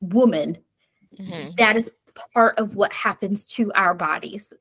woman. 0.01 0.59
Mm-hmm. 1.19 1.51
That 1.57 1.77
is 1.77 1.91
part 2.35 2.59
of 2.59 2.77
what 2.77 2.93
happens 2.93 3.45
to 3.45 3.73
our 3.73 3.95
bodies. 3.95 4.53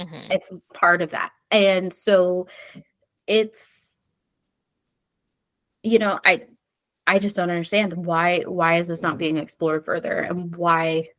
Mm-hmm. 0.00 0.32
It's 0.32 0.52
part 0.72 1.02
of 1.02 1.10
that. 1.10 1.32
And 1.50 1.92
so 1.92 2.48
it's 3.26 3.92
you 5.82 6.00
know, 6.00 6.18
I 6.24 6.42
I 7.06 7.20
just 7.20 7.36
don't 7.36 7.50
understand 7.50 7.92
why 7.92 8.40
why 8.40 8.78
is 8.78 8.88
this 8.88 9.02
not 9.02 9.18
being 9.18 9.36
explored 9.36 9.84
further 9.84 10.18
and 10.18 10.54
why 10.56 11.10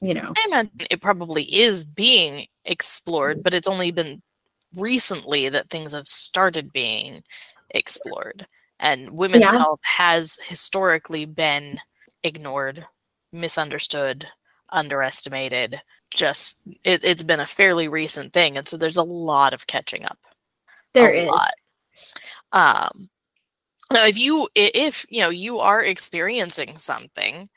you 0.00 0.14
know. 0.14 0.32
I 0.36 0.44
imagine 0.46 0.70
it 0.90 1.02
probably 1.02 1.44
is 1.44 1.84
being 1.84 2.46
explored 2.64 3.42
but 3.42 3.54
it's 3.54 3.68
only 3.68 3.90
been 3.90 4.22
recently 4.76 5.48
that 5.48 5.70
things 5.70 5.92
have 5.92 6.06
started 6.06 6.72
being 6.72 7.22
explored. 7.70 8.46
And 8.78 9.10
women's 9.10 9.44
yeah. 9.44 9.58
health 9.58 9.80
has 9.82 10.38
historically 10.46 11.24
been 11.24 11.78
ignored 12.22 12.86
misunderstood 13.32 14.26
underestimated. 14.70 15.80
Just 16.10 16.60
it, 16.82 17.04
has 17.04 17.22
been 17.22 17.40
a 17.40 17.46
fairly 17.46 17.88
recent 17.88 18.32
thing 18.32 18.56
and 18.56 18.66
so 18.66 18.76
there's 18.76 18.96
a 18.96 19.02
lot 19.02 19.54
of 19.54 19.66
catching 19.66 20.04
up. 20.04 20.18
There 20.94 21.12
a 21.12 21.22
is. 21.22 21.28
lot. 21.28 21.54
Um 22.52 23.10
now 23.92 24.06
if 24.06 24.18
you 24.18 24.48
if 24.54 25.04
you 25.08 25.20
know 25.20 25.30
you 25.30 25.58
are 25.58 25.84
experiencing 25.84 26.76
something 26.76 27.48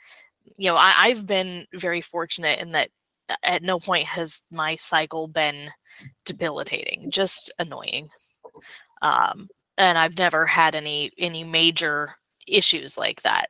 you 0.57 0.69
know, 0.69 0.75
I, 0.75 0.93
I've 0.97 1.25
been 1.25 1.65
very 1.73 2.01
fortunate 2.01 2.59
in 2.59 2.71
that 2.71 2.89
at 3.43 3.63
no 3.63 3.79
point 3.79 4.05
has 4.05 4.41
my 4.51 4.75
cycle 4.75 5.27
been 5.27 5.69
debilitating, 6.25 7.09
just 7.09 7.51
annoying. 7.59 8.09
Um, 9.01 9.47
and 9.77 9.97
I've 9.97 10.17
never 10.17 10.45
had 10.45 10.75
any 10.75 11.11
any 11.17 11.43
major 11.43 12.15
issues 12.47 12.97
like 12.97 13.21
that. 13.23 13.49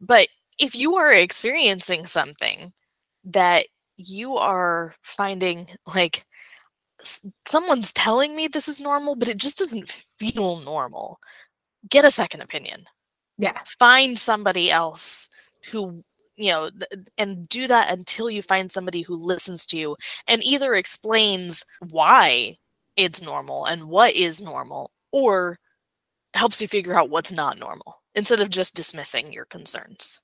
But 0.00 0.28
if 0.58 0.74
you 0.74 0.96
are 0.96 1.12
experiencing 1.12 2.06
something 2.06 2.72
that 3.24 3.66
you 3.96 4.36
are 4.36 4.94
finding 5.02 5.68
like 5.86 6.24
someone's 7.46 7.92
telling 7.92 8.34
me 8.34 8.48
this 8.48 8.68
is 8.68 8.80
normal, 8.80 9.14
but 9.14 9.28
it 9.28 9.36
just 9.36 9.58
doesn't 9.58 9.92
feel 10.18 10.60
normal, 10.60 11.18
get 11.88 12.04
a 12.04 12.10
second 12.10 12.40
opinion. 12.40 12.84
Yeah. 13.38 13.58
Find 13.78 14.18
somebody 14.18 14.70
else 14.70 15.28
who, 15.70 16.04
you 16.36 16.50
know, 16.50 16.70
and 17.18 17.48
do 17.48 17.66
that 17.66 17.90
until 17.90 18.30
you 18.30 18.42
find 18.42 18.70
somebody 18.70 19.02
who 19.02 19.16
listens 19.16 19.66
to 19.66 19.78
you 19.78 19.96
and 20.28 20.42
either 20.44 20.74
explains 20.74 21.64
why 21.88 22.56
it's 22.96 23.22
normal 23.22 23.64
and 23.64 23.84
what 23.84 24.14
is 24.14 24.40
normal 24.40 24.90
or 25.12 25.58
helps 26.34 26.60
you 26.60 26.68
figure 26.68 26.98
out 26.98 27.10
what's 27.10 27.32
not 27.32 27.58
normal 27.58 28.02
instead 28.14 28.40
of 28.40 28.50
just 28.50 28.74
dismissing 28.74 29.32
your 29.32 29.44
concerns. 29.46 30.18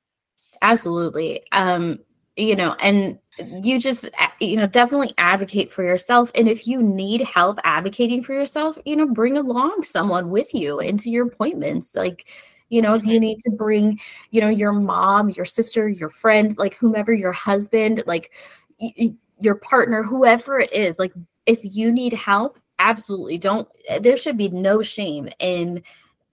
Absolutely. 0.61 1.43
Um, 1.53 1.99
you 2.37 2.57
know, 2.57 2.75
and 2.81 3.19
you 3.63 3.79
just, 3.79 4.09
you 4.41 4.57
know, 4.57 4.67
definitely 4.67 5.13
advocate 5.19 5.73
for 5.73 5.85
yourself. 5.85 6.31
And 6.35 6.49
if 6.49 6.67
you 6.67 6.83
need 6.83 7.23
help 7.23 7.59
advocating 7.65 8.23
for 8.23 8.33
yourself, 8.33 8.79
you 8.87 8.97
know, 8.97 9.07
bring 9.07 9.37
along 9.37 9.83
someone 9.85 10.31
with 10.31 10.55
you 10.55 10.81
into 10.81 11.11
your 11.11 11.27
appointments. 11.27 11.95
Like, 11.95 12.27
you 12.73 12.81
know, 12.81 12.95
if 12.95 13.05
you 13.05 13.13
mm-hmm. 13.13 13.21
need 13.21 13.41
to 13.41 13.51
bring, 13.51 14.01
you 14.31 14.41
know, 14.41 14.49
your 14.49 14.73
mom, 14.73 15.29
your 15.29 15.45
sister, 15.45 15.91
your 15.91 16.09
friend, 16.09 16.57
like 16.57 16.75
whomever, 16.75 17.13
your 17.13 17.31
husband, 17.31 18.03
like 18.07 18.33
y- 18.81 19.13
your 19.39 19.57
partner, 19.57 20.03
whoever 20.03 20.59
it 20.59 20.73
is, 20.73 20.99
like 20.99 21.13
if 21.45 21.61
you 21.63 21.93
need 21.93 22.15
help, 22.15 22.59
absolutely 22.79 23.37
don't, 23.37 23.69
there 24.01 24.17
should 24.17 24.39
be 24.39 24.49
no 24.49 24.81
shame 24.81 25.29
in 25.39 25.83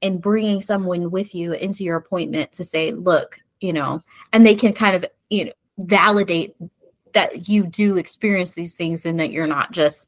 in 0.01 0.17
bringing 0.17 0.61
someone 0.61 1.11
with 1.11 1.35
you 1.35 1.51
into 1.51 1.83
your 1.83 1.97
appointment 1.97 2.53
to 2.53 2.63
say, 2.63 2.93
look, 2.93 3.37
you 3.59 3.73
know, 3.73 4.01
and 4.31 4.45
they 4.45 4.55
can 4.55 4.71
kind 4.71 4.95
of, 4.95 5.03
you 5.29 5.43
know, 5.43 5.51
validate 5.77 6.55
that 7.13 7.49
you 7.49 7.65
do 7.65 7.97
experience 7.97 8.53
these 8.53 8.75
things 8.75 9.05
and 9.05 9.19
that 9.19 9.31
you're 9.31 9.45
not 9.45 9.73
just 9.73 10.07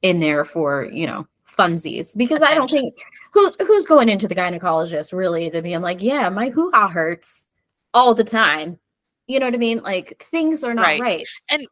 in 0.00 0.20
there 0.20 0.46
for, 0.46 0.88
you 0.90 1.06
know, 1.06 1.26
funsies. 1.46 2.16
Because 2.16 2.40
Attention. 2.40 2.46
I 2.46 2.54
don't 2.54 2.70
think 2.70 2.94
who's 3.36 3.56
who's 3.66 3.86
going 3.86 4.08
into 4.08 4.26
the 4.26 4.34
gynecologist 4.34 5.12
really 5.12 5.50
to 5.50 5.60
be 5.60 5.74
i'm 5.74 5.82
like, 5.82 6.02
yeah, 6.02 6.28
my 6.30 6.48
hoo-ha 6.48 6.88
hurts 6.88 7.46
all 7.92 8.14
the 8.14 8.24
time. 8.24 8.78
You 9.26 9.38
know 9.38 9.46
what 9.46 9.54
I 9.54 9.58
mean? 9.58 9.82
Like 9.82 10.24
things 10.30 10.64
are 10.64 10.74
not 10.74 10.86
right. 10.86 11.00
right. 11.00 11.26
And 11.50 11.66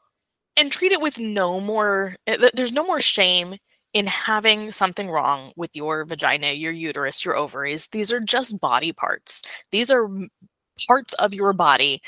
and 0.57 0.70
treat 0.70 0.92
it 0.92 1.00
with 1.00 1.18
no 1.18 1.61
more 1.61 2.16
eh, 2.27 2.50
there's 2.55 2.72
no 2.72 2.85
more 2.85 3.00
shame 3.00 3.57
in 3.94 4.07
having 4.07 4.72
something 4.72 5.09
wrong 5.11 5.53
with 5.57 5.70
your 5.74 6.05
vagina, 6.05 6.53
your 6.53 6.72
uterus, 6.72 7.24
your 7.24 7.37
ovaries. 7.37 7.88
These 7.88 8.12
are 8.12 8.20
just 8.20 8.61
body 8.61 8.92
parts. 8.92 9.40
These 9.70 9.90
are 9.90 10.11
parts 10.87 11.14
of 11.14 11.33
your 11.33 11.53
body. 11.53 12.03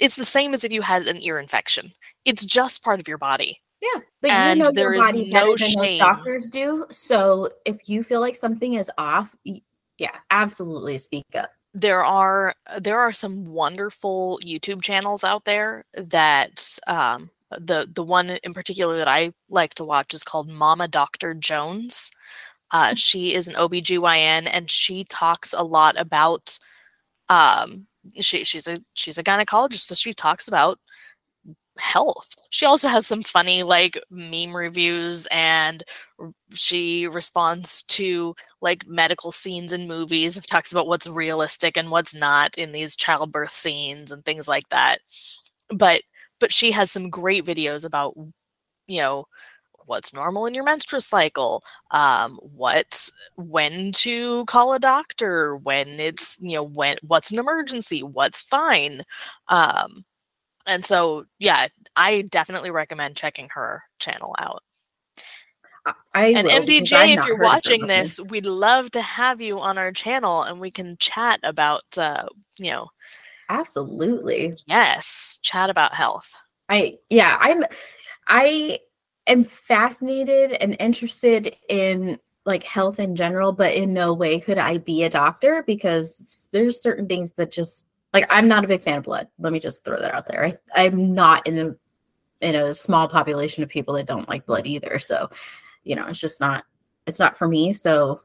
It's 0.00 0.16
the 0.16 0.26
same 0.26 0.52
as 0.52 0.64
if 0.64 0.72
you 0.72 0.82
had 0.82 1.06
an 1.06 1.22
ear 1.22 1.38
infection. 1.38 1.92
It's 2.24 2.44
just 2.44 2.82
part 2.82 3.00
of 3.00 3.06
your 3.06 3.18
body. 3.18 3.60
Yeah, 3.84 4.00
but 4.22 4.30
and 4.30 4.58
you 4.58 4.64
know 4.64 4.80
your 4.80 4.98
body 4.98 5.30
better 5.30 5.56
than 5.56 5.74
most 5.76 5.98
doctors 5.98 6.50
do. 6.50 6.86
So 6.90 7.50
if 7.66 7.88
you 7.88 8.02
feel 8.02 8.20
like 8.20 8.36
something 8.36 8.74
is 8.74 8.90
off, 8.96 9.34
yeah, 9.44 10.16
absolutely 10.30 10.96
speak 10.98 11.26
up. 11.34 11.50
There 11.74 12.04
are 12.04 12.54
there 12.78 12.98
are 12.98 13.12
some 13.12 13.46
wonderful 13.46 14.38
YouTube 14.42 14.80
channels 14.80 15.22
out 15.22 15.44
there 15.44 15.84
that 15.94 16.78
um, 16.86 17.30
the 17.50 17.88
the 17.92 18.02
one 18.02 18.30
in 18.30 18.54
particular 18.54 18.96
that 18.96 19.08
I 19.08 19.32
like 19.50 19.74
to 19.74 19.84
watch 19.84 20.14
is 20.14 20.24
called 20.24 20.48
Mama 20.48 20.88
Doctor 20.88 21.34
Jones. 21.34 22.10
Uh, 22.70 22.90
mm. 22.90 22.98
she 22.98 23.34
is 23.34 23.48
an 23.48 23.54
OBGYN 23.54 24.48
and 24.50 24.70
she 24.70 25.04
talks 25.04 25.52
a 25.52 25.62
lot 25.62 26.00
about 26.00 26.58
um 27.28 27.86
she 28.20 28.44
she's 28.44 28.68
a 28.68 28.78
she's 28.94 29.16
a 29.16 29.24
gynecologist 29.24 29.80
so 29.80 29.94
she 29.94 30.12
talks 30.12 30.46
about 30.46 30.78
health. 31.78 32.34
She 32.50 32.66
also 32.66 32.88
has 32.88 33.06
some 33.06 33.22
funny 33.22 33.62
like 33.62 33.98
meme 34.10 34.56
reviews 34.56 35.26
and 35.30 35.82
she 36.52 37.06
responds 37.06 37.82
to 37.84 38.34
like 38.60 38.86
medical 38.86 39.32
scenes 39.32 39.72
in 39.72 39.88
movies 39.88 40.36
and 40.36 40.46
talks 40.46 40.72
about 40.72 40.86
what's 40.86 41.08
realistic 41.08 41.76
and 41.76 41.90
what's 41.90 42.14
not 42.14 42.56
in 42.58 42.72
these 42.72 42.96
childbirth 42.96 43.52
scenes 43.52 44.12
and 44.12 44.24
things 44.24 44.48
like 44.48 44.68
that. 44.70 45.00
But 45.70 46.02
but 46.40 46.52
she 46.52 46.72
has 46.72 46.90
some 46.90 47.10
great 47.10 47.44
videos 47.44 47.84
about 47.86 48.14
you 48.86 49.00
know 49.00 49.26
what's 49.86 50.14
normal 50.14 50.46
in 50.46 50.54
your 50.54 50.64
menstrual 50.64 51.00
cycle 51.00 51.62
um 51.92 52.38
what 52.42 53.10
when 53.36 53.92
to 53.92 54.44
call 54.46 54.72
a 54.74 54.80
doctor 54.80 55.56
when 55.56 55.88
it's 56.00 56.38
you 56.40 56.54
know 56.56 56.62
when 56.64 56.96
what's 57.02 57.32
an 57.32 57.38
emergency 57.38 58.02
what's 58.02 58.42
fine 58.42 59.02
um 59.48 60.04
and 60.66 60.84
so 60.84 61.24
yeah 61.38 61.68
i 61.96 62.22
definitely 62.22 62.70
recommend 62.70 63.16
checking 63.16 63.48
her 63.50 63.82
channel 63.98 64.34
out 64.38 64.62
I 66.14 66.28
and 66.28 66.48
MDJ, 66.48 67.18
if 67.18 67.26
you're 67.26 67.36
watching 67.36 67.86
this, 67.86 68.18
we'd 68.18 68.46
love 68.46 68.90
to 68.92 69.02
have 69.02 69.42
you 69.42 69.60
on 69.60 69.76
our 69.76 69.92
channel 69.92 70.42
and 70.42 70.58
we 70.58 70.70
can 70.70 70.96
chat 70.98 71.40
about, 71.42 71.82
uh, 71.98 72.24
you 72.58 72.70
know, 72.70 72.88
Absolutely. 73.48 74.54
Yes. 74.66 75.38
Chat 75.42 75.70
about 75.70 75.94
health. 75.94 76.34
I 76.68 76.98
yeah, 77.10 77.36
I'm 77.40 77.64
I 78.28 78.78
am 79.26 79.44
fascinated 79.44 80.52
and 80.52 80.76
interested 80.80 81.54
in 81.68 82.18
like 82.46 82.64
health 82.64 82.98
in 82.98 83.16
general, 83.16 83.52
but 83.52 83.74
in 83.74 83.92
no 83.92 84.12
way 84.12 84.40
could 84.40 84.58
I 84.58 84.78
be 84.78 85.02
a 85.02 85.10
doctor 85.10 85.62
because 85.66 86.48
there's 86.52 86.80
certain 86.80 87.06
things 87.06 87.32
that 87.34 87.52
just 87.52 87.84
like 88.14 88.26
I'm 88.30 88.48
not 88.48 88.64
a 88.64 88.68
big 88.68 88.82
fan 88.82 88.98
of 88.98 89.04
blood. 89.04 89.28
Let 89.38 89.52
me 89.52 89.58
just 89.58 89.84
throw 89.84 89.98
that 89.98 90.14
out 90.14 90.26
there. 90.26 90.58
I, 90.74 90.84
I'm 90.86 91.12
not 91.14 91.46
in 91.46 91.56
the 91.56 91.76
in 92.40 92.54
a 92.54 92.72
small 92.72 93.08
population 93.08 93.62
of 93.62 93.68
people 93.68 93.94
that 93.94 94.06
don't 94.06 94.28
like 94.28 94.46
blood 94.46 94.66
either. 94.66 94.98
So, 94.98 95.28
you 95.82 95.96
know, 95.96 96.06
it's 96.06 96.20
just 96.20 96.40
not 96.40 96.64
it's 97.06 97.18
not 97.18 97.36
for 97.36 97.48
me. 97.48 97.72
So 97.72 98.22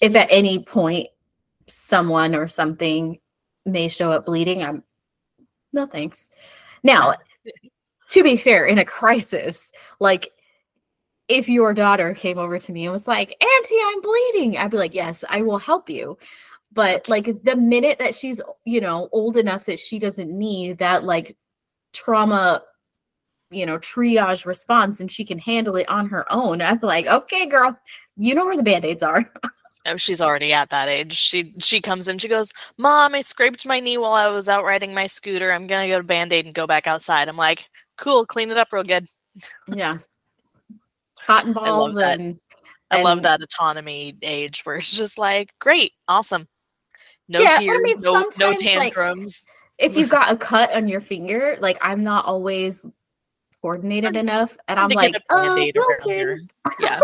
if 0.00 0.14
at 0.14 0.28
any 0.30 0.60
point 0.60 1.08
someone 1.66 2.34
or 2.34 2.46
something 2.46 3.18
may 3.66 3.88
show 3.88 4.12
up 4.12 4.26
bleeding, 4.26 4.62
I'm 4.62 4.84
no 5.72 5.86
thanks. 5.86 6.30
Now, 6.84 7.14
to 8.10 8.22
be 8.22 8.36
fair, 8.36 8.66
in 8.66 8.78
a 8.78 8.84
crisis, 8.84 9.72
like 9.98 10.30
if 11.26 11.48
your 11.48 11.74
daughter 11.74 12.14
came 12.14 12.38
over 12.38 12.58
to 12.58 12.72
me 12.72 12.84
and 12.84 12.92
was 12.92 13.08
like, 13.08 13.30
Auntie, 13.30 13.78
I'm 13.82 14.00
bleeding, 14.00 14.56
I'd 14.58 14.70
be 14.70 14.76
like, 14.76 14.94
Yes, 14.94 15.24
I 15.28 15.42
will 15.42 15.58
help 15.58 15.90
you. 15.90 16.18
But 16.74 17.08
like 17.08 17.42
the 17.44 17.56
minute 17.56 17.98
that 18.00 18.16
she's, 18.16 18.40
you 18.64 18.80
know, 18.80 19.08
old 19.12 19.36
enough 19.36 19.64
that 19.66 19.78
she 19.78 19.98
doesn't 19.98 20.30
need 20.30 20.78
that 20.78 21.04
like 21.04 21.36
trauma, 21.92 22.62
you 23.50 23.64
know, 23.64 23.78
triage 23.78 24.44
response 24.44 25.00
and 25.00 25.10
she 25.10 25.24
can 25.24 25.38
handle 25.38 25.76
it 25.76 25.88
on 25.88 26.08
her 26.08 26.30
own, 26.32 26.60
I'm 26.60 26.80
like, 26.82 27.06
okay, 27.06 27.46
girl, 27.46 27.78
you 28.16 28.34
know 28.34 28.44
where 28.44 28.56
the 28.56 28.62
band-aids 28.64 29.04
are. 29.04 29.30
Oh, 29.86 29.96
she's 29.98 30.20
already 30.20 30.52
at 30.52 30.70
that 30.70 30.88
age. 30.88 31.12
She 31.12 31.52
she 31.58 31.80
comes 31.82 32.08
in. 32.08 32.16
She 32.18 32.28
goes, 32.28 32.50
"Mom, 32.78 33.14
I 33.14 33.20
scraped 33.20 33.66
my 33.66 33.80
knee 33.80 33.98
while 33.98 34.14
I 34.14 34.28
was 34.28 34.48
out 34.48 34.64
riding 34.64 34.94
my 34.94 35.06
scooter. 35.06 35.52
I'm 35.52 35.66
gonna 35.66 35.88
go 35.88 35.98
to 35.98 36.04
Band 36.04 36.32
Aid 36.32 36.46
and 36.46 36.54
go 36.54 36.66
back 36.66 36.86
outside." 36.86 37.28
I'm 37.28 37.36
like, 37.36 37.66
"Cool, 37.98 38.24
clean 38.24 38.50
it 38.50 38.56
up 38.56 38.72
real 38.72 38.82
good." 38.82 39.08
Yeah, 39.68 39.98
cotton 41.20 41.52
balls 41.52 41.98
I 41.98 42.12
and, 42.12 42.40
I 42.90 43.02
love 43.02 43.22
that 43.24 43.42
autonomy 43.42 44.16
age 44.22 44.62
where 44.64 44.76
it's 44.76 44.96
just 44.96 45.18
like, 45.18 45.52
"Great, 45.58 45.92
awesome, 46.08 46.48
no 47.28 47.40
yeah, 47.40 47.58
tears, 47.58 47.76
I 47.76 47.78
mean, 47.78 47.94
no 48.00 48.30
no 48.38 48.54
tantrums." 48.54 49.44
Like, 49.46 49.90
if 49.90 49.96
you've 49.96 50.10
got 50.10 50.32
a 50.32 50.36
cut 50.36 50.72
on 50.72 50.88
your 50.88 51.00
finger, 51.00 51.56
like 51.60 51.78
I'm 51.80 52.04
not 52.04 52.26
always 52.26 52.86
coordinated 53.60 54.16
I'm 54.16 54.28
enough, 54.28 54.56
and 54.68 54.78
I'm 54.78 54.90
like, 54.90 55.14
"Oh, 55.30 55.70
Wilson." 55.74 56.48
Yeah, 56.80 57.00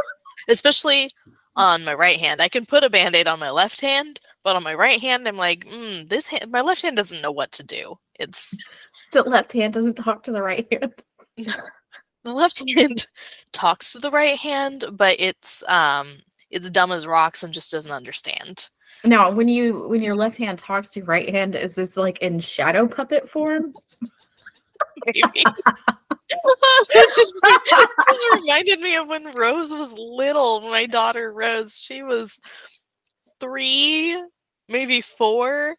especially 0.49 1.11
on 1.57 1.85
my 1.85 1.95
right 1.95 2.19
hand. 2.19 2.41
I 2.41 2.49
can 2.49 2.65
put 2.65 2.85
a 2.85 2.91
band-aid 2.91 3.29
on 3.29 3.39
my 3.39 3.51
left 3.51 3.81
hand, 3.81 4.21
but 4.45 4.57
on 4.57 4.63
my 4.63 4.75
right 4.75 5.01
hand, 5.01 5.27
I'm 5.27 5.37
like, 5.37 5.67
mm, 5.67 6.09
this 6.09 6.29
hand, 6.29 6.51
my 6.51 6.61
left 6.61 6.83
hand 6.83 6.97
doesn't 6.97 7.21
know 7.21 7.33
what 7.33 7.53
to 7.53 7.63
do. 7.63 7.99
It's 8.19 8.65
the 9.13 9.23
left 9.23 9.53
hand 9.53 9.75
doesn't 9.75 9.97
talk 9.97 10.23
to 10.25 10.33
the 10.33 10.43
right 10.43 10.67
hand. 10.71 10.95
the 11.37 12.33
left 12.33 12.63
hand 12.77 13.07
talks 13.53 13.93
to 13.93 13.99
the 13.99 14.11
right 14.11 14.39
hand, 14.39 14.85
but 14.93 15.17
it's 15.19 15.63
um 15.69 16.19
it's 16.51 16.71
dumb 16.71 16.93
as 16.93 17.07
rocks 17.07 17.43
and 17.43 17.53
just 17.53 17.73
doesn't 17.73 17.93
understand. 17.93 18.71
Now, 19.05 19.31
when 19.31 19.49
you 19.49 19.89
when 19.89 20.03
your 20.03 20.15
left 20.15 20.37
hand 20.37 20.59
talks 20.59 20.91
to 20.91 21.01
your 21.01 21.07
right 21.07 21.29
hand, 21.29 21.55
is 21.55 21.75
this 21.75 21.97
like 21.97 22.19
in 22.19 22.41
shadow 22.41 22.87
puppet 22.87 23.29
form? 23.29 23.73
Maybe. 25.07 25.23
just, 26.95 27.35
it 27.43 27.91
just 28.09 28.27
reminded 28.35 28.81
me 28.81 28.97
of 28.97 29.09
when 29.09 29.33
Rose 29.35 29.75
was 29.75 29.95
little. 29.95 30.61
My 30.63 30.87
daughter 30.87 31.33
Rose, 31.33 31.79
she 31.79 32.03
was 32.03 32.39
three, 33.39 34.23
maybe 34.69 35.01
four, 35.01 35.77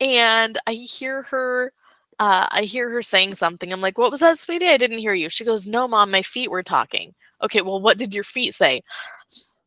and 0.00 0.58
I 0.66 0.72
hear 0.72 1.22
her 1.22 1.72
uh, 2.20 2.46
I 2.50 2.62
hear 2.64 2.90
her 2.90 3.00
saying 3.02 3.34
something. 3.34 3.72
I'm 3.72 3.80
like, 3.80 3.96
"What 3.98 4.10
was 4.10 4.20
that, 4.20 4.38
sweetie? 4.38 4.68
I 4.68 4.76
didn't 4.76 4.98
hear 4.98 5.14
you." 5.14 5.30
She 5.30 5.44
goes, 5.44 5.66
"No, 5.66 5.88
mom, 5.88 6.10
my 6.10 6.22
feet 6.22 6.50
were 6.50 6.62
talking." 6.62 7.14
Okay, 7.42 7.62
well, 7.62 7.80
what 7.80 7.96
did 7.98 8.14
your 8.14 8.24
feet 8.24 8.54
say? 8.54 8.82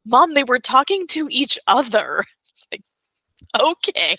Mom, 0.06 0.36
they 0.36 0.44
were 0.44 0.60
talking 0.60 1.08
to 1.08 1.28
each 1.30 1.60
other. 1.68 2.24
It's 2.54 2.68
like, 2.72 2.84
okay. 3.60 4.18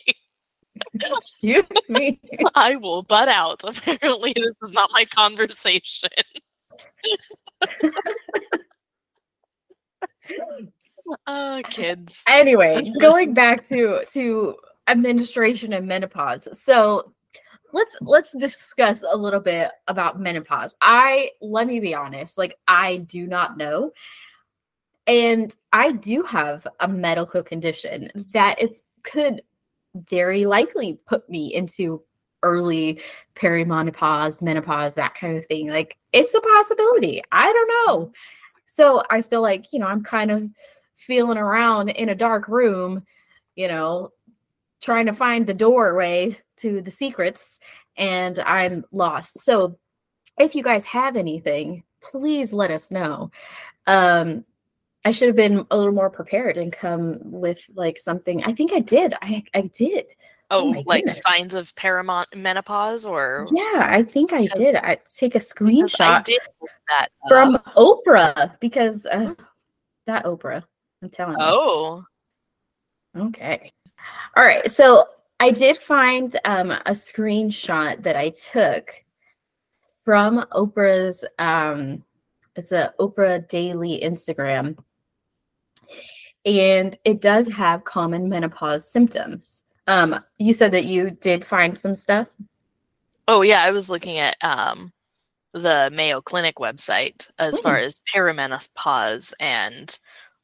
Excuse 0.94 1.88
me. 1.88 2.20
I 2.54 2.76
will 2.76 3.02
butt 3.02 3.28
out. 3.28 3.62
Apparently, 3.64 4.32
this 4.34 4.54
is 4.62 4.72
not 4.72 4.90
my 4.92 5.04
conversation. 5.04 6.10
Oh, 11.26 11.62
kids. 11.70 12.22
Anyway, 12.28 12.82
going 13.00 13.34
back 13.34 13.66
to 13.68 14.04
to 14.12 14.56
menstruation 14.96 15.72
and 15.72 15.86
menopause. 15.86 16.48
So 16.60 17.12
let's 17.72 17.96
let's 18.00 18.36
discuss 18.36 19.04
a 19.08 19.16
little 19.16 19.40
bit 19.40 19.70
about 19.88 20.20
menopause. 20.20 20.74
I 20.80 21.30
let 21.40 21.66
me 21.66 21.80
be 21.80 21.94
honest, 21.94 22.38
like 22.38 22.56
I 22.66 22.98
do 22.98 23.26
not 23.26 23.56
know. 23.56 23.92
And 25.06 25.54
I 25.70 25.92
do 25.92 26.22
have 26.22 26.66
a 26.80 26.88
medical 26.88 27.42
condition 27.42 28.24
that 28.32 28.56
it's 28.58 28.82
could 29.04 29.42
very 29.94 30.46
likely 30.46 30.98
put 31.06 31.28
me 31.30 31.54
into 31.54 32.02
early 32.42 33.00
perimenopause, 33.34 34.42
menopause, 34.42 34.94
that 34.94 35.14
kind 35.14 35.36
of 35.36 35.46
thing. 35.46 35.68
Like 35.70 35.96
it's 36.12 36.34
a 36.34 36.40
possibility. 36.40 37.22
I 37.32 37.52
don't 37.52 37.70
know. 37.86 38.12
So 38.66 39.02
I 39.10 39.22
feel 39.22 39.42
like, 39.42 39.72
you 39.72 39.78
know, 39.78 39.86
I'm 39.86 40.04
kind 40.04 40.30
of 40.30 40.50
feeling 40.96 41.38
around 41.38 41.88
in 41.90 42.08
a 42.08 42.14
dark 42.14 42.48
room, 42.48 43.04
you 43.56 43.68
know, 43.68 44.10
trying 44.82 45.06
to 45.06 45.12
find 45.12 45.46
the 45.46 45.54
doorway 45.54 46.38
to 46.58 46.82
the 46.82 46.90
secrets 46.90 47.58
and 47.96 48.38
I'm 48.40 48.84
lost. 48.92 49.40
So 49.40 49.78
if 50.38 50.54
you 50.54 50.62
guys 50.62 50.84
have 50.84 51.16
anything, 51.16 51.84
please 52.02 52.52
let 52.52 52.70
us 52.70 52.90
know. 52.90 53.30
Um 53.86 54.44
I 55.04 55.12
should 55.12 55.28
have 55.28 55.36
been 55.36 55.66
a 55.70 55.76
little 55.76 55.92
more 55.92 56.10
prepared 56.10 56.56
and 56.56 56.72
come 56.72 57.18
with 57.22 57.60
like 57.74 57.98
something. 57.98 58.42
I 58.44 58.52
think 58.52 58.72
I 58.72 58.80
did. 58.80 59.14
I 59.20 59.44
I 59.54 59.62
did. 59.62 60.06
Oh, 60.50 60.74
oh 60.74 60.82
like 60.86 61.04
goodness. 61.04 61.20
signs 61.26 61.54
of 61.54 61.74
paramount 61.74 62.28
menopause 62.36 63.06
or 63.06 63.46
Yeah, 63.52 63.88
I 63.90 64.02
think 64.02 64.32
I 64.32 64.46
did. 64.54 64.76
I 64.76 64.98
take 65.08 65.34
a 65.34 65.38
screenshot 65.38 66.00
I 66.00 66.22
did 66.22 66.40
that 66.88 67.08
from 67.28 67.56
Oprah 67.76 68.58
because 68.60 69.06
uh, 69.06 69.34
that 70.06 70.24
Oprah. 70.24 70.62
I'm 71.02 71.10
telling 71.10 71.38
you. 71.38 71.38
Oh. 71.40 72.04
Okay. 73.16 73.72
All 74.36 74.44
right. 74.44 74.68
So 74.70 75.06
I 75.40 75.50
did 75.50 75.76
find 75.76 76.38
um, 76.44 76.70
a 76.70 76.90
screenshot 76.90 78.02
that 78.02 78.16
I 78.16 78.30
took 78.30 78.90
from 80.04 80.44
Oprah's. 80.52 81.24
Um, 81.38 82.04
it's 82.56 82.72
a 82.72 82.92
Oprah 83.00 83.46
Daily 83.48 84.00
Instagram, 84.02 84.78
and 86.44 86.96
it 87.04 87.20
does 87.20 87.48
have 87.48 87.84
common 87.84 88.28
menopause 88.28 88.88
symptoms. 88.88 89.64
Um, 89.86 90.20
you 90.38 90.52
said 90.52 90.72
that 90.72 90.84
you 90.84 91.10
did 91.10 91.46
find 91.46 91.78
some 91.78 91.94
stuff. 91.94 92.28
Oh 93.28 93.42
yeah, 93.42 93.62
I 93.62 93.70
was 93.70 93.88
looking 93.88 94.18
at 94.18 94.36
um, 94.42 94.92
the 95.52 95.90
Mayo 95.92 96.20
Clinic 96.20 96.56
website 96.56 97.30
as 97.38 97.60
far 97.60 97.78
as 97.78 98.00
perimenopause 98.14 99.32
and 99.40 99.98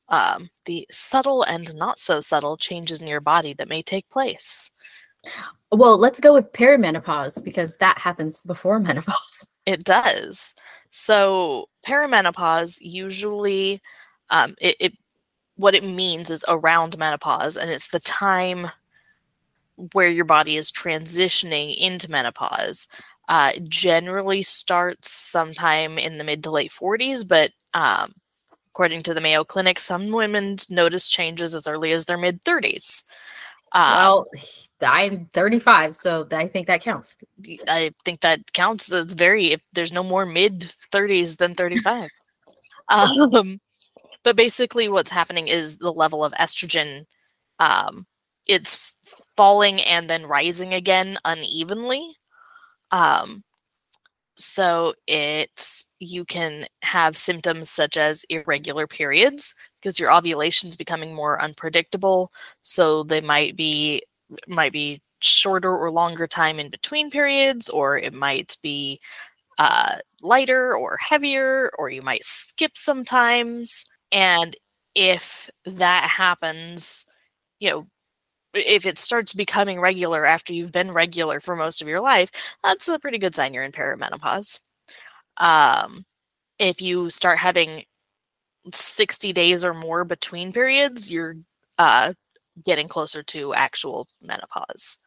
um, 0.09 0.51
the 0.65 0.87
subtle 0.91 1.43
and 1.43 1.75
not 1.75 1.99
so 1.99 2.21
subtle 2.21 2.57
changes 2.57 3.01
in 3.01 3.07
your 3.07 3.21
body 3.21 3.53
that 3.55 3.69
may 3.69 3.83
take 3.83 4.09
place. 4.09 4.71
Well, 5.71 5.99
let's 5.99 6.21
go 6.21 6.33
with 6.35 6.53
perimenopause 6.53 7.43
because 7.43 7.77
that 7.77 7.99
happens 7.99 8.41
before 8.41 8.81
menopause. 8.81 9.45
It 9.67 9.85
does. 9.85 10.55
So 10.91 11.69
perimenopause 11.87 12.79
usually, 12.81 13.81
um, 14.31 14.55
it, 14.61 14.77
it 14.81 14.93
what 15.61 15.75
it 15.75 15.85
means 15.85 16.31
is 16.31 16.45
around 16.49 16.99
menopause, 16.99 17.57
and 17.57 17.71
it's 17.71 17.89
the 17.89 18.01
time 18.01 18.71
where 19.93 20.09
your 20.09 20.25
body 20.25 20.57
is 20.57 20.73
transitioning 20.73 21.77
into 21.77 22.11
menopause. 22.11 22.89
Uh, 23.29 23.53
generally 23.69 24.43
starts 24.43 25.11
sometime 25.11 25.99
in 25.99 26.19
the 26.19 26.25
mid 26.25 26.43
to 26.43 26.51
late 26.51 26.73
40s, 26.73 27.27
but 27.27 27.53
um, 27.75 28.13
according 28.73 29.03
to 29.05 29.15
the 29.15 29.21
Mayo 29.21 29.45
Clinic, 29.45 29.79
some 29.79 30.11
women 30.11 30.57
notice 30.69 31.09
changes 31.09 31.55
as 31.55 31.69
early 31.69 31.93
as 31.93 32.07
their 32.07 32.19
mid 32.19 32.43
30s. 32.45 33.05
Uh, 33.73 33.97
well, 34.01 34.27
I'm 34.83 35.27
35, 35.27 35.95
so 35.95 36.27
I 36.33 36.49
think 36.49 36.67
that 36.67 36.81
counts. 36.81 37.17
I 37.69 37.93
think 38.05 38.21
that 38.23 38.53
counts. 38.53 38.91
It's 38.91 39.15
very, 39.15 39.53
if 39.53 39.61
there's 39.75 39.93
no 39.93 40.03
more 40.03 40.27
mid 40.27 40.75
30s 40.93 41.37
than 41.37 41.55
35. 41.55 42.09
um, 42.89 43.61
but 44.25 44.37
basically, 44.37 44.89
what's 44.89 45.11
happening 45.11 45.49
is 45.49 45.79
the 45.79 45.93
level 45.93 46.25
of 46.25 46.33
estrogen, 46.35 47.07
um, 47.61 48.07
it's 48.49 48.95
falling 49.37 49.81
and 49.83 50.11
then 50.11 50.25
rising 50.25 50.75
again 50.75 51.19
unevenly. 51.25 52.17
Um, 52.93 53.45
so 54.37 54.95
it's 55.07 55.87
you 56.01 56.25
can 56.25 56.67
have 56.83 57.17
symptoms 57.17 57.69
such 57.71 57.97
as 57.97 58.25
irregular 58.31 58.87
periods 58.87 59.55
because 59.81 59.99
your 60.01 60.13
ovulation 60.15 60.69
is 60.69 60.77
becoming 60.77 61.15
more 61.15 61.41
unpredictable. 61.43 62.33
So 62.63 63.03
they 63.05 63.21
might 63.21 63.57
be 63.57 64.03
might 64.49 64.73
be 64.73 65.03
shorter 65.21 65.77
or 65.77 65.91
longer 65.91 66.27
time 66.27 66.59
in 66.61 66.71
between 66.71 67.11
periods, 67.11 67.69
or 67.69 67.99
it 67.99 68.15
might 68.15 68.57
be 68.63 69.01
uh, 69.59 69.97
lighter 70.23 70.75
or 70.77 70.99
heavier, 71.01 71.71
or 71.79 71.91
you 71.91 72.03
might 72.03 72.25
skip 72.25 72.73
sometimes. 72.77 73.85
And 74.13 74.57
if 74.95 75.51
that 75.65 76.11
happens, 76.11 77.07
you 77.61 77.71
know, 77.71 77.87
if 78.55 78.87
it 78.87 78.99
starts 78.99 79.33
becoming 79.35 79.81
regular 79.81 80.27
after 80.27 80.53
you've 80.53 80.73
been 80.73 80.93
regular 80.93 81.41
for 81.41 81.57
most 81.57 81.83
of 81.83 81.89
your 81.89 82.01
life, 82.01 82.31
that's 82.65 82.89
a 82.89 82.99
pretty 82.99 83.19
good 83.19 83.35
sign 83.35 83.55
you're 83.55 83.65
in 83.65 83.73
perimenopause. 83.73 84.61
Um, 85.39 86.05
if 86.59 86.83
you 86.83 87.11
start 87.11 87.39
having 87.39 87.85
60 88.73 89.33
days 89.33 89.65
or 89.65 89.75
more 89.75 90.05
between 90.05 90.53
periods, 90.53 91.11
you're 91.11 91.37
uh, 91.79 92.15
getting 92.67 92.89
closer 92.89 93.23
to 93.25 93.55
actual 93.55 94.09
menopause. 94.23 94.99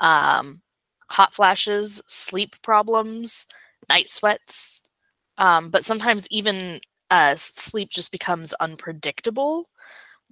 Um, 0.00 0.62
hot 1.10 1.32
flashes, 1.34 2.02
sleep 2.08 2.56
problems, 2.62 3.46
night 3.88 4.10
sweats, 4.10 4.82
um, 5.38 5.70
but 5.70 5.84
sometimes 5.84 6.28
even 6.30 6.80
uh, 7.10 7.34
sleep 7.36 7.90
just 7.90 8.12
becomes 8.12 8.52
unpredictable 8.54 9.66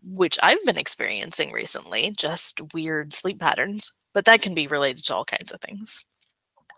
which 0.07 0.39
I've 0.43 0.63
been 0.65 0.79
experiencing 0.79 1.53
recently, 1.53 2.13
just 2.13 2.61
weird 2.73 3.13
sleep 3.13 3.41
patterns, 3.41 3.93
but 4.13 4.25
that 4.27 4.43
can 4.43 4.55
be 4.55 4.67
related 4.67 5.05
to 5.07 5.15
all 5.15 5.25
kinds 5.25 5.53
of 5.53 5.61
things. 5.61 6.05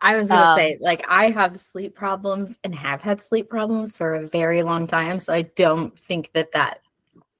I 0.00 0.14
was 0.14 0.28
going 0.28 0.40
to 0.40 0.48
um, 0.48 0.56
say, 0.56 0.78
like, 0.80 1.04
I 1.08 1.30
have 1.30 1.56
sleep 1.56 1.94
problems 1.94 2.58
and 2.62 2.74
have 2.74 3.00
had 3.00 3.20
sleep 3.20 3.48
problems 3.48 3.96
for 3.96 4.14
a 4.14 4.28
very 4.28 4.62
long 4.62 4.86
time. 4.86 5.18
So 5.18 5.32
I 5.32 5.42
don't 5.42 5.98
think 5.98 6.32
that 6.32 6.52
that 6.52 6.80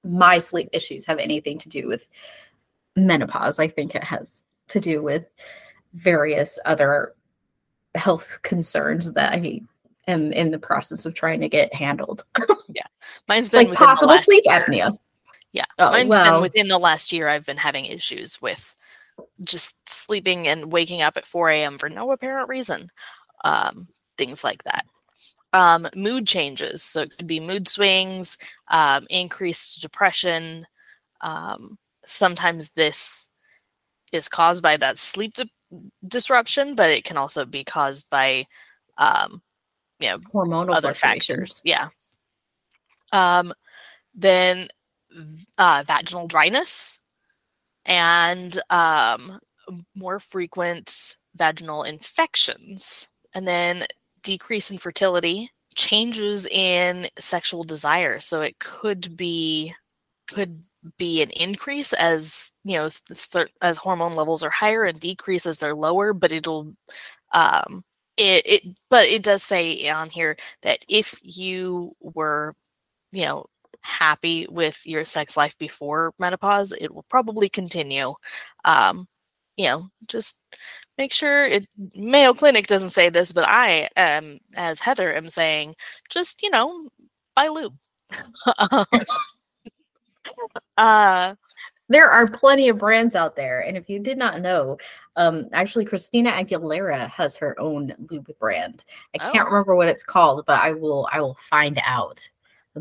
my 0.04 0.40
sleep 0.40 0.68
issues 0.72 1.06
have 1.06 1.18
anything 1.18 1.58
to 1.58 1.68
do 1.68 1.86
with 1.86 2.08
menopause. 2.96 3.58
I 3.58 3.68
think 3.68 3.94
it 3.94 4.04
has 4.04 4.42
to 4.68 4.80
do 4.80 5.02
with 5.02 5.24
various 5.94 6.58
other 6.64 7.14
health 7.94 8.40
concerns 8.42 9.12
that 9.12 9.32
I 9.32 9.62
am 10.08 10.32
in 10.32 10.50
the 10.50 10.58
process 10.58 11.06
of 11.06 11.14
trying 11.14 11.40
to 11.40 11.48
get 11.48 11.72
handled. 11.72 12.24
yeah. 12.68 12.82
Mine's 13.28 13.50
been 13.50 13.68
like 13.68 13.78
possible 13.78 14.18
sleep 14.18 14.44
apnea. 14.46 14.98
Yeah. 15.52 15.64
Oh, 15.78 15.90
Mine's 15.90 16.08
well. 16.08 16.34
been 16.34 16.42
within 16.42 16.68
the 16.68 16.78
last 16.78 17.12
year 17.12 17.28
I've 17.28 17.46
been 17.46 17.56
having 17.56 17.86
issues 17.86 18.40
with 18.42 18.74
just 19.42 19.88
sleeping 19.88 20.46
and 20.46 20.72
waking 20.72 21.02
up 21.02 21.16
at 21.16 21.26
4 21.26 21.50
a.m. 21.50 21.78
for 21.78 21.88
no 21.88 22.10
apparent 22.12 22.48
reason. 22.48 22.90
Um, 23.44 23.88
things 24.16 24.44
like 24.44 24.64
that. 24.64 24.84
Um, 25.52 25.88
mood 25.96 26.26
changes. 26.26 26.82
So 26.82 27.02
it 27.02 27.16
could 27.16 27.26
be 27.26 27.40
mood 27.40 27.66
swings, 27.66 28.36
um, 28.68 29.06
increased 29.08 29.80
depression. 29.80 30.66
Um, 31.20 31.78
sometimes 32.04 32.70
this 32.70 33.30
is 34.12 34.28
caused 34.28 34.62
by 34.62 34.76
that 34.76 34.98
sleep 34.98 35.34
di- 35.34 35.50
disruption, 36.06 36.74
but 36.74 36.90
it 36.90 37.04
can 37.04 37.16
also 37.16 37.44
be 37.44 37.64
caused 37.64 38.10
by, 38.10 38.46
um, 38.98 39.42
you 40.00 40.08
know, 40.08 40.18
hormonal 40.32 40.74
other 40.74 40.94
factors. 40.94 41.62
Yeah. 41.64 41.88
Um, 43.12 43.52
then 44.14 44.68
uh, 45.58 45.84
vaginal 45.86 46.26
dryness 46.26 46.98
and 47.84 48.58
um, 48.70 49.38
more 49.94 50.20
frequent 50.20 51.16
vaginal 51.36 51.82
infections, 51.84 53.08
and 53.34 53.46
then 53.46 53.86
decrease 54.22 54.70
in 54.70 54.78
fertility, 54.78 55.50
changes 55.74 56.46
in 56.46 57.08
sexual 57.18 57.64
desire. 57.64 58.20
So 58.20 58.42
it 58.42 58.58
could 58.58 59.16
be 59.16 59.74
could 60.28 60.62
be 60.98 61.22
an 61.22 61.30
increase 61.30 61.92
as 61.94 62.50
you 62.64 62.76
know 62.76 62.90
as 63.62 63.78
hormone 63.78 64.14
levels 64.14 64.44
are 64.44 64.50
higher 64.50 64.84
and 64.84 65.00
decrease 65.00 65.46
as 65.46 65.58
they're 65.58 65.74
lower, 65.74 66.12
but 66.12 66.32
it'll 66.32 66.74
Um, 67.32 67.84
it, 68.18 68.46
it 68.46 68.78
but 68.90 69.06
it 69.06 69.22
does 69.24 69.42
say 69.42 69.88
on 69.90 70.10
here 70.10 70.36
that 70.62 70.84
if 70.88 71.18
you 71.22 71.96
were, 72.00 72.54
you 73.12 73.24
know, 73.26 73.46
happy 73.82 74.46
with 74.50 74.86
your 74.86 75.04
sex 75.04 75.36
life 75.36 75.56
before 75.58 76.14
menopause, 76.20 76.72
it 76.80 76.94
will 76.94 77.04
probably 77.10 77.48
continue. 77.50 78.14
Um, 78.64 79.08
you 79.56 79.66
know, 79.68 79.90
just 80.08 80.36
make 80.98 81.12
sure 81.12 81.46
it 81.46 81.66
Mayo 81.96 82.34
Clinic 82.34 82.66
doesn't 82.68 82.90
say 82.90 83.10
this, 83.10 83.32
but 83.32 83.44
I 83.48 83.88
am 83.96 84.40
as 84.56 84.80
Heather 84.80 85.14
am 85.14 85.28
saying, 85.30 85.76
just 86.10 86.42
you 86.42 86.50
know, 86.50 86.88
buy 87.36 87.48
lube. 87.48 87.76
uh 90.78 91.34
there 91.88 92.10
are 92.10 92.26
plenty 92.26 92.68
of 92.68 92.78
brands 92.78 93.14
out 93.14 93.36
there. 93.36 93.60
And 93.60 93.76
if 93.76 93.88
you 93.88 93.98
did 93.98 94.18
not 94.18 94.40
know, 94.40 94.78
um, 95.16 95.48
actually 95.52 95.84
Christina 95.84 96.30
Aguilera 96.30 97.08
has 97.10 97.36
her 97.36 97.58
own 97.58 97.94
lube 98.10 98.30
brand. 98.38 98.84
I 99.14 99.18
can't 99.18 99.46
oh. 99.46 99.50
remember 99.50 99.74
what 99.74 99.88
it's 99.88 100.04
called, 100.04 100.44
but 100.46 100.60
I 100.60 100.72
will 100.72 101.08
I 101.12 101.20
will 101.20 101.36
find 101.40 101.80
out. 101.84 102.28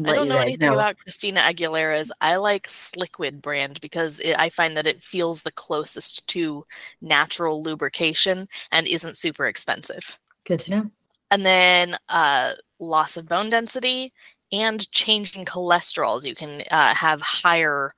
I 0.06 0.14
don't 0.14 0.28
know 0.28 0.38
anything 0.38 0.68
know. 0.68 0.74
about 0.74 0.98
Christina 1.00 1.40
Aguilera's. 1.40 2.12
I 2.22 2.36
like 2.36 2.68
Sliquid 2.68 3.42
brand 3.42 3.82
because 3.82 4.20
it, 4.20 4.36
I 4.38 4.50
find 4.50 4.78
that 4.78 4.86
it 4.86 5.02
feels 5.02 5.42
the 5.42 5.52
closest 5.52 6.28
to 6.28 6.66
natural 7.02 7.64
lubrication 7.64 8.48
and 8.72 8.86
isn't 8.86 9.18
super 9.18 9.48
expensive. 9.48 10.20
Good 10.46 10.60
to 10.62 10.72
know. 10.72 10.92
And 11.32 11.44
then 11.44 11.96
uh, 12.10 12.54
loss 12.80 13.18
of 13.18 13.28
bone 13.28 13.50
density 13.50 14.14
and 14.52 14.90
changing 14.92 15.46
cholesterols. 15.46 16.26
You 16.26 16.36
can 16.36 16.62
uh, 16.70 16.94
have 16.94 17.22
higher 17.22 17.96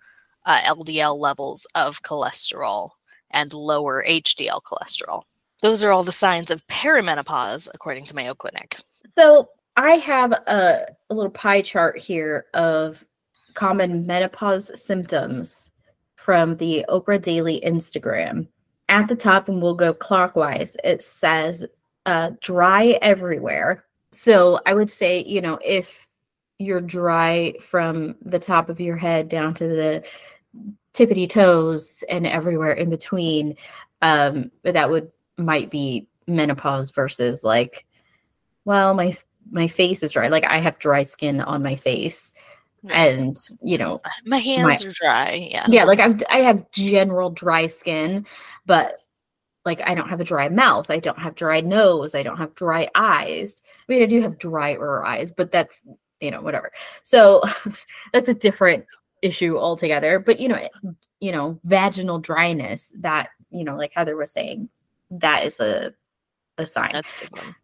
uh, 0.49 0.61
LDL 0.61 1.17
levels 1.17 1.67
of 1.75 2.01
cholesterol 2.01 2.89
and 3.29 3.53
lower 3.53 4.03
HDL 4.03 4.61
cholesterol. 4.63 5.21
Those 5.61 5.83
are 5.83 5.91
all 5.91 6.03
the 6.03 6.11
signs 6.11 6.49
of 6.49 6.65
perimenopause, 6.67 7.69
according 7.73 8.05
to 8.05 8.15
Mayo 8.15 8.33
Clinic. 8.33 8.77
So 9.15 9.49
I 9.77 9.91
have 9.91 10.31
a, 10.31 10.87
a 11.09 11.13
little 11.13 11.31
pie 11.31 11.61
chart 11.61 11.99
here 11.99 12.45
of 12.55 13.05
common 13.53 14.07
menopause 14.07 14.71
symptoms 14.81 15.69
from 16.15 16.57
the 16.57 16.83
Oprah 16.89 17.21
Daily 17.21 17.61
Instagram. 17.63 18.47
At 18.87 19.07
the 19.07 19.15
top, 19.15 19.49
and 19.49 19.61
we'll 19.61 19.75
go 19.75 19.93
clockwise, 19.93 20.75
it 20.83 21.03
says 21.03 21.63
uh, 22.07 22.31
dry 22.41 22.97
everywhere. 23.03 23.85
So 24.11 24.59
I 24.65 24.73
would 24.73 24.89
say, 24.89 25.23
you 25.23 25.41
know, 25.41 25.59
if 25.63 26.07
you're 26.57 26.81
dry 26.81 27.53
from 27.61 28.15
the 28.23 28.39
top 28.39 28.67
of 28.69 28.79
your 28.79 28.97
head 28.97 29.29
down 29.29 29.53
to 29.55 29.67
the 29.67 30.03
tippity 30.93 31.29
toes 31.29 32.03
and 32.09 32.25
everywhere 32.27 32.73
in 32.73 32.89
between, 32.89 33.55
um, 34.01 34.51
that 34.63 34.89
would 34.89 35.11
might 35.37 35.69
be 35.69 36.07
menopause 36.27 36.91
versus 36.91 37.43
like, 37.43 37.85
well, 38.65 38.93
my 38.93 39.13
my 39.51 39.67
face 39.67 40.03
is 40.03 40.11
dry. 40.11 40.27
Like 40.27 40.45
I 40.45 40.59
have 40.59 40.79
dry 40.79 41.03
skin 41.03 41.41
on 41.41 41.63
my 41.63 41.75
face. 41.75 42.33
And 42.89 43.35
you 43.61 43.77
know, 43.77 43.99
my 44.25 44.37
hands 44.37 44.83
my, 44.83 44.89
are 44.89 44.93
dry. 44.93 45.49
Yeah. 45.51 45.65
Yeah, 45.67 45.83
like 45.83 45.99
I'm 45.99 46.19
I 46.29 46.39
have 46.39 46.71
general 46.71 47.29
dry 47.29 47.67
skin, 47.67 48.25
but 48.65 48.99
like 49.65 49.81
I 49.81 49.93
don't 49.95 50.09
have 50.09 50.21
a 50.21 50.25
dry 50.25 50.47
mouth, 50.47 50.89
I 50.89 50.99
don't 50.99 51.19
have 51.19 51.35
dry 51.35 51.59
nose, 51.59 52.15
I 52.15 52.23
don't 52.23 52.37
have 52.37 52.55
dry 52.55 52.89
eyes. 52.95 53.61
I 53.87 53.91
mean, 53.91 54.03
I 54.03 54.05
do 54.05 54.21
have 54.21 54.37
drier 54.37 55.05
eyes, 55.05 55.33
but 55.33 55.51
that's 55.51 55.81
you 56.21 56.31
know, 56.31 56.41
whatever. 56.41 56.71
So 57.03 57.43
that's 58.13 58.29
a 58.29 58.33
different 58.33 58.85
issue 59.21 59.57
altogether. 59.57 60.19
But 60.19 60.39
you 60.39 60.47
know, 60.47 60.67
you 61.19 61.31
know, 61.31 61.59
vaginal 61.63 62.19
dryness 62.19 62.91
that, 62.99 63.29
you 63.49 63.63
know, 63.63 63.75
like 63.75 63.91
Heather 63.93 64.15
was 64.15 64.31
saying, 64.31 64.69
that 65.11 65.43
is 65.43 65.59
a 65.59 65.93
a 66.57 66.65
sign. 66.65 66.91
That's 66.93 67.13
a 67.13 67.19
good 67.21 67.31
one. 67.31 67.55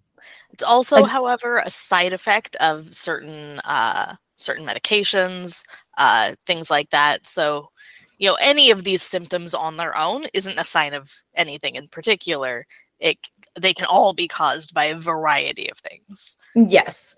It's 0.51 0.63
also, 0.63 1.01
like, 1.01 1.11
however, 1.11 1.57
a 1.57 1.69
side 1.69 2.13
effect 2.13 2.55
of 2.57 2.93
certain 2.93 3.59
uh, 3.59 4.15
certain 4.35 4.65
medications, 4.65 5.63
uh, 5.97 6.35
things 6.45 6.71
like 6.71 6.91
that. 6.91 7.27
So, 7.27 7.71
you 8.17 8.29
know, 8.29 8.37
any 8.39 8.71
of 8.71 8.85
these 8.85 9.01
symptoms 9.01 9.53
on 9.53 9.75
their 9.75 9.97
own 9.97 10.25
isn't 10.33 10.57
a 10.57 10.63
sign 10.63 10.93
of 10.93 11.11
anything 11.35 11.75
in 11.75 11.89
particular. 11.89 12.67
It 12.99 13.17
they 13.59 13.73
can 13.73 13.85
all 13.85 14.13
be 14.13 14.27
caused 14.27 14.73
by 14.73 14.85
a 14.85 14.97
variety 14.97 15.69
of 15.69 15.77
things. 15.79 16.37
Yes. 16.55 17.15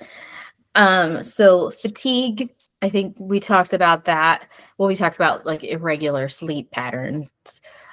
Um, 0.76 1.24
so 1.24 1.70
fatigue, 1.72 2.50
I 2.82 2.90
think 2.90 3.16
we 3.20 3.40
talked 3.40 3.74
about 3.74 4.06
that. 4.06 4.48
Well, 4.78 4.88
we 4.88 4.96
talked 4.96 5.16
about 5.16 5.46
like 5.46 5.64
irregular 5.64 6.30
sleep 6.30 6.72
patterns. 6.72 7.30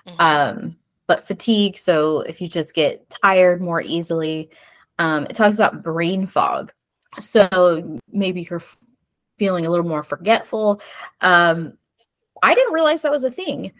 Mm-hmm. 0.06 0.20
Um, 0.20 0.76
but 1.06 1.26
fatigue, 1.26 1.76
so 1.76 2.20
if 2.20 2.40
you 2.40 2.48
just 2.48 2.74
get 2.74 3.08
tired 3.10 3.60
more 3.60 3.80
easily, 3.80 4.50
um, 4.98 5.26
it 5.28 5.36
talks 5.36 5.54
about 5.54 5.82
brain 5.82 6.26
fog. 6.26 6.72
So 7.18 8.00
maybe 8.12 8.46
you're 8.50 8.62
feeling 9.38 9.66
a 9.66 9.70
little 9.70 9.86
more 9.86 10.02
forgetful. 10.02 10.80
Um, 11.20 11.74
I 12.42 12.54
didn't 12.54 12.72
realize 12.74 13.02
that 13.02 13.12
was 13.12 13.24
a 13.24 13.30
thing. 13.30 13.72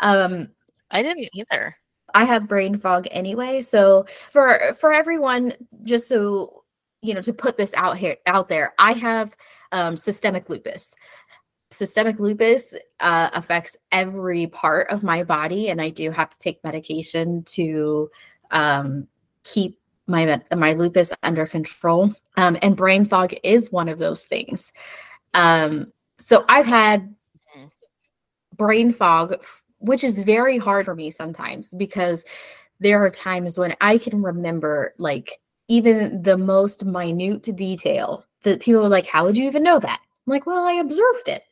Um, 0.00 0.48
I 0.90 1.02
didn't 1.02 1.28
either. 1.34 1.76
I 2.14 2.24
have 2.24 2.48
brain 2.48 2.76
fog 2.76 3.06
anyway. 3.10 3.60
So 3.60 4.06
for 4.28 4.74
for 4.78 4.92
everyone, 4.92 5.52
just 5.84 6.08
so 6.08 6.59
you 7.02 7.14
know, 7.14 7.22
to 7.22 7.32
put 7.32 7.56
this 7.56 7.72
out 7.74 7.96
here 7.96 8.16
out 8.26 8.48
there, 8.48 8.74
I 8.78 8.92
have 8.92 9.36
um, 9.72 9.96
systemic 9.96 10.48
lupus. 10.48 10.94
Systemic 11.70 12.18
lupus 12.18 12.74
uh, 12.98 13.30
affects 13.32 13.76
every 13.92 14.48
part 14.48 14.90
of 14.90 15.02
my 15.02 15.22
body, 15.22 15.68
and 15.68 15.80
I 15.80 15.90
do 15.90 16.10
have 16.10 16.30
to 16.30 16.38
take 16.38 16.62
medication 16.64 17.44
to 17.44 18.10
um, 18.50 19.06
keep 19.44 19.78
my 20.06 20.40
my 20.56 20.72
lupus 20.72 21.12
under 21.22 21.46
control. 21.46 22.12
Um, 22.36 22.58
and 22.62 22.76
brain 22.76 23.04
fog 23.04 23.34
is 23.44 23.70
one 23.70 23.88
of 23.88 23.98
those 23.98 24.24
things. 24.24 24.72
Um, 25.34 25.92
so 26.18 26.44
I've 26.48 26.66
had 26.66 27.02
mm-hmm. 27.02 27.66
brain 28.56 28.92
fog, 28.92 29.42
which 29.78 30.04
is 30.04 30.18
very 30.18 30.58
hard 30.58 30.84
for 30.84 30.94
me 30.94 31.10
sometimes 31.10 31.72
because 31.74 32.24
there 32.80 33.04
are 33.04 33.10
times 33.10 33.58
when 33.58 33.76
I 33.80 33.98
can 33.98 34.22
remember 34.22 34.94
like 34.98 35.38
even 35.70 36.20
the 36.20 36.36
most 36.36 36.84
minute 36.84 37.42
detail 37.54 38.24
that 38.42 38.60
people 38.60 38.84
are 38.84 38.88
like, 38.88 39.06
How 39.06 39.24
would 39.24 39.36
you 39.36 39.46
even 39.46 39.62
know 39.62 39.78
that? 39.78 40.00
I'm 40.26 40.30
like, 40.30 40.44
Well, 40.44 40.64
I 40.64 40.74
observed 40.74 41.28
it. 41.28 41.44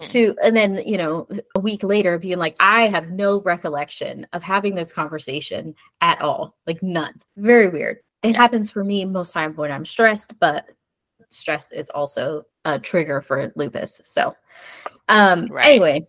Mm-hmm. 0.00 0.10
To 0.12 0.36
and 0.42 0.56
then, 0.56 0.82
you 0.86 0.96
know, 0.96 1.28
a 1.56 1.60
week 1.60 1.82
later 1.82 2.18
being 2.18 2.38
like, 2.38 2.54
I 2.60 2.86
have 2.86 3.10
no 3.10 3.40
recollection 3.40 4.26
of 4.32 4.42
having 4.42 4.76
this 4.76 4.92
conversation 4.92 5.74
at 6.00 6.22
all. 6.22 6.56
Like 6.66 6.82
none. 6.82 7.20
Very 7.36 7.68
weird. 7.68 7.98
It 8.22 8.36
happens 8.36 8.70
for 8.70 8.84
me 8.84 9.04
most 9.04 9.32
time 9.32 9.54
when 9.56 9.72
I'm 9.72 9.84
stressed, 9.84 10.38
but 10.38 10.66
stress 11.30 11.72
is 11.72 11.90
also 11.90 12.44
a 12.64 12.78
trigger 12.78 13.20
for 13.20 13.52
lupus. 13.56 14.00
So 14.04 14.36
um 15.08 15.46
right. 15.46 15.66
anyway, 15.66 16.06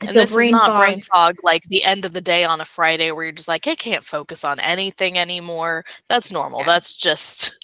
and 0.00 0.08
so 0.08 0.14
this 0.14 0.36
is 0.36 0.50
not 0.50 0.68
fog. 0.68 0.78
brain 0.78 1.02
fog 1.02 1.36
like 1.42 1.64
the 1.64 1.84
end 1.84 2.04
of 2.04 2.12
the 2.12 2.20
day 2.20 2.44
on 2.44 2.60
a 2.60 2.64
Friday 2.64 3.10
where 3.12 3.24
you're 3.24 3.32
just 3.32 3.48
like, 3.48 3.66
I 3.66 3.74
can't 3.74 4.04
focus 4.04 4.44
on 4.44 4.60
anything 4.60 5.18
anymore. 5.18 5.84
That's 6.08 6.32
normal. 6.32 6.60
Yeah. 6.60 6.66
That's 6.66 6.94
just 6.94 7.54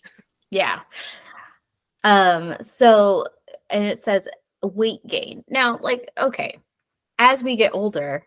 yeah. 0.50 0.80
Um, 2.04 2.56
so 2.60 3.26
and 3.68 3.84
it 3.84 4.02
says 4.02 4.28
weight 4.62 5.06
gain. 5.06 5.44
Now, 5.48 5.78
like, 5.82 6.10
okay, 6.18 6.58
as 7.18 7.42
we 7.42 7.56
get 7.56 7.74
older, 7.74 8.24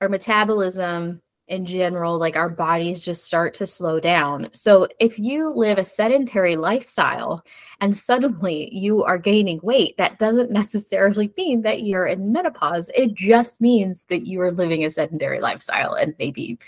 our 0.00 0.08
metabolism 0.08 1.20
in 1.52 1.66
general, 1.66 2.18
like 2.18 2.34
our 2.34 2.48
bodies 2.48 3.04
just 3.04 3.24
start 3.24 3.52
to 3.54 3.66
slow 3.66 4.00
down. 4.00 4.48
So 4.54 4.88
if 4.98 5.18
you 5.18 5.50
live 5.50 5.76
a 5.76 5.84
sedentary 5.84 6.56
lifestyle 6.56 7.44
and 7.82 7.94
suddenly 7.94 8.74
you 8.74 9.04
are 9.04 9.18
gaining 9.18 9.60
weight, 9.62 9.94
that 9.98 10.18
doesn't 10.18 10.50
necessarily 10.62 11.30
mean 11.36 11.60
that 11.62 11.82
you're 11.82 12.06
in 12.06 12.32
menopause. 12.32 12.90
It 12.94 13.12
just 13.12 13.60
means 13.60 14.06
that 14.06 14.26
you 14.26 14.40
are 14.40 14.50
living 14.50 14.84
a 14.84 14.90
sedentary 14.90 15.40
lifestyle 15.40 15.92
and 15.92 16.14
maybe, 16.18 16.58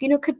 you 0.00 0.08
know, 0.08 0.18
could 0.18 0.36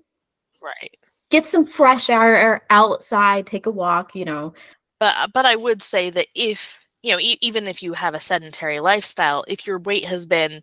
right 0.63 0.97
get 1.31 1.47
some 1.47 1.65
fresh 1.65 2.11
air 2.11 2.63
outside, 2.71 3.47
take 3.47 3.67
a 3.67 3.71
walk, 3.71 4.17
you 4.17 4.25
know. 4.25 4.53
But 4.99 5.15
uh, 5.17 5.29
but 5.33 5.47
I 5.47 5.55
would 5.55 5.81
say 5.81 6.11
that 6.11 6.27
if 6.35 6.85
you 7.03 7.13
know, 7.13 7.21
e- 7.21 7.39
even 7.41 7.69
if 7.69 7.85
you 7.85 7.93
have 7.93 8.15
a 8.15 8.21
sedentary 8.21 8.81
lifestyle, 8.81 9.45
if 9.47 9.65
your 9.65 9.79
weight 9.79 10.05
has 10.07 10.27
been 10.27 10.61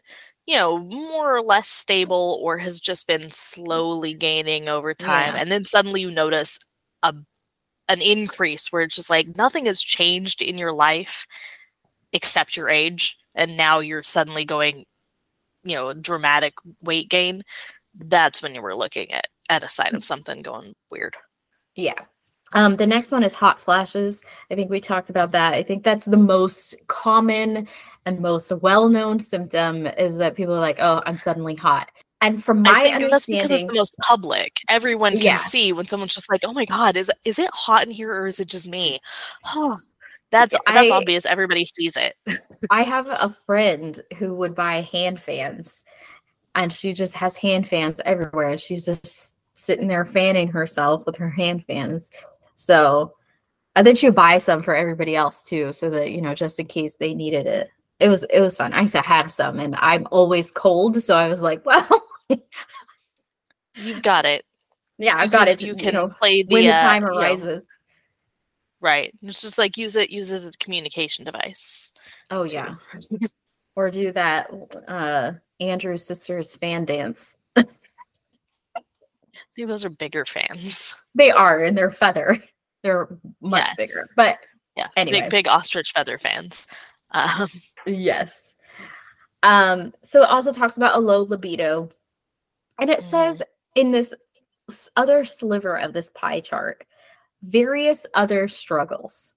you 0.47 0.55
know, 0.55 0.77
more 0.79 1.35
or 1.35 1.41
less 1.41 1.67
stable 1.67 2.39
or 2.41 2.57
has 2.57 2.79
just 2.79 3.05
been 3.05 3.29
slowly 3.29 4.13
gaining 4.13 4.69
over 4.69 4.93
time. 4.93 5.35
Yeah. 5.35 5.41
And 5.41 5.51
then 5.51 5.65
suddenly 5.65 6.01
you 6.01 6.09
notice 6.09 6.57
a 7.03 7.13
an 7.89 8.01
increase 8.01 8.69
where 8.69 8.81
it's 8.81 8.95
just 8.95 9.09
like 9.09 9.37
nothing 9.37 9.65
has 9.65 9.81
changed 9.81 10.41
in 10.41 10.57
your 10.57 10.73
life 10.73 11.25
except 12.11 12.57
your 12.57 12.69
age. 12.69 13.17
And 13.35 13.55
now 13.55 13.79
you're 13.79 14.03
suddenly 14.03 14.43
going, 14.43 14.85
you 15.63 15.75
know, 15.75 15.93
dramatic 15.93 16.53
weight 16.81 17.09
gain. 17.09 17.43
That's 17.95 18.41
when 18.41 18.55
you 18.55 18.61
were 18.61 18.75
looking 18.75 19.11
at 19.13 19.27
at 19.49 19.63
a 19.63 19.69
sign 19.69 19.95
of 19.95 20.03
something 20.03 20.41
going 20.41 20.73
weird. 20.91 21.15
Yeah. 21.75 21.99
Um, 22.53 22.77
the 22.77 22.87
next 22.87 23.11
one 23.11 23.23
is 23.23 23.33
hot 23.33 23.61
flashes. 23.61 24.21
I 24.49 24.55
think 24.55 24.69
we 24.69 24.79
talked 24.79 25.09
about 25.09 25.31
that. 25.33 25.53
I 25.53 25.63
think 25.63 25.83
that's 25.83 26.05
the 26.05 26.17
most 26.17 26.75
common 26.87 27.67
and 28.07 28.19
most 28.21 28.51
well-known 28.51 29.19
symptom 29.19 29.85
is 29.85 30.17
that 30.17 30.35
people 30.35 30.53
are 30.55 30.59
like, 30.59 30.77
"Oh, 30.79 31.01
I'm 31.05 31.17
suddenly 31.17 31.55
hot." 31.55 31.91
And 32.21 32.43
from 32.43 32.61
my 32.63 32.69
understanding, 32.71 33.09
that's 33.11 33.25
because 33.27 33.51
it's 33.51 33.63
the 33.65 33.73
most 33.73 33.95
public. 34.01 34.53
Everyone 34.69 35.11
can 35.13 35.21
Yeah. 35.21 35.35
see 35.35 35.71
when 35.73 35.85
someone's 35.85 36.13
just 36.15 36.31
like, 36.31 36.41
"Oh 36.45 36.53
my 36.53 36.65
god, 36.65 36.95
is 36.97 37.11
is 37.25 37.37
it 37.37 37.51
hot 37.53 37.83
in 37.85 37.91
here 37.91 38.11
or 38.13 38.25
is 38.25 38.39
it 38.39 38.47
just 38.47 38.67
me?" 38.67 38.99
that's 40.31 40.53
that's 40.53 40.55
I- 40.67 40.89
obvious. 40.89 41.25
Everybody 41.25 41.65
sees 41.65 41.95
it. 41.97 42.15
I 42.71 42.83
have 42.83 43.07
a 43.07 43.35
friend 43.45 43.99
who 44.17 44.33
would 44.35 44.55
buy 44.55 44.81
hand 44.81 45.21
fans 45.21 45.83
and 46.55 46.71
she 46.73 46.93
just 46.93 47.13
has 47.13 47.35
hand 47.37 47.67
fans 47.67 48.01
everywhere. 48.05 48.49
and 48.49 48.59
She's 48.61 48.85
just 48.85 49.35
sitting 49.53 49.87
there 49.87 50.05
fanning 50.05 50.47
herself 50.47 51.05
with 51.05 51.15
her 51.17 51.29
hand 51.29 51.65
fans. 51.67 52.09
So 52.55 53.13
and 53.75 53.85
then 53.85 53.95
she 53.95 54.07
would 54.07 54.15
buy 54.15 54.39
some 54.39 54.63
for 54.63 54.75
everybody 54.75 55.15
else 55.15 55.43
too, 55.43 55.71
so 55.71 55.89
that 55.91 56.09
you 56.11 56.19
know, 56.21 56.33
just 56.33 56.59
in 56.59 56.65
case 56.65 56.95
they 56.95 57.13
needed 57.13 57.45
it. 57.45 57.69
It 57.99 58.09
was 58.09 58.23
it 58.23 58.41
was 58.41 58.55
fun. 58.57 58.73
I 58.73 58.81
used 58.81 58.93
to 58.93 59.01
have 59.01 59.31
some 59.31 59.59
and 59.59 59.75
I'm 59.79 60.07
always 60.11 60.51
cold, 60.51 61.01
so 61.01 61.15
I 61.15 61.29
was 61.29 61.41
like, 61.41 61.65
well, 61.65 62.03
You've 63.75 64.01
got 64.03 64.25
it. 64.25 64.43
yeah, 64.97 65.17
I've 65.17 65.25
You 65.25 65.31
got 65.31 65.45
can- 65.47 65.53
it. 65.53 65.61
You 65.61 65.67
You, 65.69 65.75
can 65.75 65.93
know, 65.93 66.07
play 66.09 66.43
the 66.43 66.53
when 66.53 66.63
the 66.65 66.71
uh, 66.71 66.81
time 66.81 67.03
know, 67.03 67.09
arises. 67.17 67.67
right. 68.81 69.13
It's 69.21 69.41
just 69.41 69.57
like 69.57 69.77
use 69.77 69.95
it 69.95 70.09
use 70.09 70.31
it 70.31 70.35
as 70.35 70.45
a 70.45 70.51
communication 70.53 71.25
device. 71.25 71.93
Oh 72.29 72.43
yeah. 72.43 72.75
or 73.75 73.89
do 73.91 74.11
that 74.13 74.49
uh 74.87 75.33
Andrew's 75.59 76.05
sister's 76.05 76.55
fan 76.55 76.85
dance. 76.85 77.35
I 77.55 77.63
think 79.55 79.67
those 79.67 79.85
are 79.85 79.89
bigger 79.89 80.25
fans. 80.25 80.95
They 81.15 81.31
are 81.31 81.63
and 81.63 81.75
they're 81.77 81.91
feather. 81.91 82.43
They're 82.83 83.07
much 83.41 83.67
bigger. 83.75 84.05
But 84.15 84.37
Yeah. 84.75 84.87
Anyway. 84.95 85.21
Big 85.21 85.29
big 85.31 85.47
ostrich 85.47 85.91
feather 85.93 86.17
fans. 86.19 86.67
Um, 87.11 87.47
yes. 87.85 88.53
Um, 89.43 89.93
so 90.03 90.23
it 90.23 90.29
also 90.29 90.51
talks 90.51 90.77
about 90.77 90.95
a 90.95 90.99
low 90.99 91.23
libido. 91.23 91.89
And 92.79 92.89
it 92.89 92.99
Mhm. 92.99 93.09
says 93.09 93.41
in 93.75 93.91
this 93.91 94.13
other 94.95 95.25
sliver 95.25 95.77
of 95.77 95.93
this 95.93 96.09
pie 96.11 96.41
chart, 96.41 96.85
various 97.43 98.05
other 98.13 98.47
struggles. 98.47 99.33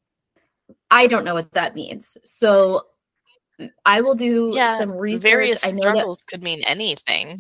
I 0.91 1.07
don't 1.07 1.25
know 1.25 1.35
what 1.35 1.53
that 1.53 1.75
means. 1.75 2.17
So 2.25 2.87
mm, 3.61 3.71
I 3.87 4.01
will 4.01 4.15
do 4.15 4.53
yeah. 4.55 4.79
some 4.79 4.93
research. 4.93 5.23
Various 5.23 5.67
I 5.67 5.71
know 5.71 5.77
that 5.77 5.83
struggles 5.83 6.23
could 6.23 6.43
mean 6.43 6.63
anything. 6.65 7.39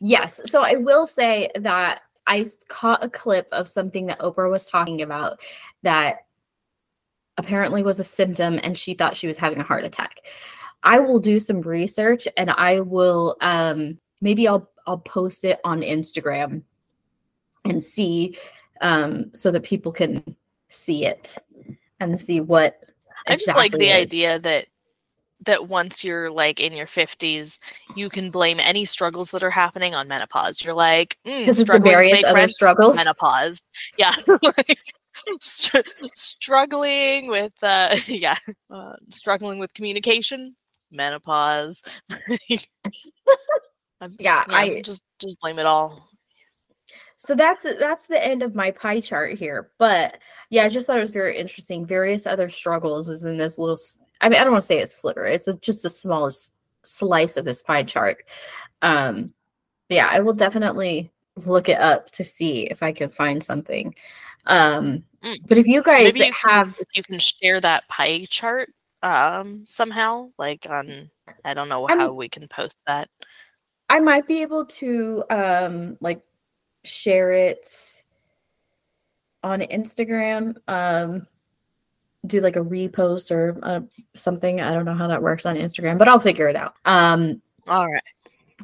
Yes. 0.00 0.40
So 0.46 0.62
I 0.62 0.76
will 0.76 1.06
say 1.06 1.50
that 1.56 2.02
I 2.26 2.46
caught 2.68 3.04
a 3.04 3.08
clip 3.08 3.48
of 3.52 3.68
something 3.68 4.06
that 4.06 4.20
Oprah 4.20 4.50
was 4.50 4.68
talking 4.68 5.02
about 5.02 5.40
that 5.82 6.26
apparently 7.38 7.82
was 7.82 7.98
a 7.98 8.04
symptom 8.04 8.60
and 8.62 8.76
she 8.76 8.94
thought 8.94 9.16
she 9.16 9.26
was 9.26 9.38
having 9.38 9.58
a 9.58 9.64
heart 9.64 9.84
attack. 9.84 10.26
I 10.82 11.00
will 11.00 11.18
do 11.18 11.40
some 11.40 11.60
research 11.62 12.28
and 12.36 12.50
I 12.50 12.80
will 12.80 13.36
um 13.40 13.98
maybe 14.20 14.46
I'll 14.46 14.70
I'll 14.86 14.98
post 14.98 15.44
it 15.44 15.60
on 15.64 15.80
Instagram 15.80 16.62
and 17.64 17.82
see 17.82 18.36
um 18.80 19.30
so 19.34 19.50
that 19.50 19.62
people 19.62 19.92
can 19.92 20.36
see 20.68 21.06
it 21.06 21.36
and 22.00 22.20
see 22.20 22.40
what 22.40 22.84
I 23.26 23.36
just 23.36 23.56
like 23.56 23.72
the 23.72 23.92
idea 23.92 24.38
that 24.38 24.66
that 25.46 25.68
once 25.68 26.02
you're 26.02 26.30
like 26.30 26.60
in 26.60 26.72
your 26.72 26.86
50s, 26.86 27.58
you 27.94 28.10
can 28.10 28.30
blame 28.30 28.58
any 28.60 28.84
struggles 28.84 29.30
that 29.30 29.42
are 29.42 29.50
happening 29.50 29.94
on 29.94 30.08
menopause. 30.08 30.62
You're 30.62 30.74
like, 30.74 31.16
mm, 31.24 31.40
because 31.40 31.60
it's 31.60 31.78
various 31.78 32.24
other 32.24 32.48
struggles. 32.48 32.96
menopause. 32.96 33.62
Yeah. 33.96 34.14
like, 34.42 34.80
str- 35.40 35.78
struggling 36.14 37.28
with 37.28 37.52
uh 37.62 37.96
yeah, 38.06 38.36
uh, 38.70 38.94
struggling 39.10 39.58
with 39.58 39.72
communication, 39.74 40.56
menopause. 40.90 41.82
I'm- 44.00 44.16
Yeah, 44.18 44.44
I 44.48 44.80
just 44.84 45.02
just 45.18 45.38
blame 45.40 45.58
it 45.58 45.66
all. 45.66 46.08
So 47.16 47.34
that's 47.34 47.64
that's 47.64 48.06
the 48.06 48.24
end 48.24 48.42
of 48.42 48.54
my 48.54 48.70
pie 48.70 49.00
chart 49.00 49.36
here. 49.38 49.70
But 49.78 50.18
yeah, 50.50 50.64
I 50.64 50.68
just 50.68 50.86
thought 50.86 50.98
it 50.98 51.02
was 51.02 51.10
very 51.10 51.36
interesting. 51.36 51.84
Various 51.84 52.26
other 52.26 52.48
struggles 52.48 53.08
is 53.08 53.24
in 53.24 53.36
this 53.36 53.58
little. 53.58 53.76
I 54.20 54.28
mean, 54.28 54.40
I 54.40 54.44
don't 54.44 54.52
want 54.52 54.62
to 54.62 54.66
say 54.66 54.78
it's 54.78 54.94
sliver. 54.94 55.26
It's 55.26 55.48
just 55.60 55.82
the 55.82 55.90
smallest 55.90 56.54
slice 56.84 57.36
of 57.36 57.44
this 57.44 57.60
pie 57.62 57.82
chart. 57.82 58.24
Um, 58.82 59.32
yeah, 59.88 60.08
I 60.10 60.20
will 60.20 60.32
definitely 60.32 61.10
look 61.44 61.68
it 61.68 61.78
up 61.80 62.10
to 62.12 62.24
see 62.24 62.62
if 62.70 62.82
I 62.82 62.92
can 62.92 63.10
find 63.10 63.42
something. 63.42 63.94
Um. 64.46 65.04
But 65.48 65.58
if 65.58 65.66
you 65.66 65.82
guys 65.82 66.04
Maybe 66.14 66.26
you 66.26 66.32
have, 66.32 66.76
if 66.80 66.88
you 66.94 67.02
can 67.02 67.18
share 67.18 67.60
that 67.60 67.86
pie 67.88 68.26
chart 68.30 68.70
um 69.02 69.62
somehow 69.64 70.28
like 70.38 70.66
on 70.68 71.08
I 71.44 71.54
don't 71.54 71.68
know 71.68 71.86
I'm- 71.88 71.98
how 72.00 72.12
we 72.12 72.28
can 72.28 72.48
post 72.48 72.82
that. 72.86 73.08
I 73.88 74.00
might 74.00 74.26
be 74.26 74.42
able 74.42 74.66
to 74.66 75.24
um 75.30 75.96
like 76.00 76.20
share 76.84 77.32
it 77.32 77.68
on 79.42 79.60
Instagram. 79.60 80.56
Um, 80.66 81.26
do 82.26 82.40
like 82.40 82.56
a 82.56 82.60
repost 82.60 83.30
or 83.30 83.58
uh, 83.62 83.80
something. 84.14 84.60
I 84.60 84.74
don't 84.74 84.84
know 84.84 84.94
how 84.94 85.06
that 85.06 85.22
works 85.22 85.46
on 85.46 85.56
Instagram, 85.56 85.96
but 85.98 86.08
I'll 86.08 86.18
figure 86.20 86.48
it 86.48 86.56
out. 86.56 86.74
Um, 86.84 87.40
All 87.66 87.86
right. 87.90 88.02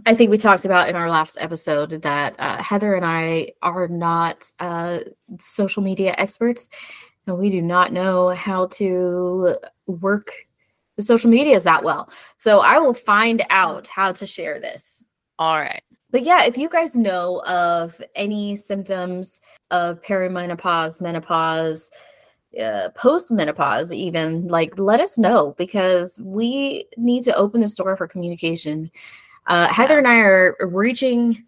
I 0.06 0.14
think 0.14 0.30
we 0.30 0.38
talked 0.38 0.64
about 0.64 0.88
in 0.88 0.96
our 0.96 1.08
last 1.08 1.36
episode 1.40 2.02
that 2.02 2.34
uh, 2.38 2.62
Heather 2.62 2.94
and 2.94 3.04
I 3.04 3.52
are 3.62 3.88
not 3.88 4.50
uh, 4.58 5.00
social 5.38 5.82
media 5.82 6.14
experts, 6.18 6.68
and 7.26 7.38
we 7.38 7.50
do 7.50 7.62
not 7.62 7.92
know 7.92 8.30
how 8.30 8.66
to 8.68 9.56
work 9.86 10.32
the 10.96 11.02
social 11.02 11.30
medias 11.30 11.64
that 11.64 11.84
well. 11.84 12.10
So 12.38 12.60
I 12.60 12.78
will 12.78 12.94
find 12.94 13.44
out 13.50 13.86
how 13.86 14.12
to 14.12 14.26
share 14.26 14.60
this. 14.60 15.04
All 15.38 15.58
right. 15.58 15.82
But 16.10 16.22
yeah, 16.22 16.44
if 16.44 16.56
you 16.56 16.68
guys 16.68 16.94
know 16.94 17.42
of 17.44 18.00
any 18.14 18.54
symptoms 18.54 19.40
of 19.72 20.00
perimenopause, 20.02 21.00
menopause, 21.00 21.90
uh, 22.56 22.90
postmenopause, 22.96 23.92
even 23.92 24.46
like 24.46 24.78
let 24.78 25.00
us 25.00 25.18
know 25.18 25.56
because 25.58 26.20
we 26.22 26.86
need 26.96 27.24
to 27.24 27.34
open 27.34 27.60
this 27.60 27.74
door 27.74 27.96
for 27.96 28.06
communication. 28.06 28.90
Uh, 29.46 29.68
Heather 29.68 29.98
and 29.98 30.08
I 30.08 30.16
are 30.16 30.56
reaching 30.60 31.44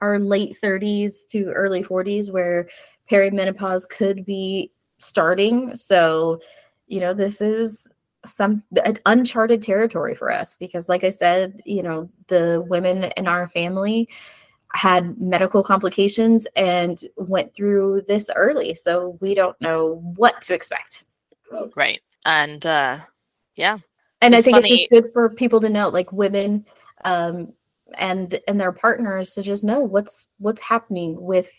our 0.00 0.18
late 0.18 0.56
30s 0.62 1.26
to 1.30 1.50
early 1.52 1.82
40s 1.82 2.30
where 2.30 2.68
perimenopause 3.10 3.88
could 3.88 4.24
be 4.24 4.70
starting. 4.98 5.74
So, 5.74 6.40
you 6.86 7.00
know, 7.00 7.14
this 7.14 7.40
is 7.40 7.88
some 8.26 8.62
an 8.84 8.98
uncharted 9.06 9.62
territory 9.62 10.14
for 10.14 10.30
us 10.30 10.56
because 10.56 10.88
like 10.88 11.04
I 11.04 11.10
said, 11.10 11.62
you 11.64 11.82
know, 11.82 12.10
the 12.26 12.64
women 12.68 13.04
in 13.16 13.26
our 13.26 13.48
family 13.48 14.08
had 14.72 15.18
medical 15.18 15.62
complications 15.62 16.46
and 16.56 17.02
went 17.16 17.54
through 17.54 18.02
this 18.06 18.28
early. 18.34 18.74
So 18.74 19.16
we 19.20 19.34
don't 19.34 19.58
know 19.60 20.02
what 20.16 20.42
to 20.42 20.54
expect. 20.54 21.04
Right. 21.74 22.00
And 22.24 22.64
uh 22.66 22.98
yeah. 23.54 23.78
And 24.20 24.34
I 24.34 24.38
It's 24.38 24.44
think 24.44 24.58
it's 24.58 24.68
just 24.68 24.90
good 24.90 25.12
for 25.12 25.30
people 25.30 25.60
to 25.60 25.68
know, 25.68 25.88
like 25.88 26.12
women 26.12 26.66
um 27.04 27.52
and 27.96 28.40
and 28.46 28.60
their 28.60 28.72
partners 28.72 29.30
to 29.34 29.42
just 29.42 29.64
know 29.64 29.80
what's 29.80 30.28
what's 30.38 30.60
happening 30.60 31.20
with 31.20 31.50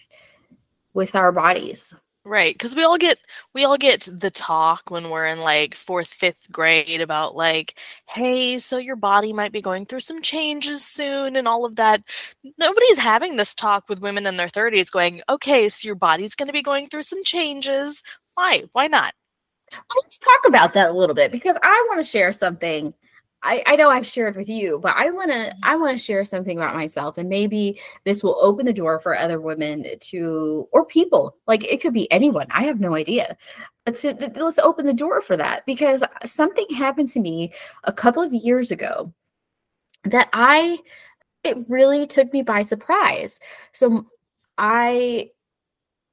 with 0.93 1.15
our 1.15 1.31
bodies. 1.31 1.95
Right. 2.25 2.57
Cuz 2.59 2.75
we 2.75 2.83
all 2.83 2.97
get 2.97 3.17
we 3.53 3.63
all 3.65 3.77
get 3.77 4.07
the 4.11 4.29
talk 4.29 4.91
when 4.91 5.09
we're 5.09 5.25
in 5.25 5.39
like 5.39 5.73
4th, 5.75 6.13
5th 6.13 6.51
grade 6.51 7.01
about 7.01 7.35
like, 7.35 7.79
"Hey, 8.07 8.59
so 8.59 8.77
your 8.77 8.97
body 8.97 9.33
might 9.33 9.51
be 9.53 9.61
going 9.61 9.85
through 9.85 10.01
some 10.01 10.21
changes 10.21 10.85
soon 10.85 11.35
and 11.35 11.47
all 11.47 11.65
of 11.65 11.75
that." 11.77 12.03
Nobody's 12.57 12.99
having 12.99 13.37
this 13.37 13.55
talk 13.55 13.87
with 13.89 14.01
women 14.01 14.27
in 14.27 14.37
their 14.37 14.49
30s 14.49 14.91
going, 14.91 15.21
"Okay, 15.29 15.69
so 15.69 15.85
your 15.85 15.95
body's 15.95 16.35
going 16.35 16.47
to 16.47 16.53
be 16.53 16.61
going 16.61 16.87
through 16.87 17.03
some 17.03 17.23
changes." 17.23 18.03
Why? 18.35 18.63
Why 18.73 18.87
not? 18.87 19.13
Let's 19.95 20.17
talk 20.17 20.41
about 20.47 20.73
that 20.73 20.89
a 20.89 20.93
little 20.93 21.15
bit 21.15 21.31
because 21.31 21.57
I 21.63 21.85
want 21.89 22.03
to 22.03 22.09
share 22.09 22.31
something. 22.33 22.93
I, 23.41 23.63
I 23.65 23.75
know 23.77 23.89
I've 23.89 24.05
shared 24.05 24.35
with 24.35 24.49
you, 24.49 24.79
but 24.81 24.95
I 24.95 25.11
want 25.11 25.31
to 25.31 25.37
mm-hmm. 25.37 25.59
I 25.63 25.75
want 25.75 25.97
to 25.97 26.03
share 26.03 26.25
something 26.25 26.57
about 26.57 26.75
myself, 26.75 27.17
and 27.17 27.29
maybe 27.29 27.79
this 28.03 28.21
will 28.21 28.37
open 28.41 28.65
the 28.65 28.73
door 28.73 28.99
for 28.99 29.17
other 29.17 29.39
women 29.39 29.85
to 29.99 30.67
or 30.71 30.85
people. 30.85 31.37
Like 31.47 31.63
it 31.63 31.81
could 31.81 31.93
be 31.93 32.11
anyone. 32.11 32.47
I 32.51 32.63
have 32.63 32.79
no 32.79 32.95
idea. 32.95 33.37
But 33.85 33.95
to, 33.95 34.31
let's 34.35 34.59
open 34.59 34.85
the 34.85 34.93
door 34.93 35.21
for 35.21 35.37
that 35.37 35.65
because 35.65 36.03
uh, 36.03 36.07
something 36.25 36.65
happened 36.75 37.09
to 37.09 37.19
me 37.19 37.53
a 37.85 37.93
couple 37.93 38.21
of 38.21 38.33
years 38.33 38.71
ago 38.71 39.13
that 40.03 40.29
I 40.33 40.79
it 41.43 41.57
really 41.69 42.07
took 42.07 42.33
me 42.33 42.41
by 42.41 42.63
surprise. 42.63 43.39
So 43.73 44.07
I 44.57 45.29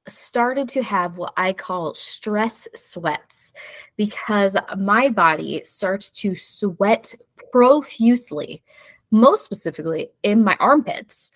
started 0.07 0.69
to 0.69 0.81
have 0.81 1.17
what 1.17 1.33
I 1.35 1.51
call 1.51 1.93
stress 1.93 2.67
sweats 2.75 3.51
because 3.97 4.55
my 4.77 5.09
body 5.09 5.61
starts 5.63 6.09
to 6.11 6.35
sweat 6.35 7.13
profusely, 7.51 8.63
most 9.11 9.43
specifically 9.45 10.09
in 10.23 10.43
my 10.43 10.55
armpits. 10.59 11.31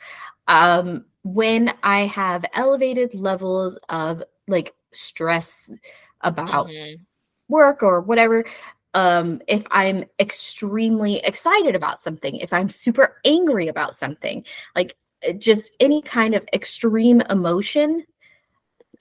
Um, 0.48 1.06
when 1.24 1.74
I 1.84 2.02
have 2.08 2.46
elevated 2.54 3.14
levels 3.16 3.78
of 3.90 4.24
like 4.48 4.74
stress 4.94 5.70
about 6.22 6.68
Mhm. 6.68 7.06
work 7.50 7.84
or 7.84 8.02
whatever, 8.02 8.46
um, 8.94 9.42
if 9.48 9.64
I'm 9.72 10.06
extremely 10.20 11.18
excited 11.20 11.76
about 11.76 11.98
something, 12.00 12.36
if 12.38 12.54
I'm 12.54 12.70
super 12.70 13.18
angry 13.26 13.68
about 13.68 13.96
something, 13.96 14.44
like 14.76 14.96
uh, 15.28 15.34
just 15.34 15.72
any 15.80 16.02
kind 16.02 16.36
of 16.36 16.46
extreme 16.54 17.22
emotion, 17.30 18.06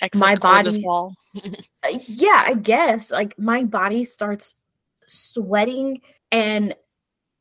Excess 0.03 0.21
my 0.21 0.37
body, 0.37 0.87
uh, 1.85 1.99
yeah, 2.07 2.45
I 2.47 2.55
guess, 2.55 3.11
like 3.11 3.39
my 3.39 3.65
body 3.65 4.05
starts 4.05 4.55
sweating 5.07 6.01
and 6.33 6.75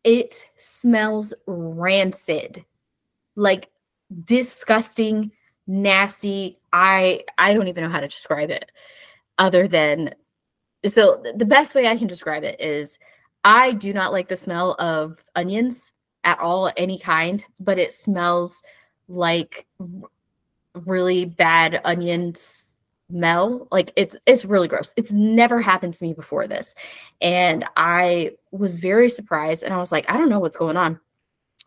it 0.03 0.45
smells 0.57 1.33
rancid, 1.47 2.65
like 3.35 3.69
disgusting, 4.25 5.31
nasty. 5.67 6.59
I 6.73 7.23
I 7.37 7.53
don't 7.53 7.67
even 7.67 7.83
know 7.83 7.89
how 7.89 8.01
to 8.01 8.07
describe 8.07 8.49
it 8.49 8.71
other 9.37 9.67
than 9.67 10.13
so 10.87 11.23
the 11.35 11.45
best 11.45 11.75
way 11.75 11.87
I 11.87 11.97
can 11.97 12.07
describe 12.07 12.43
it 12.43 12.59
is 12.59 12.97
I 13.43 13.73
do 13.73 13.93
not 13.93 14.11
like 14.11 14.27
the 14.27 14.37
smell 14.37 14.75
of 14.79 15.23
onions 15.35 15.93
at 16.23 16.39
all, 16.39 16.71
any 16.75 16.99
kind, 16.99 17.45
but 17.59 17.79
it 17.79 17.93
smells 17.93 18.61
like 19.07 19.65
really 20.75 21.25
bad 21.25 21.81
onion 21.83 22.35
smell. 22.35 23.67
Like 23.71 23.91
it's 23.95 24.15
it's 24.25 24.45
really 24.45 24.67
gross. 24.67 24.93
It's 24.97 25.11
never 25.11 25.61
happened 25.61 25.93
to 25.95 26.03
me 26.03 26.13
before 26.13 26.47
this. 26.47 26.75
And 27.21 27.65
I 27.75 28.31
was 28.51 28.75
very 28.75 29.09
surprised 29.09 29.63
and 29.63 29.73
I 29.73 29.77
was 29.77 29.91
like, 29.91 30.09
I 30.09 30.17
don't 30.17 30.29
know 30.29 30.39
what's 30.39 30.57
going 30.57 30.77
on. 30.77 30.99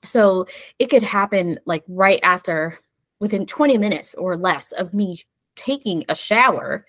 So 0.05 0.47
it 0.79 0.87
could 0.87 1.03
happen 1.03 1.59
like 1.65 1.85
right 1.89 2.21
after 2.23 2.79
within 3.21 3.47
20 3.47 3.79
minutes 3.79 4.15
or 4.15 4.37
less 4.37 4.73
of 4.73 4.93
me 4.93 5.23
taking 5.55 6.05
a 6.09 6.15
shower 6.15 6.85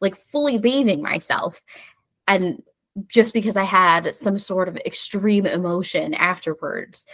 like 0.00 0.16
fully 0.16 0.58
bathing 0.58 1.02
myself. 1.02 1.62
And 2.28 2.62
just 3.08 3.34
because 3.34 3.56
I 3.56 3.64
had 3.64 4.14
some 4.14 4.38
sort 4.38 4.68
of 4.68 4.76
extreme 4.78 5.46
emotion 5.46 6.14
afterwards, 6.14 7.06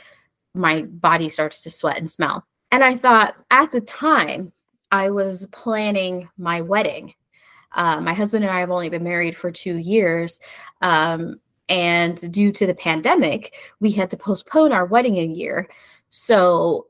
my 0.55 0.82
body 0.82 1.28
starts 1.28 1.62
to 1.62 1.70
sweat 1.70 1.98
and 1.98 2.11
smell. 2.11 2.44
And 2.71 2.85
I 2.85 2.97
thought 2.97 3.35
at 3.51 3.73
the 3.73 3.81
time, 3.81 4.53
I 4.93 5.11
was 5.11 5.47
planning 5.53 6.29
my 6.37 6.61
wedding. 6.61 7.14
Uh, 7.73 8.01
my 8.01 8.12
husband 8.12 8.45
and 8.45 8.53
I 8.53 8.61
have 8.61 8.71
only 8.71 8.89
been 8.89 9.05
married 9.05 9.37
for 9.37 9.51
two 9.51 9.77
years. 9.77 10.41
Um, 10.83 11.41
and 11.68 12.33
due 12.33 12.51
to 12.51 12.66
the 12.66 12.75
pandemic, 12.75 13.55
we 13.79 13.93
had 13.93 14.11
to 14.11 14.16
postpone 14.16 14.73
our 14.73 14.87
wedding 14.87 15.18
a 15.18 15.25
year. 15.25 15.68
So 16.11 16.89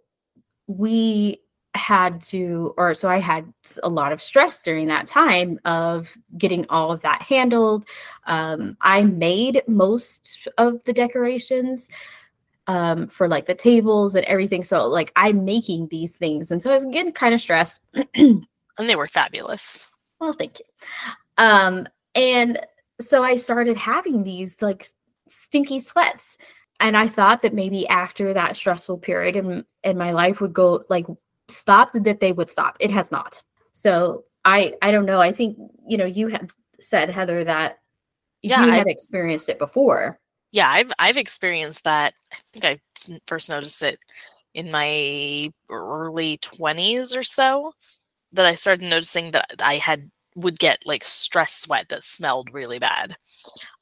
we 0.66 1.40
had 1.74 2.20
to 2.20 2.74
or 2.76 2.94
so 2.94 3.08
i 3.08 3.18
had 3.18 3.52
a 3.84 3.88
lot 3.88 4.12
of 4.12 4.20
stress 4.20 4.60
during 4.62 4.88
that 4.88 5.06
time 5.06 5.56
of 5.64 6.18
getting 6.36 6.66
all 6.68 6.90
of 6.90 7.00
that 7.02 7.22
handled 7.22 7.84
um, 8.26 8.76
i 8.80 9.04
made 9.04 9.62
most 9.68 10.48
of 10.58 10.82
the 10.82 10.92
decorations 10.92 11.88
um, 12.70 13.08
for 13.08 13.26
like 13.28 13.46
the 13.46 13.54
tables 13.54 14.14
and 14.14 14.24
everything 14.26 14.62
so 14.62 14.86
like 14.86 15.12
i'm 15.16 15.44
making 15.44 15.88
these 15.88 16.16
things 16.16 16.50
and 16.50 16.62
so 16.62 16.70
i 16.70 16.74
was 16.74 16.86
getting 16.86 17.12
kind 17.12 17.34
of 17.34 17.40
stressed 17.40 17.80
and 18.14 18.46
they 18.78 18.96
were 18.96 19.06
fabulous 19.06 19.86
well 20.20 20.32
thank 20.32 20.58
you 20.58 20.64
um, 21.38 21.86
and 22.14 22.60
so 23.00 23.24
i 23.24 23.34
started 23.34 23.76
having 23.76 24.22
these 24.22 24.60
like 24.60 24.86
stinky 25.28 25.78
sweats 25.78 26.36
and 26.80 26.96
i 26.96 27.08
thought 27.08 27.42
that 27.42 27.54
maybe 27.54 27.88
after 27.88 28.34
that 28.34 28.56
stressful 28.56 28.98
period 28.98 29.36
in, 29.36 29.64
in 29.84 29.96
my 29.96 30.12
life 30.12 30.40
would 30.40 30.52
go 30.52 30.84
like 30.88 31.06
stop 31.50 31.92
that 31.92 32.20
they 32.20 32.32
would 32.32 32.50
stop. 32.50 32.76
It 32.80 32.90
has 32.90 33.10
not. 33.10 33.42
So 33.72 34.24
I 34.44 34.74
I 34.82 34.90
don't 34.90 35.06
know. 35.06 35.20
I 35.20 35.32
think 35.32 35.58
you 35.86 35.98
know 35.98 36.06
you 36.06 36.28
had 36.28 36.50
said 36.78 37.10
Heather 37.10 37.44
that 37.44 37.78
yeah, 38.42 38.64
you 38.64 38.70
had 38.70 38.80
I've, 38.82 38.86
experienced 38.86 39.48
it 39.48 39.58
before. 39.58 40.18
Yeah, 40.52 40.68
I've 40.68 40.92
I've 40.98 41.16
experienced 41.16 41.84
that. 41.84 42.14
I 42.32 42.36
think 42.52 42.64
I 42.64 42.80
first 43.26 43.48
noticed 43.48 43.82
it 43.82 43.98
in 44.54 44.70
my 44.70 45.52
early 45.70 46.38
20s 46.38 47.14
or 47.16 47.22
so 47.22 47.72
that 48.32 48.46
I 48.46 48.54
started 48.54 48.88
noticing 48.88 49.32
that 49.32 49.46
I 49.62 49.76
had 49.76 50.10
would 50.36 50.58
get 50.60 50.80
like 50.86 51.04
stress 51.04 51.54
sweat 51.54 51.88
that 51.90 52.04
smelled 52.04 52.54
really 52.54 52.78
bad. 52.80 53.16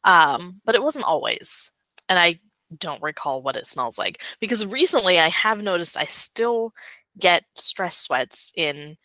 Um, 0.05 0.61
but 0.64 0.75
it 0.77 0.83
wasn't 0.85 1.07
always. 1.07 1.71
And 2.09 2.19
I 2.19 2.41
don't 2.79 3.03
recall 3.03 3.43
what 3.43 3.57
it 3.57 3.66
smells 3.66 3.99
like 3.99 4.23
because 4.41 4.66
recently 4.66 5.19
I 5.21 5.29
have 5.31 5.62
noticed 5.62 5.97
I 5.99 6.07
still 6.07 6.73
get 7.19 7.45
stress 7.57 7.97
sweats 7.99 8.53
in 8.57 8.97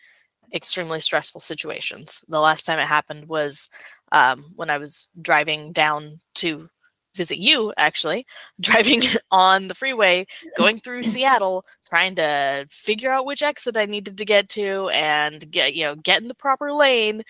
extremely 0.54 1.00
stressful 1.00 1.42
situations. 1.42 2.24
The 2.28 2.40
last 2.40 2.66
time 2.66 2.80
it 2.80 2.86
happened 2.88 3.28
was 3.28 3.70
um, 4.12 4.54
when 4.56 4.70
I 4.70 4.78
was 4.78 5.10
driving 5.22 5.72
down 5.72 6.20
to 6.36 6.70
visit 7.16 7.38
you, 7.38 7.74
actually, 7.78 8.26
driving 8.60 9.02
on 9.32 9.68
the 9.68 9.76
freeway, 9.76 10.26
going 10.58 10.80
through 10.80 11.04
Seattle, 11.04 11.66
trying 11.88 12.16
to 12.16 12.66
figure 12.70 13.12
out 13.12 13.26
which 13.26 13.44
exit 13.44 13.78
I 13.78 13.86
needed 13.86 14.18
to 14.18 14.26
get 14.26 14.50
to 14.50 14.90
and 14.90 15.50
get, 15.52 15.74
you 15.74 15.86
know, 15.86 15.96
get 15.96 16.22
in 16.22 16.28
the 16.28 16.36
proper 16.36 16.74
lane. 16.74 17.24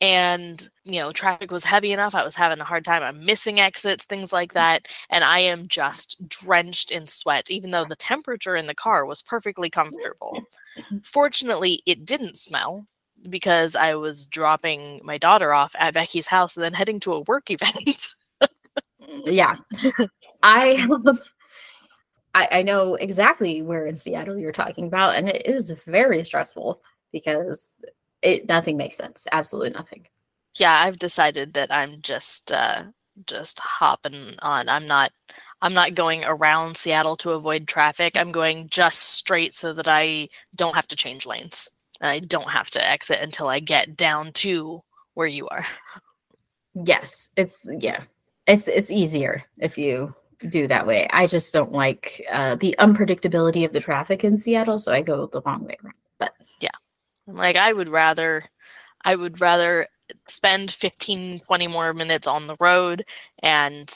And 0.00 0.68
you 0.84 1.00
know 1.00 1.12
traffic 1.12 1.50
was 1.50 1.64
heavy 1.64 1.92
enough 1.92 2.14
i 2.14 2.24
was 2.24 2.34
having 2.34 2.60
a 2.60 2.64
hard 2.64 2.84
time 2.84 3.02
i'm 3.02 3.24
missing 3.24 3.58
exits 3.58 4.04
things 4.04 4.32
like 4.32 4.50
mm. 4.50 4.54
that 4.54 4.86
and 5.08 5.24
i 5.24 5.38
am 5.38 5.66
just 5.66 6.28
drenched 6.28 6.90
in 6.90 7.06
sweat 7.06 7.50
even 7.50 7.70
though 7.70 7.84
the 7.84 7.96
temperature 7.96 8.54
in 8.54 8.66
the 8.66 8.74
car 8.74 9.06
was 9.06 9.22
perfectly 9.22 9.70
comfortable. 9.70 10.44
Fortunately 11.02 11.82
it 11.86 12.04
didn't 12.04 12.36
smell 12.36 12.86
because 13.30 13.74
i 13.74 13.94
was 13.94 14.26
dropping 14.26 15.00
my 15.02 15.16
daughter 15.16 15.52
off 15.52 15.74
at 15.78 15.94
Becki's 15.94 16.26
house 16.26 16.56
and 16.56 16.64
then 16.64 16.74
heading 16.74 17.00
to 17.00 17.12
a 17.12 17.20
work 17.20 17.50
event 17.50 18.14
yeah 19.24 19.54
i 20.42 20.86
have 21.04 21.20
I, 22.36 22.48
I 22.50 22.62
know 22.62 22.94
exactly 22.94 23.62
where 23.62 23.86
in 23.86 23.96
seattle 23.96 24.38
you're 24.38 24.52
talking 24.52 24.86
about 24.86 25.16
and 25.16 25.28
it 25.28 25.46
is 25.46 25.72
very 25.86 26.24
stressful 26.24 26.82
because 27.12 27.70
it 28.24 28.48
nothing 28.48 28.76
makes 28.76 28.96
sense. 28.96 29.26
Absolutely 29.30 29.70
nothing. 29.70 30.06
Yeah, 30.58 30.72
I've 30.72 30.98
decided 30.98 31.54
that 31.54 31.72
I'm 31.72 32.00
just 32.00 32.50
uh 32.50 32.84
just 33.26 33.60
hopping 33.60 34.34
on. 34.40 34.68
I'm 34.68 34.86
not 34.86 35.12
I'm 35.62 35.74
not 35.74 35.94
going 35.94 36.24
around 36.24 36.76
Seattle 36.76 37.16
to 37.18 37.30
avoid 37.30 37.68
traffic. 37.68 38.16
I'm 38.16 38.32
going 38.32 38.68
just 38.68 39.00
straight 39.00 39.54
so 39.54 39.72
that 39.74 39.86
I 39.86 40.28
don't 40.56 40.74
have 40.74 40.88
to 40.88 40.96
change 40.96 41.26
lanes. 41.26 41.68
And 42.00 42.10
I 42.10 42.18
don't 42.18 42.50
have 42.50 42.70
to 42.70 42.84
exit 42.84 43.20
until 43.20 43.48
I 43.48 43.60
get 43.60 43.96
down 43.96 44.32
to 44.32 44.82
where 45.14 45.28
you 45.28 45.46
are. 45.48 45.64
Yes, 46.74 47.30
it's 47.36 47.64
yeah. 47.78 48.02
It's 48.46 48.68
it's 48.68 48.90
easier 48.90 49.42
if 49.58 49.78
you 49.78 50.14
do 50.48 50.66
that 50.66 50.86
way. 50.86 51.08
I 51.10 51.26
just 51.26 51.52
don't 51.52 51.72
like 51.72 52.24
uh, 52.30 52.56
the 52.56 52.74
unpredictability 52.78 53.64
of 53.64 53.72
the 53.72 53.80
traffic 53.80 54.24
in 54.24 54.38
Seattle, 54.38 54.78
so 54.78 54.92
I 54.92 55.00
go 55.00 55.26
the 55.26 55.42
long 55.46 55.64
way 55.64 55.76
around. 55.82 55.94
But 56.18 56.34
yeah, 56.60 56.68
like 57.26 57.56
I 57.56 57.72
would 57.72 57.88
rather 57.88 58.44
I 59.04 59.16
would 59.16 59.40
rather 59.40 59.86
spend 60.28 60.70
15 60.70 61.40
20 61.40 61.66
more 61.66 61.94
minutes 61.94 62.26
on 62.26 62.46
the 62.46 62.56
road 62.60 63.04
and 63.42 63.90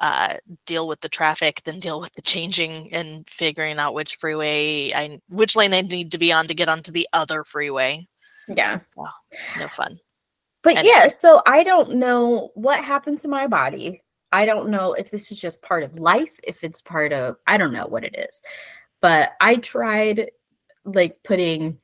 uh, 0.00 0.36
deal 0.66 0.88
with 0.88 1.00
the 1.00 1.08
traffic 1.08 1.62
than 1.64 1.78
deal 1.78 2.00
with 2.00 2.12
the 2.14 2.22
changing 2.22 2.92
and 2.92 3.28
figuring 3.30 3.78
out 3.78 3.94
which 3.94 4.16
freeway 4.16 4.92
I 4.92 5.20
which 5.28 5.56
lane 5.56 5.72
I 5.72 5.80
need 5.82 6.10
to 6.12 6.18
be 6.18 6.32
on 6.32 6.46
to 6.48 6.54
get 6.54 6.68
onto 6.68 6.92
the 6.92 7.08
other 7.12 7.44
freeway. 7.44 8.06
Yeah. 8.48 8.80
Oh, 8.98 9.08
no 9.58 9.68
fun. 9.68 9.98
But 10.64 10.78
anyway. 10.78 10.94
yeah, 10.94 11.08
so 11.08 11.42
I 11.46 11.62
don't 11.62 11.96
know 11.96 12.50
what 12.54 12.82
happened 12.82 13.20
to 13.20 13.28
my 13.28 13.46
body. 13.46 14.02
I 14.32 14.46
don't 14.46 14.70
know 14.70 14.94
if 14.94 15.10
this 15.10 15.30
is 15.30 15.38
just 15.38 15.62
part 15.62 15.84
of 15.84 16.00
life, 16.00 16.40
if 16.42 16.64
it's 16.64 16.82
part 16.82 17.12
of 17.12 17.36
I 17.46 17.56
don't 17.56 17.72
know 17.72 17.86
what 17.86 18.02
it 18.02 18.16
is. 18.18 18.42
But 19.00 19.32
I 19.40 19.56
tried 19.56 20.30
like 20.84 21.22
putting 21.22 21.78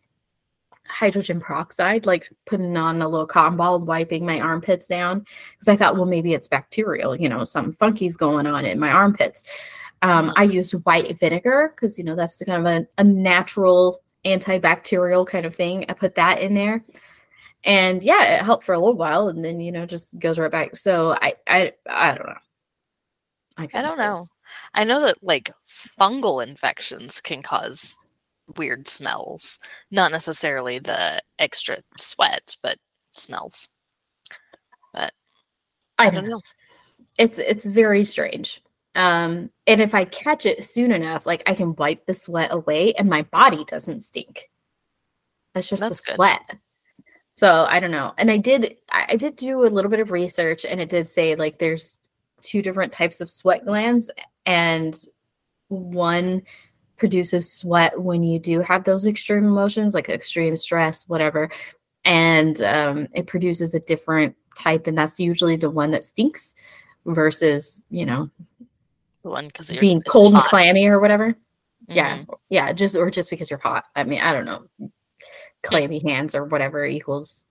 hydrogen 0.91 1.41
peroxide, 1.41 2.07
like 2.07 2.29
putting 2.47 2.77
on 2.77 3.01
a 3.01 3.09
little 3.09 3.27
cotton 3.27 3.57
ball, 3.57 3.79
wiping 3.79 4.27
my 4.27 4.41
armpits 4.41 4.87
down 4.87 5.25
because 5.53 5.69
I 5.69 5.77
thought, 5.77 5.95
well, 5.95 6.07
maybe 6.07 6.33
it's 6.33 6.49
bacterial, 6.49 7.15
you 7.15 7.29
know, 7.29 7.45
some 7.45 7.73
funky's 7.73 8.17
going 8.17 8.47
on 8.47 8.65
in 8.65 8.79
my 8.79 8.91
armpits. 8.91 9.45
Um, 10.03 10.33
I 10.35 10.47
mm-hmm. 10.47 10.55
used 10.55 10.73
white 10.85 11.19
vinegar 11.21 11.73
because, 11.75 11.99
you 11.99 12.05
know, 12.05 12.17
that's 12.17 12.39
the 12.39 12.47
kind 12.47 12.67
of 12.67 12.73
a, 12.73 12.87
a 12.99 13.05
natural 13.05 14.03
antibacterial 14.25 15.27
kind 15.27 15.47
of 15.47 15.55
thing. 15.55 15.85
I 15.89 15.93
put 15.93 16.15
that 16.17 16.41
in 16.41 16.55
there. 16.55 16.85
And 17.65 18.03
yeah, 18.03 18.37
it 18.37 18.43
helped 18.43 18.65
for 18.65 18.75
a 18.75 18.79
little 18.79 18.95
while 18.97 19.29
and 19.29 19.45
then, 19.45 19.61
you 19.61 19.71
know, 19.73 19.87
just 19.87 20.19
goes 20.19 20.39
right 20.39 20.51
back. 20.51 20.77
So 20.77 21.17
I 21.21 21.35
I 21.47 21.73
I 21.89 22.15
don't 22.15 22.27
know. 22.27 22.35
I, 23.57 23.69
I 23.75 23.83
don't 23.83 23.99
know. 23.99 24.29
I 24.75 24.85
know 24.85 25.01
that 25.03 25.23
like 25.23 25.53
fungal 25.69 26.47
infections 26.47 27.21
can 27.21 27.43
cause 27.43 27.97
weird 28.57 28.89
smells. 28.89 29.59
Not 29.91 30.13
necessarily 30.13 30.79
the 30.79 31.23
extra 31.39 31.79
sweat, 31.99 32.57
but 32.63 32.79
smells. 33.13 33.69
But 34.93 35.13
I, 35.99 36.07
I 36.07 36.11
don't 36.11 36.29
know. 36.29 36.41
It's 37.19 37.39
it's 37.39 37.67
very 37.67 38.05
strange. 38.05 38.63
Um, 38.95 39.51
and 39.67 39.81
if 39.81 39.95
I 39.95 40.05
catch 40.05 40.47
it 40.47 40.65
soon 40.65 40.91
enough, 40.93 41.27
like 41.27 41.43
I 41.47 41.55
can 41.55 41.77
wipe 41.77 42.07
the 42.07 42.15
sweat 42.15 42.53
away 42.53 42.95
and 42.95 43.09
my 43.09 43.23
body 43.23 43.65
doesn't 43.65 44.01
stink. 44.01 44.51
That's 45.55 45.69
just 45.69 45.81
That's 45.81 46.01
the 46.01 46.15
sweat. 46.15 46.41
Good. 46.49 46.59
So 47.41 47.65
I 47.71 47.81
don't 47.81 47.91
know. 47.91 48.13
And 48.19 48.31
I 48.31 48.37
did 48.37 48.77
I 48.93 49.17
did 49.17 49.37
do 49.37 49.65
a 49.65 49.73
little 49.73 49.91
bit 49.91 50.01
of 50.01 50.11
research 50.11 50.67
and 50.67 50.79
it 50.79 50.91
did 50.91 51.09
say 51.09 51.37
like 51.37 51.59
there's 51.59 51.99
two 52.43 52.61
different 52.61 52.93
types 52.93 53.23
of 53.23 53.31
sweat 53.31 53.65
glands, 53.65 54.11
and 54.45 54.95
one 55.69 56.43
produces 56.99 57.51
sweat 57.51 57.99
when 57.99 58.23
you 58.23 58.39
do 58.39 58.61
have 58.61 58.85
those 58.85 59.07
extreme 59.07 59.45
emotions, 59.45 59.95
like 59.95 60.11
extreme 60.11 60.55
stress, 60.55 61.09
whatever, 61.09 61.49
and 62.05 62.61
um, 62.61 63.09
it 63.15 63.27
produces 63.27 63.75
a 63.75 63.81
different 63.81 64.37
type, 64.55 64.87
and 64.87 64.99
that's 64.99 65.19
usually 65.19 65.57
the 65.57 65.71
one 65.71 65.93
that 65.93 66.05
stinks 66.05 66.55
versus 67.07 67.83
you 67.89 68.05
know 68.05 68.29
The 69.23 69.31
one 69.31 69.47
because 69.47 69.73
being 69.73 70.03
cold 70.03 70.35
and 70.35 70.43
clammy 70.43 70.85
or 70.85 71.01
whatever. 71.01 71.31
Mm-hmm. 71.31 71.93
Yeah, 71.97 72.23
yeah, 72.51 72.73
just 72.75 72.97
or 72.97 73.11
just 73.11 73.31
because 73.31 73.49
you're 73.49 73.61
hot. 73.61 73.85
I 73.97 74.05
mean, 74.05 74.21
I 74.21 74.35
don't 74.35 74.45
know. 74.45 74.91
Clammy 75.63 76.01
hands 76.01 76.35
or 76.35 76.45
whatever 76.45 76.85
equals 76.85 77.45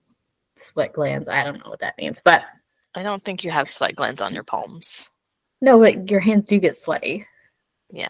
sweat 0.56 0.94
glands. 0.94 1.28
I 1.28 1.44
don't 1.44 1.64
know 1.64 1.70
what 1.70 1.80
that 1.80 1.98
means, 1.98 2.22
but 2.24 2.44
I 2.96 3.04
don't 3.04 3.24
think 3.24 3.44
you 3.44 3.52
have 3.52 3.70
sweat 3.70 3.96
glands 3.96 4.22
on 4.22 4.34
your 4.34 4.44
palms. 4.44 5.10
no, 5.62 5.80
but 5.80 6.10
your 6.10 6.20
hands 6.20 6.46
do 6.48 6.60
get 6.60 6.76
sweaty. 6.76 7.26
Yeah. 7.92 8.08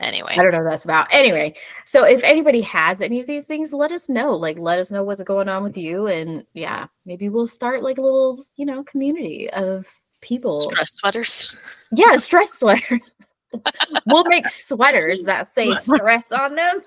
Anyway, 0.00 0.32
I 0.32 0.42
don't 0.42 0.52
know 0.52 0.58
what 0.58 0.70
that's 0.70 0.84
about. 0.84 1.08
Anyway, 1.10 1.56
so 1.84 2.04
if 2.04 2.22
anybody 2.22 2.60
has 2.60 3.02
any 3.02 3.20
of 3.20 3.26
these 3.26 3.46
things, 3.46 3.72
let 3.72 3.90
us 3.90 4.08
know. 4.08 4.32
Like, 4.36 4.56
let 4.56 4.78
us 4.78 4.92
know 4.92 5.02
what's 5.02 5.22
going 5.22 5.48
on 5.48 5.64
with 5.64 5.76
you, 5.76 6.06
and 6.06 6.46
yeah, 6.54 6.86
maybe 7.04 7.28
we'll 7.28 7.48
start 7.48 7.82
like 7.82 7.98
a 7.98 8.02
little, 8.02 8.40
you 8.56 8.64
know, 8.64 8.84
community 8.84 9.50
of 9.50 9.88
people. 10.20 10.54
stress 10.56 10.94
sweaters. 10.94 11.56
Yeah, 11.90 12.14
stress 12.16 12.60
sweaters. 12.60 13.16
we'll 14.06 14.24
make 14.24 14.48
sweaters 14.48 15.22
that 15.24 15.48
say 15.48 15.74
stress 15.76 16.30
on 16.30 16.54
them. 16.54 16.80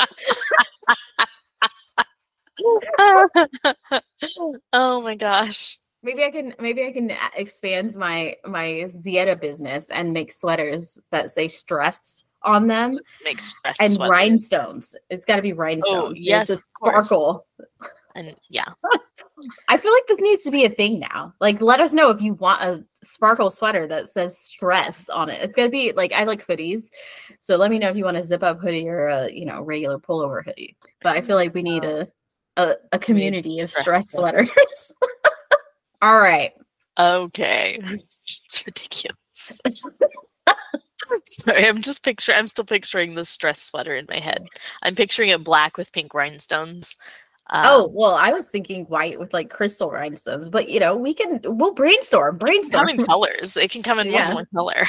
oh 4.73 5.01
my 5.01 5.15
gosh. 5.15 5.77
Maybe 6.01 6.23
I 6.23 6.31
can 6.31 6.55
maybe 6.59 6.85
I 6.85 6.91
can 6.91 7.11
expand 7.35 7.95
my 7.95 8.35
my 8.45 8.85
Zieta 8.87 9.39
business 9.39 9.89
and 9.89 10.13
make 10.13 10.31
sweaters 10.31 10.97
that 11.11 11.29
say 11.29 11.49
stress 11.49 12.23
on 12.43 12.67
them 12.67 12.97
Make 13.23 13.41
stress 13.41 13.77
and 13.81 13.93
sweaters. 13.93 14.11
rhinestones. 14.11 14.95
It's 15.09 15.25
got 15.25 15.37
to 15.37 15.41
be 15.41 15.53
oh, 15.53 15.57
rhinestones. 15.57 16.17
It's 16.17 16.27
yes, 16.27 16.49
a 16.49 16.53
of 16.53 16.59
course. 16.73 17.09
sparkle. 17.09 17.45
And 18.15 18.35
yeah, 18.49 18.65
I 19.67 19.77
feel 19.77 19.91
like 19.91 20.07
this 20.07 20.21
needs 20.21 20.43
to 20.43 20.51
be 20.51 20.65
a 20.65 20.69
thing 20.69 20.99
now. 20.99 21.33
Like, 21.39 21.61
let 21.61 21.79
us 21.79 21.93
know 21.93 22.09
if 22.09 22.21
you 22.21 22.33
want 22.33 22.61
a 22.61 22.83
sparkle 23.03 23.49
sweater 23.49 23.87
that 23.87 24.09
says 24.09 24.37
stress 24.37 25.09
on 25.09 25.29
it. 25.29 25.41
It's 25.41 25.55
gonna 25.55 25.69
be 25.69 25.91
like 25.93 26.11
I 26.13 26.23
like 26.23 26.45
hoodies, 26.45 26.89
so 27.39 27.55
let 27.55 27.71
me 27.71 27.79
know 27.79 27.89
if 27.89 27.97
you 27.97 28.05
want 28.05 28.17
a 28.17 28.23
zip 28.23 28.43
up 28.43 28.59
hoodie 28.59 28.87
or 28.87 29.07
a 29.07 29.31
you 29.31 29.45
know 29.45 29.61
regular 29.61 29.99
pullover 29.99 30.43
hoodie. 30.43 30.75
But 31.01 31.15
I 31.15 31.21
feel 31.21 31.35
like 31.35 31.53
we 31.53 31.63
need 31.63 31.83
a 31.83 32.07
a, 32.57 32.75
a 32.91 32.99
community 32.99 33.59
of 33.61 33.69
stress 33.69 34.09
stress 34.09 34.11
sweaters. 34.11 34.93
All 36.01 36.19
right. 36.19 36.51
okay. 36.99 37.81
It's 38.45 38.63
ridiculous. 38.63 39.59
Sorry, 41.25 41.67
I'm 41.67 41.81
just 41.81 42.03
picturing. 42.03 42.37
I'm 42.37 42.45
still 42.45 42.65
picturing 42.65 43.15
the 43.15 43.25
stress 43.25 43.59
sweater 43.59 43.95
in 43.95 44.05
my 44.07 44.19
head. 44.19 44.45
I'm 44.83 44.93
picturing 44.95 45.29
it 45.29 45.43
black 45.43 45.77
with 45.77 45.91
pink 45.91 46.13
rhinestones. 46.13 46.95
Um, 47.51 47.65
Oh 47.67 47.87
well, 47.91 48.13
I 48.13 48.31
was 48.31 48.47
thinking 48.49 48.85
white 48.85 49.17
with 49.19 49.33
like 49.33 49.49
crystal 49.49 49.89
rhinestones, 49.89 50.49
but 50.49 50.69
you 50.69 50.79
know 50.79 50.95
we 50.95 51.13
can 51.13 51.39
we'll 51.43 51.73
brainstorm. 51.73 52.37
come 52.37 52.47
Brainstorm. 52.47 52.89
in 52.89 53.05
colors. 53.05 53.57
It 53.57 53.71
can 53.71 53.81
come 53.83 53.99
in 53.99 54.09
Yeah. 54.09 54.27
than 54.27 54.35
one 54.35 54.45
color. 54.53 54.83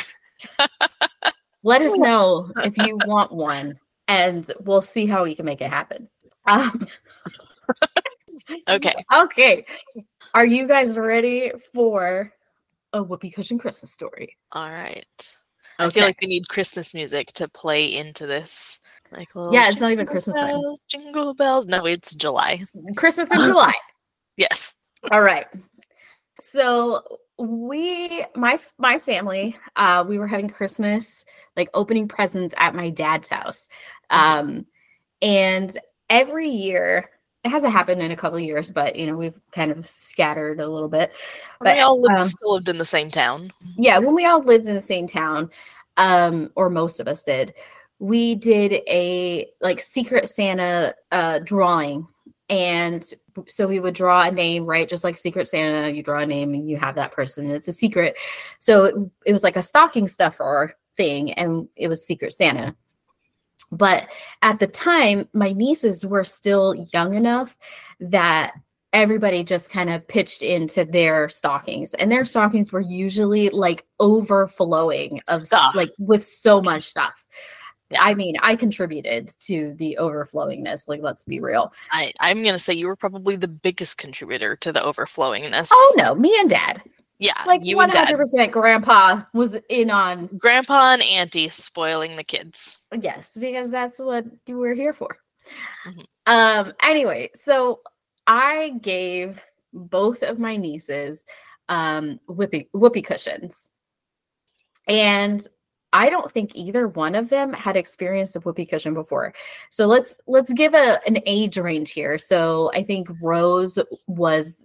Let 1.63 1.83
us 1.83 1.97
know 1.99 2.51
if 2.65 2.77
you 2.79 2.97
want 2.99 3.33
one, 3.33 3.79
and 4.09 4.51
we'll 4.61 4.83
see 4.83 5.07
how 5.07 5.25
we 5.25 5.35
can 5.35 5.47
make 5.47 5.61
it 5.61 5.71
happen. 5.71 6.09
Um, 6.47 6.87
Okay. 8.69 8.95
Okay. 9.13 9.67
Are 10.35 10.47
you 10.47 10.67
guys 10.67 10.97
ready 10.97 11.53
for 11.75 12.33
a 12.93 13.03
whoopee 13.03 13.31
cushion 13.31 13.59
Christmas 13.59 13.93
story? 13.93 14.37
All 14.53 14.71
right. 14.71 15.37
I 15.79 15.89
feel 15.91 16.05
like 16.05 16.21
we 16.21 16.27
need 16.29 16.49
Christmas 16.49 16.95
music 16.95 17.29
to 17.35 17.49
play 17.49 17.95
into 17.95 18.27
this. 18.27 18.81
Like 19.13 19.35
little 19.35 19.53
Yeah, 19.53 19.69
it's 19.69 19.81
not 19.81 19.93
even 19.93 20.07
Christmas 20.07 20.37
time. 20.37 20.61
Jingle 20.89 21.35
bells. 21.35 21.67
No, 21.67 21.87
it's 21.87 22.15
July. 22.15 22.63
Christmas 22.97 23.31
in 23.31 23.39
July. 23.45 23.73
Yes. 24.37 24.77
All 25.11 25.23
right. 25.23 25.47
So 26.43 27.19
we 27.39 28.25
my 28.35 28.61
my 28.79 28.99
family 28.99 29.57
uh 29.77 30.05
we 30.07 30.19
were 30.19 30.27
having 30.27 30.49
Christmas 30.49 31.25
like 31.57 31.71
opening 31.73 32.07
presents 32.07 32.55
at 32.59 32.75
my 32.75 32.91
dad's 32.91 33.29
house. 33.29 33.67
Um 34.11 34.67
and 35.23 35.77
every 36.09 36.49
year 36.49 37.11
it 37.45 37.49
hasn't 37.49 37.73
happened 37.73 38.03
in 38.03 38.11
a 38.11 38.17
couple 38.17 38.39
of 38.39 38.45
years, 38.45 38.71
but 38.71 38.97
you 38.97 39.07
know, 39.07 39.17
we've 39.17 39.39
kind 39.53 39.71
of 39.71 39.87
scattered 39.87 40.61
a 40.61 40.69
little 40.69 40.89
bit. 40.89 41.13
But 41.61 41.77
we 41.77 41.81
all 41.81 42.01
lived, 42.01 42.15
um, 42.15 42.25
still 42.25 42.53
lived 42.55 42.69
in 42.69 42.77
the 42.79 42.85
same 42.85 43.11
town. 43.11 43.53
yeah, 43.79 43.99
when 43.99 44.15
we 44.15 44.27
all 44.27 44.43
lived 44.43 44.67
in 44.67 44.75
the 44.75 44.83
same 44.83 45.07
town, 45.07 45.51
um, 45.97 46.53
or 46.55 46.69
most 46.69 47.01
of 47.01 47.09
us 47.09 47.23
did, 47.23 47.55
we 48.01 48.34
did 48.34 48.72
a 48.88 49.48
like 49.61 49.80
secret 49.80 50.28
Santa 50.28 50.94
uh 51.12 51.38
drawing. 51.44 52.09
And 52.48 53.09
so 53.46 53.68
we 53.68 53.78
would 53.78 53.94
draw 53.94 54.22
a 54.22 54.30
name, 54.32 54.66
right? 54.66 54.88
Just 54.88 55.05
like 55.05 55.16
Secret 55.16 55.46
Santa, 55.46 55.88
you 55.88 56.03
draw 56.03 56.18
a 56.18 56.26
name 56.26 56.53
and 56.53 56.68
you 56.68 56.76
have 56.78 56.96
that 56.96 57.12
person, 57.12 57.44
and 57.44 57.55
it's 57.55 57.68
a 57.68 57.72
secret. 57.72 58.16
So 58.59 58.84
it, 58.84 58.94
it 59.26 59.32
was 59.32 59.44
like 59.44 59.55
a 59.55 59.62
stocking 59.62 60.09
stuffer 60.09 60.74
thing, 60.96 61.32
and 61.34 61.68
it 61.76 61.86
was 61.86 62.05
Secret 62.05 62.32
Santa. 62.32 62.74
But 63.70 64.09
at 64.42 64.59
the 64.59 64.66
time, 64.66 65.28
my 65.32 65.53
nieces 65.53 66.05
were 66.05 66.24
still 66.24 66.74
young 66.92 67.14
enough 67.14 67.57
that 68.01 68.55
everybody 68.92 69.44
just 69.44 69.70
kind 69.70 69.88
of 69.88 70.07
pitched 70.09 70.42
into 70.42 70.84
their 70.84 71.28
stockings 71.28 71.94
and 71.94 72.11
their 72.11 72.24
stockings 72.24 72.72
were 72.72 72.80
usually 72.80 73.48
like 73.51 73.86
overflowing 74.01 75.20
of 75.28 75.46
Stuff. 75.46 75.76
like 75.76 75.90
with 76.01 76.24
so 76.24 76.61
much 76.61 76.82
stuff. 76.88 77.24
I 77.99 78.14
mean 78.14 78.36
i 78.43 78.55
contributed 78.55 79.28
to 79.38 79.74
the 79.78 79.97
overflowingness 80.01 80.86
like 80.88 81.01
let's 81.03 81.24
be 81.24 81.41
real 81.41 81.72
I, 81.91 82.12
I'm 82.20 82.43
gonna 82.43 82.59
say 82.59 82.74
you 82.74 82.86
were 82.86 82.97
probably 82.97 83.36
the 83.36 83.49
biggest 83.49 83.99
contributor 83.99 84.57
to 84.57 84.72
the 84.72 84.80
overflowingness. 84.80 85.70
oh 85.72 85.95
no 85.97 86.14
me 86.14 86.36
and 86.38 86.49
dad 86.51 86.82
Yeah, 87.18 87.32
like 87.47 87.64
you 87.64 87.80
and 87.80 87.91
dad. 87.93 88.09
100% 88.14 88.51
grandpa 88.53 89.22
was 89.34 89.57
in 89.68 89.91
on 89.91 90.28
Grandpa 90.38 90.93
and 90.95 91.03
Auntie 91.03 91.49
spoiling 91.49 92.16
the 92.16 92.24
kids. 92.24 92.78
yes 93.01 93.36
because 93.38 93.70
that's 93.70 93.99
what 93.99 94.24
you 94.47 94.57
were 94.59 94.74
here 94.74 94.93
for 94.93 95.16
Mhm. 95.86 96.05
um 96.26 96.72
anyway 96.82 97.30
so 97.34 97.80
i 98.26 98.74
gave 98.82 99.43
both 99.72 100.22
of 100.22 100.38
my 100.38 100.57
nieces 100.57 101.24
um 101.68 102.20
whoopee 102.28 102.68
whoopee 102.72 103.03
cushions 103.03 103.68
and 104.86 105.47
i 105.93 106.09
don't 106.11 106.30
think 106.32 106.53
either 106.55 106.86
one 106.88 107.14
of 107.14 107.28
them 107.30 107.53
had 107.53 107.76
experienced 107.76 108.36
a 108.36 108.41
whoopee 108.41 108.66
cushion 108.66 108.95
before 108.95 109.32
so 109.70 109.86
let's 109.86 110.20
let's 110.26 110.53
give 110.53 110.74
a 110.74 111.01
an 111.07 111.18
age 111.26 111.57
range 111.59 111.91
here 111.91 112.18
so 112.18 112.70
i 112.74 112.82
think 112.82 113.09
rose 113.20 113.78
was 114.07 114.64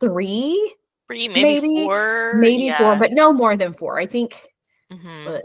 three 0.00 0.74
Three, 1.06 1.28
maybe, 1.28 1.60
Maybe- 1.62 1.84
four. 1.84 2.34
maybe 2.36 2.70
four 2.76 2.98
but 2.98 3.12
no 3.12 3.32
more 3.32 3.56
than 3.56 3.72
four 3.72 3.98
i 3.98 4.06
think 4.06 4.34
Mhm. 4.92 5.26
uh, 5.36 5.40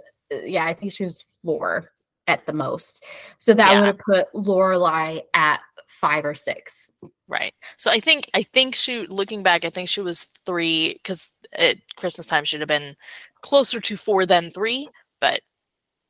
yeah, 0.45 0.65
I 0.65 0.73
think 0.73 0.91
she 0.93 1.03
was 1.03 1.25
four 1.43 1.91
at 2.27 2.45
the 2.45 2.53
most. 2.53 3.03
So 3.37 3.53
that 3.53 3.71
Yeah. 3.71 3.79
would 3.81 3.85
have 3.87 3.97
put 3.99 4.31
Lorelai 4.33 5.21
at 5.33 5.59
five 5.87 6.23
or 6.25 6.33
six. 6.33 6.89
Right. 7.27 7.53
So 7.77 7.91
I 7.91 7.99
think 7.99 8.29
I 8.33 8.41
think 8.43 8.73
she 8.73 9.05
looking 9.07 9.43
back, 9.43 9.65
I 9.65 9.69
think 9.69 9.89
she 9.89 10.01
was 10.01 10.23
three 10.45 10.93
because 10.93 11.33
at 11.53 11.77
Christmas 11.97 12.25
time 12.25 12.45
she'd 12.45 12.61
have 12.61 12.67
been 12.69 12.95
closer 13.41 13.79
to 13.81 13.97
four 13.97 14.25
than 14.25 14.49
three. 14.49 14.87
But 15.23 15.39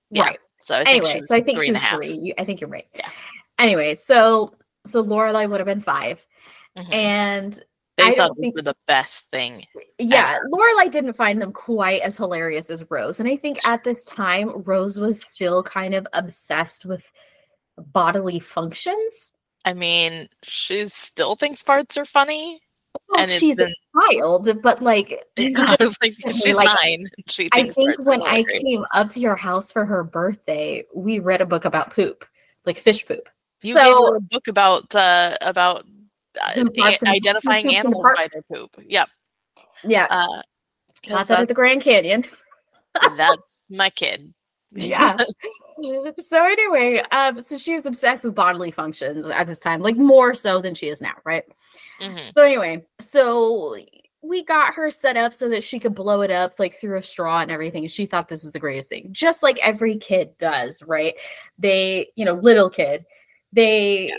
yeah, 0.10 0.24
Right. 0.24 0.40
so 0.60 0.74
I 0.76 0.84
think 0.86 1.06
Anyway, 1.06 1.22
so 1.28 1.36
I 1.36 1.42
think 1.44 1.58
three 1.60 1.66
she 1.66 1.70
and 1.70 1.78
a 1.78 1.80
half. 1.80 1.96
three. 2.02 2.14
You, 2.14 2.34
I 2.40 2.46
think 2.46 2.60
you're 2.62 2.70
right. 2.70 2.88
Yeah. 2.96 3.08
Anyway, 3.60 3.94
so 3.94 4.52
so 4.88 5.04
Lorelai 5.04 5.48
would 5.48 5.60
have 5.60 5.68
been 5.68 5.82
5 5.82 6.26
Mhm. 6.76 6.92
and 6.92 7.54
They 7.98 8.06
I 8.06 8.16
thought 8.16 8.36
think- 8.40 8.56
were 8.56 8.64
the 8.64 8.76
best 8.88 9.30
thing. 9.30 9.68
yeah, 10.00 10.40
Lorelai 10.52 10.90
didn't 10.92 11.14
find 11.14 11.40
them 11.40 11.54
quite 11.54 12.02
as 12.02 12.18
hilarious 12.18 12.72
as 12.72 12.84
Rose. 12.90 13.20
And 13.20 13.30
I 13.30 13.38
think 13.38 13.60
at 13.68 13.84
this 13.84 14.04
time, 14.04 14.50
Rose 14.64 15.00
was 15.00 15.22
still 15.24 15.62
kind 15.62 15.94
of 15.94 16.08
obsessed 16.14 16.86
with 16.86 17.06
bodily 17.78 18.40
functions. 18.40 19.34
I 19.64 19.74
mean, 19.74 20.28
she 20.42 20.88
still 20.88 21.36
thinks 21.36 21.62
farts 21.62 21.98
are 21.98 22.06
funny. 22.06 22.62
Well, 23.10 23.28
she's 23.28 23.58
been- 23.58 23.68
a 23.96 24.14
child, 24.14 24.62
but 24.62 24.82
like 24.82 25.24
I 25.38 25.76
was 25.80 25.96
like, 26.02 26.16
she's 26.32 26.56
Like, 26.56 26.70
nine. 26.84 27.06
She 27.30 27.50
I 27.54 27.70
think 27.70 28.06
when 28.06 28.22
I 28.22 28.44
came 28.44 28.82
up 28.94 29.12
to 29.12 29.20
your 29.20 29.36
house 29.36 29.72
for 29.72 29.86
her 29.86 30.04
birthday, 30.04 30.84
we 30.94 31.20
read 31.20 31.42
a 31.42 31.46
book 31.46 31.66
about 31.66 31.94
poop, 31.94 32.26
like 32.66 32.78
fish 32.78 33.06
poop. 33.08 33.30
you 33.62 33.76
gave 33.76 33.84
her 33.84 34.16
a 34.18 34.20
book 34.22 34.48
about 34.48 34.94
uh, 34.96 35.38
about 35.42 35.86
uh, 36.42 36.66
a- 36.78 37.08
identifying 37.08 37.66
who 37.66 37.72
poops 37.72 37.86
in 37.86 37.92
the 37.92 37.98
animals 37.98 38.08
by 38.16 38.28
their 38.32 38.42
poop. 38.44 38.76
Yep. 38.88 39.10
Yeah, 39.84 40.08
Uh, 40.10 40.26
not 40.28 40.46
'cause 41.04 41.28
that 41.28 41.40
at 41.42 41.48
the 41.48 41.54
Grand 41.54 41.82
Canyon. 41.82 42.24
that's, 42.94 43.16
that's 43.18 43.66
my 43.70 43.90
kid. 43.90 44.34
Yeah. 44.76 45.16
so 46.20 46.44
anyway, 46.46 47.04
um, 47.12 47.42
so 47.42 47.58
she 47.60 47.76
was 47.76 47.86
obsessed 47.86 48.24
with 48.24 48.34
bodily 48.34 48.72
functions 48.72 49.26
at 49.30 49.46
this 49.46 49.60
time, 49.60 49.82
like 49.82 49.98
more 49.98 50.34
so 50.34 50.62
than 50.62 50.74
she 50.74 50.88
is 50.88 51.00
now, 51.02 51.14
right? 51.26 51.44
Mhm. 52.02 52.32
So 52.34 52.42
anyway, 52.44 52.86
so 53.00 53.78
we 54.22 54.44
got 54.44 54.74
her 54.76 54.90
set 54.90 55.18
up 55.18 55.34
so 55.34 55.50
that 55.50 55.64
she 55.64 55.80
could 55.80 55.94
blow 55.96 56.22
it 56.22 56.32
up 56.32 56.54
like 56.60 56.76
through 56.80 56.98
a 56.98 57.04
straw 57.04 57.40
and 57.42 57.52
everything. 57.52 57.88
She 57.88 58.06
thought 58.06 58.30
this 58.30 58.44
was 58.44 58.54
the 58.54 58.60
greatest 58.60 58.90
thing, 58.90 59.10
just 59.12 59.44
like 59.44 59.60
every 59.62 59.98
kid 59.98 60.38
does, 60.38 60.82
right? 60.84 61.14
They, 61.60 62.10
you 62.16 62.26
know, 62.26 62.34
little 62.34 62.70
kid, 62.70 63.06
they 63.52 64.08
yeah 64.10 64.16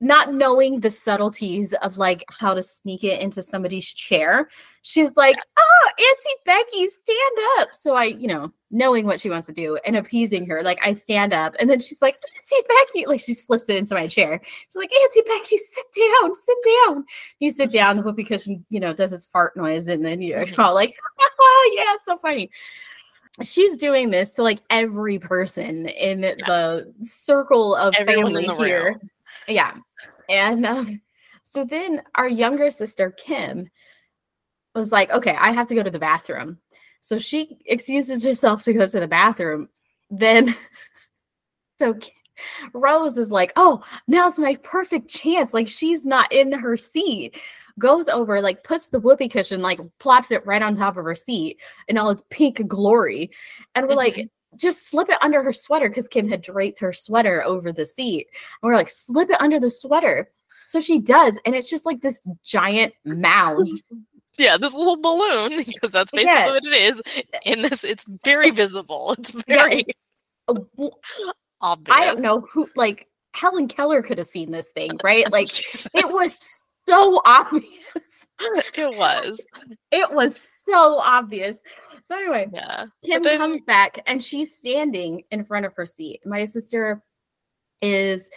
not 0.00 0.34
knowing 0.34 0.80
the 0.80 0.90
subtleties 0.90 1.72
of 1.74 1.98
like 1.98 2.24
how 2.28 2.52
to 2.54 2.62
sneak 2.62 3.04
it 3.04 3.20
into 3.20 3.42
somebody's 3.42 3.92
chair. 3.92 4.48
She's 4.82 5.16
like, 5.16 5.36
"Oh, 5.56 5.90
Auntie 5.98 6.42
Becki, 6.46 6.88
stand 6.88 7.38
up." 7.58 7.68
So 7.74 7.94
I, 7.94 8.04
you 8.04 8.28
know, 8.28 8.52
knowing 8.70 9.06
what 9.06 9.20
she 9.20 9.30
wants 9.30 9.46
to 9.46 9.52
do 9.52 9.78
and 9.86 9.96
appeasing 9.96 10.46
her, 10.46 10.62
like 10.62 10.78
I 10.84 10.92
stand 10.92 11.32
up, 11.32 11.54
and 11.58 11.70
then 11.70 11.80
she's 11.80 12.02
like, 12.02 12.16
"Auntie 12.36 12.66
Becki," 12.68 13.06
like 13.06 13.20
she 13.20 13.34
slips 13.34 13.68
it 13.68 13.76
into 13.76 13.94
my 13.94 14.06
chair. 14.06 14.40
She's 14.44 14.76
like, 14.76 14.90
"Auntie 14.92 15.22
Becki, 15.22 15.56
sit 15.58 15.86
down, 15.96 16.34
sit 16.34 16.58
down." 16.86 17.04
You 17.38 17.50
sit 17.50 17.70
down, 17.70 17.96
the 17.96 18.02
whoopee 18.02 18.24
cushion, 18.24 18.64
you 18.70 18.80
know, 18.80 18.92
does 18.92 19.12
its 19.12 19.26
fart 19.26 19.56
noise, 19.56 19.86
and 19.88 20.04
then 20.04 20.20
you're 20.20 20.44
all 20.58 20.74
like, 20.74 20.94
"Oh 21.20 21.74
yeah, 21.76 21.96
so 22.04 22.18
funny." 22.18 22.50
she's 23.42 23.76
doing 23.76 24.10
this 24.10 24.30
to 24.30 24.44
like 24.44 24.60
every 24.70 25.18
person 25.18 25.88
in 25.88 26.20
the 26.20 26.94
circle 27.02 27.74
of 27.74 27.92
Everyone 27.96 28.32
family 28.32 28.54
here. 28.56 28.84
Room. 28.84 29.10
Yeah. 29.48 29.74
And 30.28 30.64
um, 30.66 31.00
so 31.42 31.64
then 31.64 32.02
our 32.14 32.28
younger 32.28 32.70
sister, 32.70 33.10
Kim, 33.10 33.68
was 34.74 34.92
like, 34.92 35.10
okay, 35.10 35.36
I 35.38 35.52
have 35.52 35.68
to 35.68 35.74
go 35.74 35.82
to 35.82 35.90
the 35.90 35.98
bathroom. 35.98 36.58
So 37.00 37.18
she 37.18 37.58
excuses 37.66 38.22
herself 38.22 38.64
to 38.64 38.72
go 38.72 38.86
to 38.86 39.00
the 39.00 39.06
bathroom. 39.06 39.68
Then, 40.10 40.56
so 41.78 41.98
Rose 42.72 43.16
is 43.18 43.30
like, 43.30 43.52
oh, 43.56 43.84
now's 44.08 44.38
my 44.38 44.56
perfect 44.56 45.08
chance. 45.08 45.54
Like 45.54 45.68
she's 45.68 46.04
not 46.04 46.32
in 46.32 46.52
her 46.52 46.76
seat. 46.76 47.38
Goes 47.78 48.08
over, 48.08 48.40
like 48.40 48.62
puts 48.62 48.88
the 48.88 49.00
whoopee 49.00 49.28
cushion, 49.28 49.60
like 49.60 49.80
plops 49.98 50.30
it 50.30 50.46
right 50.46 50.62
on 50.62 50.76
top 50.76 50.96
of 50.96 51.04
her 51.04 51.14
seat 51.14 51.60
in 51.88 51.98
all 51.98 52.10
its 52.10 52.24
pink 52.30 52.66
glory. 52.68 53.30
And 53.74 53.88
we're 53.88 53.96
like, 53.96 54.28
just 54.56 54.88
slip 54.88 55.08
it 55.08 55.18
under 55.22 55.42
her 55.42 55.52
sweater 55.52 55.88
because 55.88 56.08
Kim 56.08 56.28
had 56.28 56.42
draped 56.42 56.78
her 56.80 56.92
sweater 56.92 57.44
over 57.44 57.72
the 57.72 57.86
seat. 57.86 58.28
And 58.62 58.68
we're 58.68 58.76
like, 58.76 58.90
slip 58.90 59.30
it 59.30 59.40
under 59.40 59.60
the 59.60 59.70
sweater. 59.70 60.30
So 60.66 60.80
she 60.80 60.98
does, 60.98 61.38
and 61.44 61.54
it's 61.54 61.68
just 61.68 61.86
like 61.86 62.00
this 62.00 62.22
giant 62.42 62.94
mound. 63.04 63.72
Yeah, 64.36 64.56
this 64.56 64.74
little 64.74 64.96
balloon, 64.96 65.62
because 65.66 65.92
that's 65.92 66.10
basically 66.10 66.32
yeah. 66.32 66.50
what 66.50 66.64
it 66.64 66.72
is. 66.72 67.02
In 67.44 67.62
this, 67.62 67.84
it's 67.84 68.04
very 68.24 68.50
visible. 68.50 69.14
It's 69.16 69.30
very 69.46 69.84
yeah. 69.86 70.56
Uh, 70.78 70.88
obvious. 71.60 71.96
I 71.96 72.04
don't 72.04 72.20
know 72.20 72.40
who, 72.40 72.68
like, 72.74 73.06
Helen 73.32 73.68
Keller 73.68 74.02
could 74.02 74.18
have 74.18 74.26
seen 74.26 74.50
this 74.50 74.70
thing, 74.70 74.98
right? 75.04 75.30
Like, 75.30 75.46
it 75.46 76.06
was 76.06 76.64
so 76.88 77.22
obvious. 77.24 77.64
It 78.74 78.96
was. 78.96 79.40
It 79.92 80.12
was 80.12 80.36
so 80.64 80.98
obvious. 80.98 81.58
So 82.04 82.16
anyway, 82.16 82.48
yeah. 82.52 82.86
Kim 83.02 83.22
then, 83.22 83.38
comes 83.38 83.64
back 83.64 84.02
and 84.06 84.22
she's 84.22 84.56
standing 84.56 85.24
in 85.30 85.42
front 85.44 85.64
of 85.64 85.72
her 85.74 85.86
seat. 85.86 86.20
My 86.26 86.44
sister 86.44 87.02
is 87.80 88.30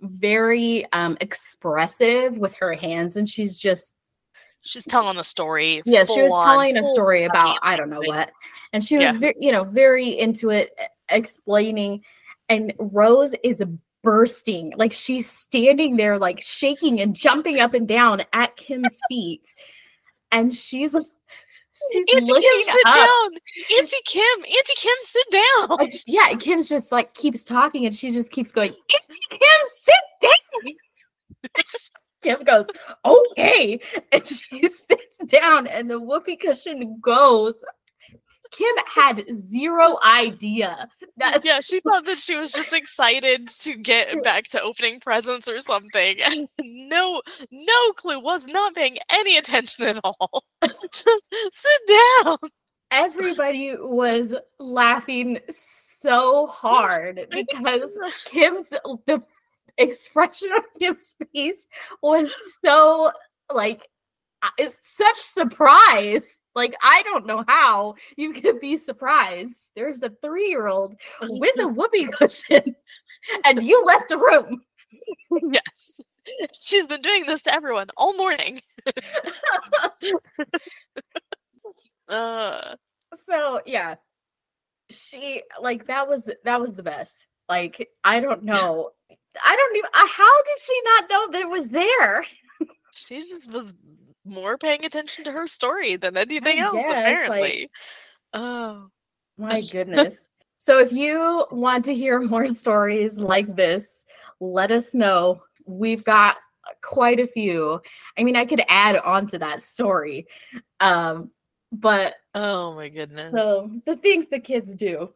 very 0.00 0.90
um 0.92 1.16
expressive 1.20 2.38
with 2.38 2.54
her 2.54 2.72
hands 2.72 3.16
and 3.16 3.28
she's 3.28 3.58
just 3.58 3.94
she's 4.60 4.84
telling 4.84 5.16
the 5.16 5.24
story. 5.24 5.82
Yeah, 5.86 6.04
she 6.04 6.22
was 6.22 6.44
telling 6.44 6.76
a 6.76 6.84
story 6.84 7.24
about 7.24 7.58
I 7.62 7.76
don't 7.76 7.90
know 7.90 8.02
what. 8.04 8.30
And 8.72 8.84
she 8.84 8.96
was 8.96 9.04
yeah. 9.04 9.12
very, 9.12 9.34
you 9.40 9.52
know, 9.52 9.64
very 9.64 10.08
into 10.08 10.50
it 10.50 10.70
explaining 11.08 12.04
and 12.50 12.74
Rose 12.78 13.34
is 13.42 13.62
bursting 14.04 14.72
like 14.76 14.92
she's 14.92 15.28
standing 15.28 15.96
there 15.96 16.18
like 16.18 16.40
shaking 16.40 17.00
and 17.00 17.16
jumping 17.16 17.58
up 17.58 17.72
and 17.74 17.88
down 17.88 18.22
at 18.32 18.54
Kim's 18.56 19.00
feet 19.08 19.54
and 20.30 20.54
she's 20.54 20.94
like 20.94 21.06
She's 21.92 22.06
Auntie 22.14 22.32
Kim, 22.32 22.62
sit 22.62 22.86
up. 22.86 22.94
down. 22.94 23.30
Auntie 23.78 23.96
Kim, 24.06 24.38
Auntie 24.40 24.74
Kim, 24.76 24.94
sit 25.00 25.26
down. 25.32 25.90
Just, 25.90 26.08
yeah, 26.08 26.34
Kim's 26.34 26.68
just 26.68 26.92
like 26.92 27.14
keeps 27.14 27.44
talking 27.44 27.86
and 27.86 27.94
she 27.94 28.10
just 28.10 28.30
keeps 28.30 28.52
going, 28.52 28.70
Auntie 28.70 29.18
Kim, 29.30 29.40
sit 29.64 29.94
down. 30.22 30.72
Kim 32.22 32.42
goes, 32.42 32.66
okay. 33.04 33.78
And 34.12 34.26
she 34.26 34.62
sits 34.68 35.18
down 35.26 35.66
and 35.66 35.88
the 35.90 36.00
whoopee 36.00 36.36
cushion 36.36 36.98
goes 37.00 37.62
Kim 38.50 38.74
had 38.92 39.24
zero 39.32 39.98
idea. 40.04 40.88
That- 41.16 41.44
yeah, 41.44 41.60
she 41.60 41.80
thought 41.88 42.04
that 42.06 42.18
she 42.18 42.36
was 42.36 42.52
just 42.52 42.72
excited 42.72 43.48
to 43.48 43.76
get 43.76 44.22
back 44.22 44.44
to 44.48 44.62
opening 44.62 45.00
presents 45.00 45.48
or 45.48 45.60
something. 45.60 46.20
And 46.22 46.48
no, 46.60 47.22
no 47.50 47.92
clue, 47.96 48.20
was 48.20 48.46
not 48.46 48.74
paying 48.74 48.98
any 49.10 49.36
attention 49.36 49.86
at 49.86 50.00
all. 50.04 50.44
just 50.62 51.34
sit 51.50 51.96
down. 52.24 52.38
Everybody 52.90 53.76
was 53.78 54.34
laughing 54.58 55.40
so 55.50 56.46
hard 56.46 57.26
because 57.30 57.98
Kim's 58.24 58.70
the 58.70 59.22
expression 59.76 60.50
of 60.56 60.64
Kim's 60.78 61.14
face 61.32 61.66
was 62.02 62.32
so 62.64 63.12
like 63.52 63.86
uh, 64.42 64.48
it's 64.58 64.78
such 64.82 65.18
surprise 65.18 66.38
like, 66.58 66.74
I 66.82 67.02
don't 67.04 67.24
know 67.24 67.44
how 67.46 67.94
you 68.16 68.32
could 68.32 68.60
be 68.60 68.76
surprised. 68.76 69.70
There's 69.76 70.02
a 70.02 70.10
three 70.20 70.48
year 70.48 70.66
old 70.66 70.96
with 71.22 71.58
a 71.60 71.68
whoopee 71.68 72.06
cushion, 72.18 72.74
and 73.44 73.62
you 73.62 73.84
left 73.84 74.08
the 74.08 74.18
room. 74.18 74.62
Yes. 75.52 76.00
She's 76.60 76.86
been 76.86 77.00
doing 77.00 77.24
this 77.26 77.44
to 77.44 77.54
everyone 77.54 77.86
all 77.96 78.16
morning. 78.16 78.60
uh. 82.08 82.74
So, 83.24 83.60
yeah. 83.64 83.94
She, 84.90 85.42
like, 85.60 85.86
that 85.86 86.08
was, 86.08 86.28
that 86.44 86.60
was 86.60 86.74
the 86.74 86.82
best. 86.82 87.28
Like, 87.48 87.88
I 88.02 88.18
don't 88.18 88.42
know. 88.52 88.90
I 89.44 89.56
don't 89.56 89.76
even, 89.76 89.90
how 89.94 90.42
did 90.42 90.58
she 90.60 90.80
not 90.84 91.10
know 91.10 91.28
that 91.30 91.40
it 91.40 91.48
was 91.48 91.68
there? 91.68 92.26
she 92.94 93.22
just 93.28 93.52
was 93.52 93.72
more 94.28 94.58
paying 94.58 94.84
attention 94.84 95.24
to 95.24 95.32
her 95.32 95.46
story 95.46 95.96
than 95.96 96.16
anything 96.16 96.58
I 96.58 96.62
else, 96.62 96.82
guess, 96.82 96.90
apparently. 96.90 97.40
Like, 97.40 97.70
oh 98.34 98.88
my 99.38 99.62
goodness. 99.70 100.28
so 100.58 100.78
if 100.78 100.92
you 100.92 101.46
want 101.50 101.84
to 101.86 101.94
hear 101.94 102.20
more 102.20 102.46
stories 102.46 103.18
like 103.18 103.54
this, 103.54 104.04
let 104.40 104.70
us 104.70 104.94
know. 104.94 105.42
We've 105.66 106.04
got 106.04 106.36
quite 106.82 107.20
a 107.20 107.26
few. 107.26 107.80
I 108.18 108.24
mean, 108.24 108.36
I 108.36 108.44
could 108.44 108.62
add 108.68 108.96
on 108.96 109.26
to 109.28 109.38
that 109.38 109.62
story. 109.62 110.26
Um, 110.80 111.30
but 111.72 112.14
oh 112.34 112.74
my 112.74 112.88
goodness. 112.88 113.32
So 113.34 113.70
the 113.84 113.96
things 113.96 114.28
that 114.30 114.44
kids 114.44 114.74
do. 114.74 115.10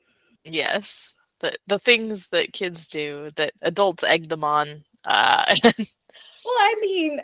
Yes. 0.45 1.15
The 1.41 1.57
the 1.67 1.79
things 1.79 2.29
that 2.29 2.53
kids 2.53 2.89
do 2.89 3.31
that 3.37 3.53
adults 3.63 4.05
egg 4.05 4.29
them 4.29 4.45
on. 4.45 4.85
Uh 5.05 5.57
well, 5.65 5.75
I 6.47 6.77
mean, 6.81 7.21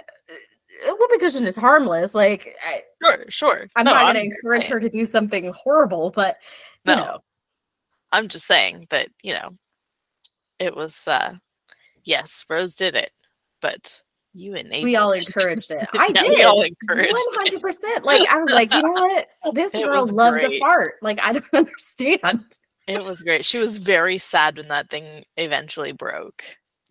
whoopee 0.87 1.19
cushion 1.19 1.47
is 1.47 1.57
harmless. 1.57 2.15
Like, 2.15 2.57
I, 2.65 2.83
sure, 3.03 3.25
sure. 3.29 3.67
I'm 3.77 3.85
no, 3.85 3.93
not 3.95 4.13
going 4.13 4.15
to 4.15 4.35
encourage 4.37 4.67
her 4.67 4.81
to 4.81 4.89
do 4.89 5.05
something 5.05 5.53
horrible, 5.57 6.11
but 6.11 6.37
no, 6.85 6.95
know. 6.95 7.19
I'm 8.13 8.29
just 8.29 8.47
saying 8.47 8.87
that 8.91 9.09
you 9.23 9.35
know, 9.35 9.51
it 10.59 10.77
was. 10.77 11.07
uh 11.07 11.35
Yes, 12.05 12.45
Rose 12.49 12.75
did 12.75 12.95
it, 12.95 13.11
but 13.61 14.01
you 14.33 14.55
and 14.55 14.71
we 14.83 14.97
all 14.97 15.11
encouraged 15.13 15.71
it. 15.71 15.87
I 15.93 16.11
yeah, 16.15 16.23
did. 16.23 16.31
We 16.31 16.43
all 16.43 16.63
encouraged. 16.63 17.13
One 17.13 17.23
hundred 17.35 17.61
percent. 17.61 18.05
Like 18.05 18.27
I 18.29 18.39
was 18.39 18.51
like, 18.51 18.73
you 18.73 18.83
know 18.83 18.93
what? 18.93 19.27
This 19.55 19.75
it 19.75 19.85
girl 19.85 20.07
loves 20.09 20.41
great. 20.41 20.57
a 20.57 20.59
fart. 20.59 20.95
Like 21.03 21.19
I 21.23 21.35
don't 21.35 21.45
understand. 21.53 22.45
It 22.87 23.05
was 23.05 23.21
great. 23.21 23.45
She 23.45 23.59
was 23.59 23.77
very 23.77 24.17
sad 24.17 24.57
when 24.57 24.69
that 24.69 24.89
thing 24.89 25.25
eventually 25.37 25.93
broke. 25.93 26.43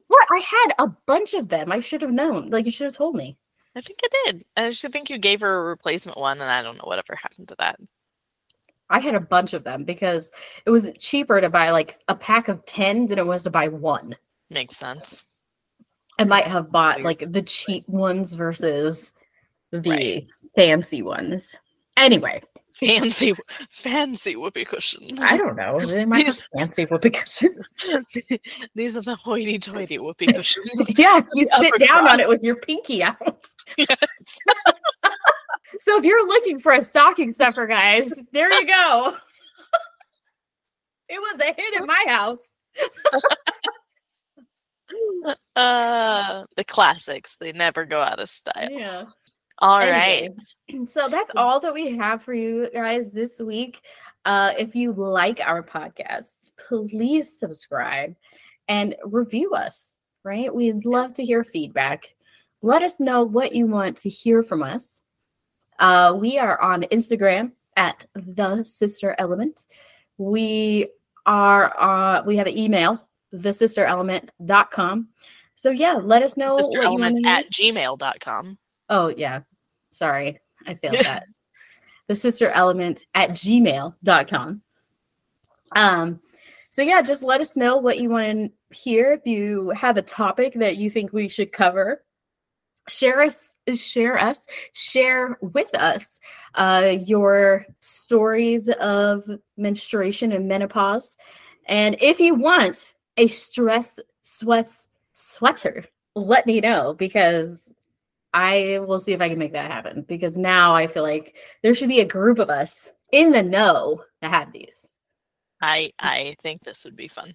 What? 0.08 0.28
I 0.32 0.40
had 0.40 0.86
a 0.86 0.92
bunch 1.08 1.34
of 1.34 1.50
them. 1.50 1.72
I 1.72 1.80
should 1.80 2.04
have 2.04 2.12
known. 2.12 2.50
Like 2.52 2.66
you 2.66 2.72
should 2.72 2.86
have 2.86 2.96
told 2.96 3.16
me. 3.16 3.38
I 3.78 3.82
think 3.82 4.00
I 4.04 4.08
did. 4.26 4.46
I 4.58 4.70
just 4.70 4.92
think 4.92 5.10
you 5.10 5.20
gave 5.20 5.42
her 5.42 5.60
a 5.60 5.70
replacement 5.70 6.18
one, 6.18 6.42
and 6.42 6.50
I 6.50 6.64
don't 6.64 6.78
know 6.78 6.86
whatever 6.86 7.16
happened 7.16 7.50
to 7.50 7.56
that. 7.60 7.80
I 8.90 9.00
had 9.00 9.14
a 9.14 9.20
bunch 9.20 9.54
of 9.54 9.64
them 9.64 9.84
because 9.84 10.32
it 10.66 10.72
was 10.72 10.88
cheaper 10.98 11.40
to 11.40 11.50
buy 11.50 11.70
like 11.70 12.00
a 12.08 12.16
pack 12.16 12.48
of 12.48 12.66
10 12.66 13.08
than 13.08 13.20
it 13.20 13.28
was 13.28 13.44
to 13.44 13.52
buy 13.52 13.68
one. 13.68 14.16
Makes 14.50 14.78
sense. 14.78 15.26
I 16.18 16.24
might 16.24 16.48
have 16.48 16.72
bought 16.72 17.02
like 17.02 17.32
the 17.32 17.44
cheap 17.44 17.88
ones 17.88 18.34
versus 18.34 19.14
the 19.72 19.90
right. 19.90 20.26
fancy 20.56 21.04
ones. 21.04 21.56
Anyway, 21.98 22.42
fancy 22.80 23.34
fancy 23.70 24.36
whoopee 24.36 24.66
cushions. 24.66 25.22
I 25.22 25.38
don't 25.38 25.56
know. 25.56 25.80
They 25.80 26.06
might 26.06 26.26
These, 26.26 26.48
fancy 26.56 26.86
whoopee 26.86 27.10
cushions. 27.10 27.70
These 28.76 28.98
are 28.98 29.02
the 29.02 29.16
hoity 29.16 29.58
toity 29.60 29.98
whoopee 29.98 30.28
cushions. 30.34 30.70
yeah, 30.98 31.22
you 31.34 31.46
sit 31.46 31.74
down 31.80 32.04
cross. 32.04 32.14
on 32.14 32.20
it 32.20 32.28
with 32.28 32.44
your 32.44 32.56
pinky 32.56 33.04
out. 33.04 33.18
Yes. 33.78 34.40
so 35.80 35.98
if 35.98 36.04
you're 36.04 36.26
looking 36.28 36.60
for 36.60 36.72
a 36.72 36.82
stocking 36.84 37.32
stuffer, 37.32 37.68
guys, 37.68 38.12
there 38.32 38.52
you 38.52 38.66
go. 38.66 39.16
it 41.10 41.20
was 41.20 41.42
a 41.42 41.54
hit 41.54 41.80
in 41.80 41.86
my 41.86 42.06
house. 42.08 42.40
uh 45.56 46.44
the 46.56 46.64
classics. 46.64 47.36
They 47.36 47.52
never 47.52 47.86
go 47.86 48.02
out 48.02 48.20
of 48.20 48.30
style. 48.30 48.70
Yeah. 48.72 49.04
All 49.60 49.80
right. 49.80 50.32
So 50.88 51.08
that's 51.10 51.32
all 51.36 51.60
that 51.62 51.74
we 51.74 51.98
have 51.98 52.22
for 52.22 52.34
you 52.34 52.70
guys 52.74 53.12
this 53.12 53.40
week. 53.40 53.82
Uh, 54.26 54.52
if 54.58 54.76
you 54.76 54.92
like 54.92 55.40
our 55.40 55.64
podcast, 55.64 56.52
please 56.68 57.40
subscribe 57.40 58.16
and 58.68 58.96
review 59.06 59.54
us, 59.54 60.00
right? 60.24 60.54
We'd 60.54 60.86
love 60.86 61.14
to 61.16 61.26
hear 61.26 61.44
feedback. 61.44 62.14
Let 62.62 62.84
us 62.84 63.00
know 63.00 63.24
what 63.24 63.56
you 63.56 63.66
want 63.66 63.98
to 64.00 64.10
hear 64.10 64.44
from 64.44 64.62
us. 64.62 65.02
Uh, 65.80 66.16
we 66.20 66.38
are 66.38 66.60
on 66.62 66.84
Instagram 66.92 67.54
at 67.78 68.06
the 68.14 68.64
sister 68.64 69.16
element. 69.18 69.66
We 70.18 70.88
are 71.26 71.80
uh 71.80 72.24
we 72.24 72.38
have 72.38 72.48
an 72.48 72.58
email, 72.58 73.08
the 73.32 73.54
sister 73.54 73.86
element.com. 73.86 75.10
So 75.56 75.70
yeah, 75.70 75.94
let 75.94 76.24
us 76.24 76.38
know 76.38 76.58
Sister 76.58 76.80
what 76.80 76.84
you 76.84 77.04
element 77.04 77.26
at 77.26 77.50
gmail.com. 77.52 78.58
Oh 78.90 79.10
yeah. 79.10 79.42
Sorry. 79.92 80.40
I 80.66 80.76
failed 80.76 80.98
that. 81.00 81.28
the 82.08 82.16
sister 82.16 82.50
element 82.50 83.06
at 83.14 83.32
gmail.com. 83.32 84.62
Um, 85.76 86.20
so 86.70 86.82
yeah, 86.82 87.02
just 87.02 87.24
let 87.24 87.42
us 87.42 87.58
know 87.58 87.78
what 87.78 88.00
you 88.00 88.10
want 88.10 88.52
to 88.72 88.78
hear. 88.78 89.12
If 89.14 89.26
you 89.26 89.70
have 89.72 89.98
a 89.98 90.02
topic 90.02 90.54
that 90.56 90.78
you 90.78 90.90
think 90.90 91.12
we 91.12 91.28
should 91.28 91.52
cover, 91.52 92.04
share 92.88 93.22
us, 93.22 93.56
share 93.74 94.18
us, 94.18 94.48
share 94.74 95.38
with 95.42 95.74
us 95.76 96.20
uh, 96.56 96.96
your 97.00 97.66
stories 97.80 98.70
of 98.70 99.24
menstruation 99.58 100.32
and 100.32 100.48
menopause. 100.48 101.18
And 101.68 101.98
if 102.00 102.20
you 102.20 102.36
want 102.36 102.94
a 103.18 103.28
stress 103.28 104.00
sweats 104.24 104.88
sweater, 105.14 105.86
let 106.16 106.46
me 106.46 106.62
know 106.62 106.94
because 106.94 107.74
I 108.34 108.80
will 108.86 109.00
see 109.00 109.14
if 109.14 109.22
I 109.22 109.30
can 109.30 109.40
make 109.40 109.54
that 109.54 109.72
happen 109.72 110.06
because 110.08 110.38
now 110.38 110.76
I 110.76 110.88
feel 110.88 111.04
like 111.04 111.36
there 111.64 111.74
should 111.74 111.90
be 111.90 112.02
a 112.02 112.06
group 112.06 112.40
of 112.40 112.50
us 112.50 112.92
in 113.12 113.32
the 113.32 113.42
know 113.44 114.04
that 114.22 114.32
have 114.32 114.52
these. 114.52 114.86
I 115.62 115.92
I 115.98 116.36
think 116.42 116.62
this 116.64 116.86
would 116.86 116.96
be 116.96 117.08
fun. 117.08 117.34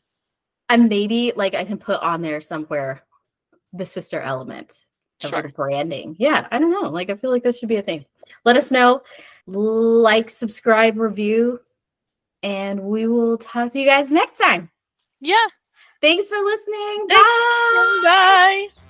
And 0.69 0.89
maybe 0.89 1.33
like 1.35 1.55
I 1.55 1.65
can 1.65 1.79
put 1.79 2.01
on 2.01 2.23
there 2.23 2.41
somewhere 2.41 3.03
the 3.73 3.87
sister 3.87 4.21
element 4.21 4.73
of 5.25 5.31
Sure. 5.31 5.39
our 5.39 5.49
branding. 5.49 6.17
Yeah, 6.19 6.47
I 6.51 6.59
don't 6.59 6.71
know. 6.71 6.89
Like 6.89 7.11
I 7.11 7.17
feel 7.17 7.31
like 7.31 7.43
this 7.43 7.59
should 7.59 7.69
be 7.69 7.77
a 7.77 7.83
thing. 7.83 8.05
Let 8.45 8.57
us 8.57 8.71
know. 8.71 9.03
Like, 9.47 10.31
subscribe, 10.31 10.99
review, 10.99 11.61
and 12.43 12.81
we 12.81 13.07
will 13.07 13.39
talk 13.39 13.73
to 13.73 13.81
you 13.81 13.87
guys 13.87 14.11
next 14.11 14.39
time. 14.39 14.71
Yeah. 15.21 15.45
Thanks 16.01 16.29
for 16.29 16.39
listening. 16.39 17.07
Thanks. 17.09 17.23
Bye. 17.25 18.01
Bye. 18.03 18.82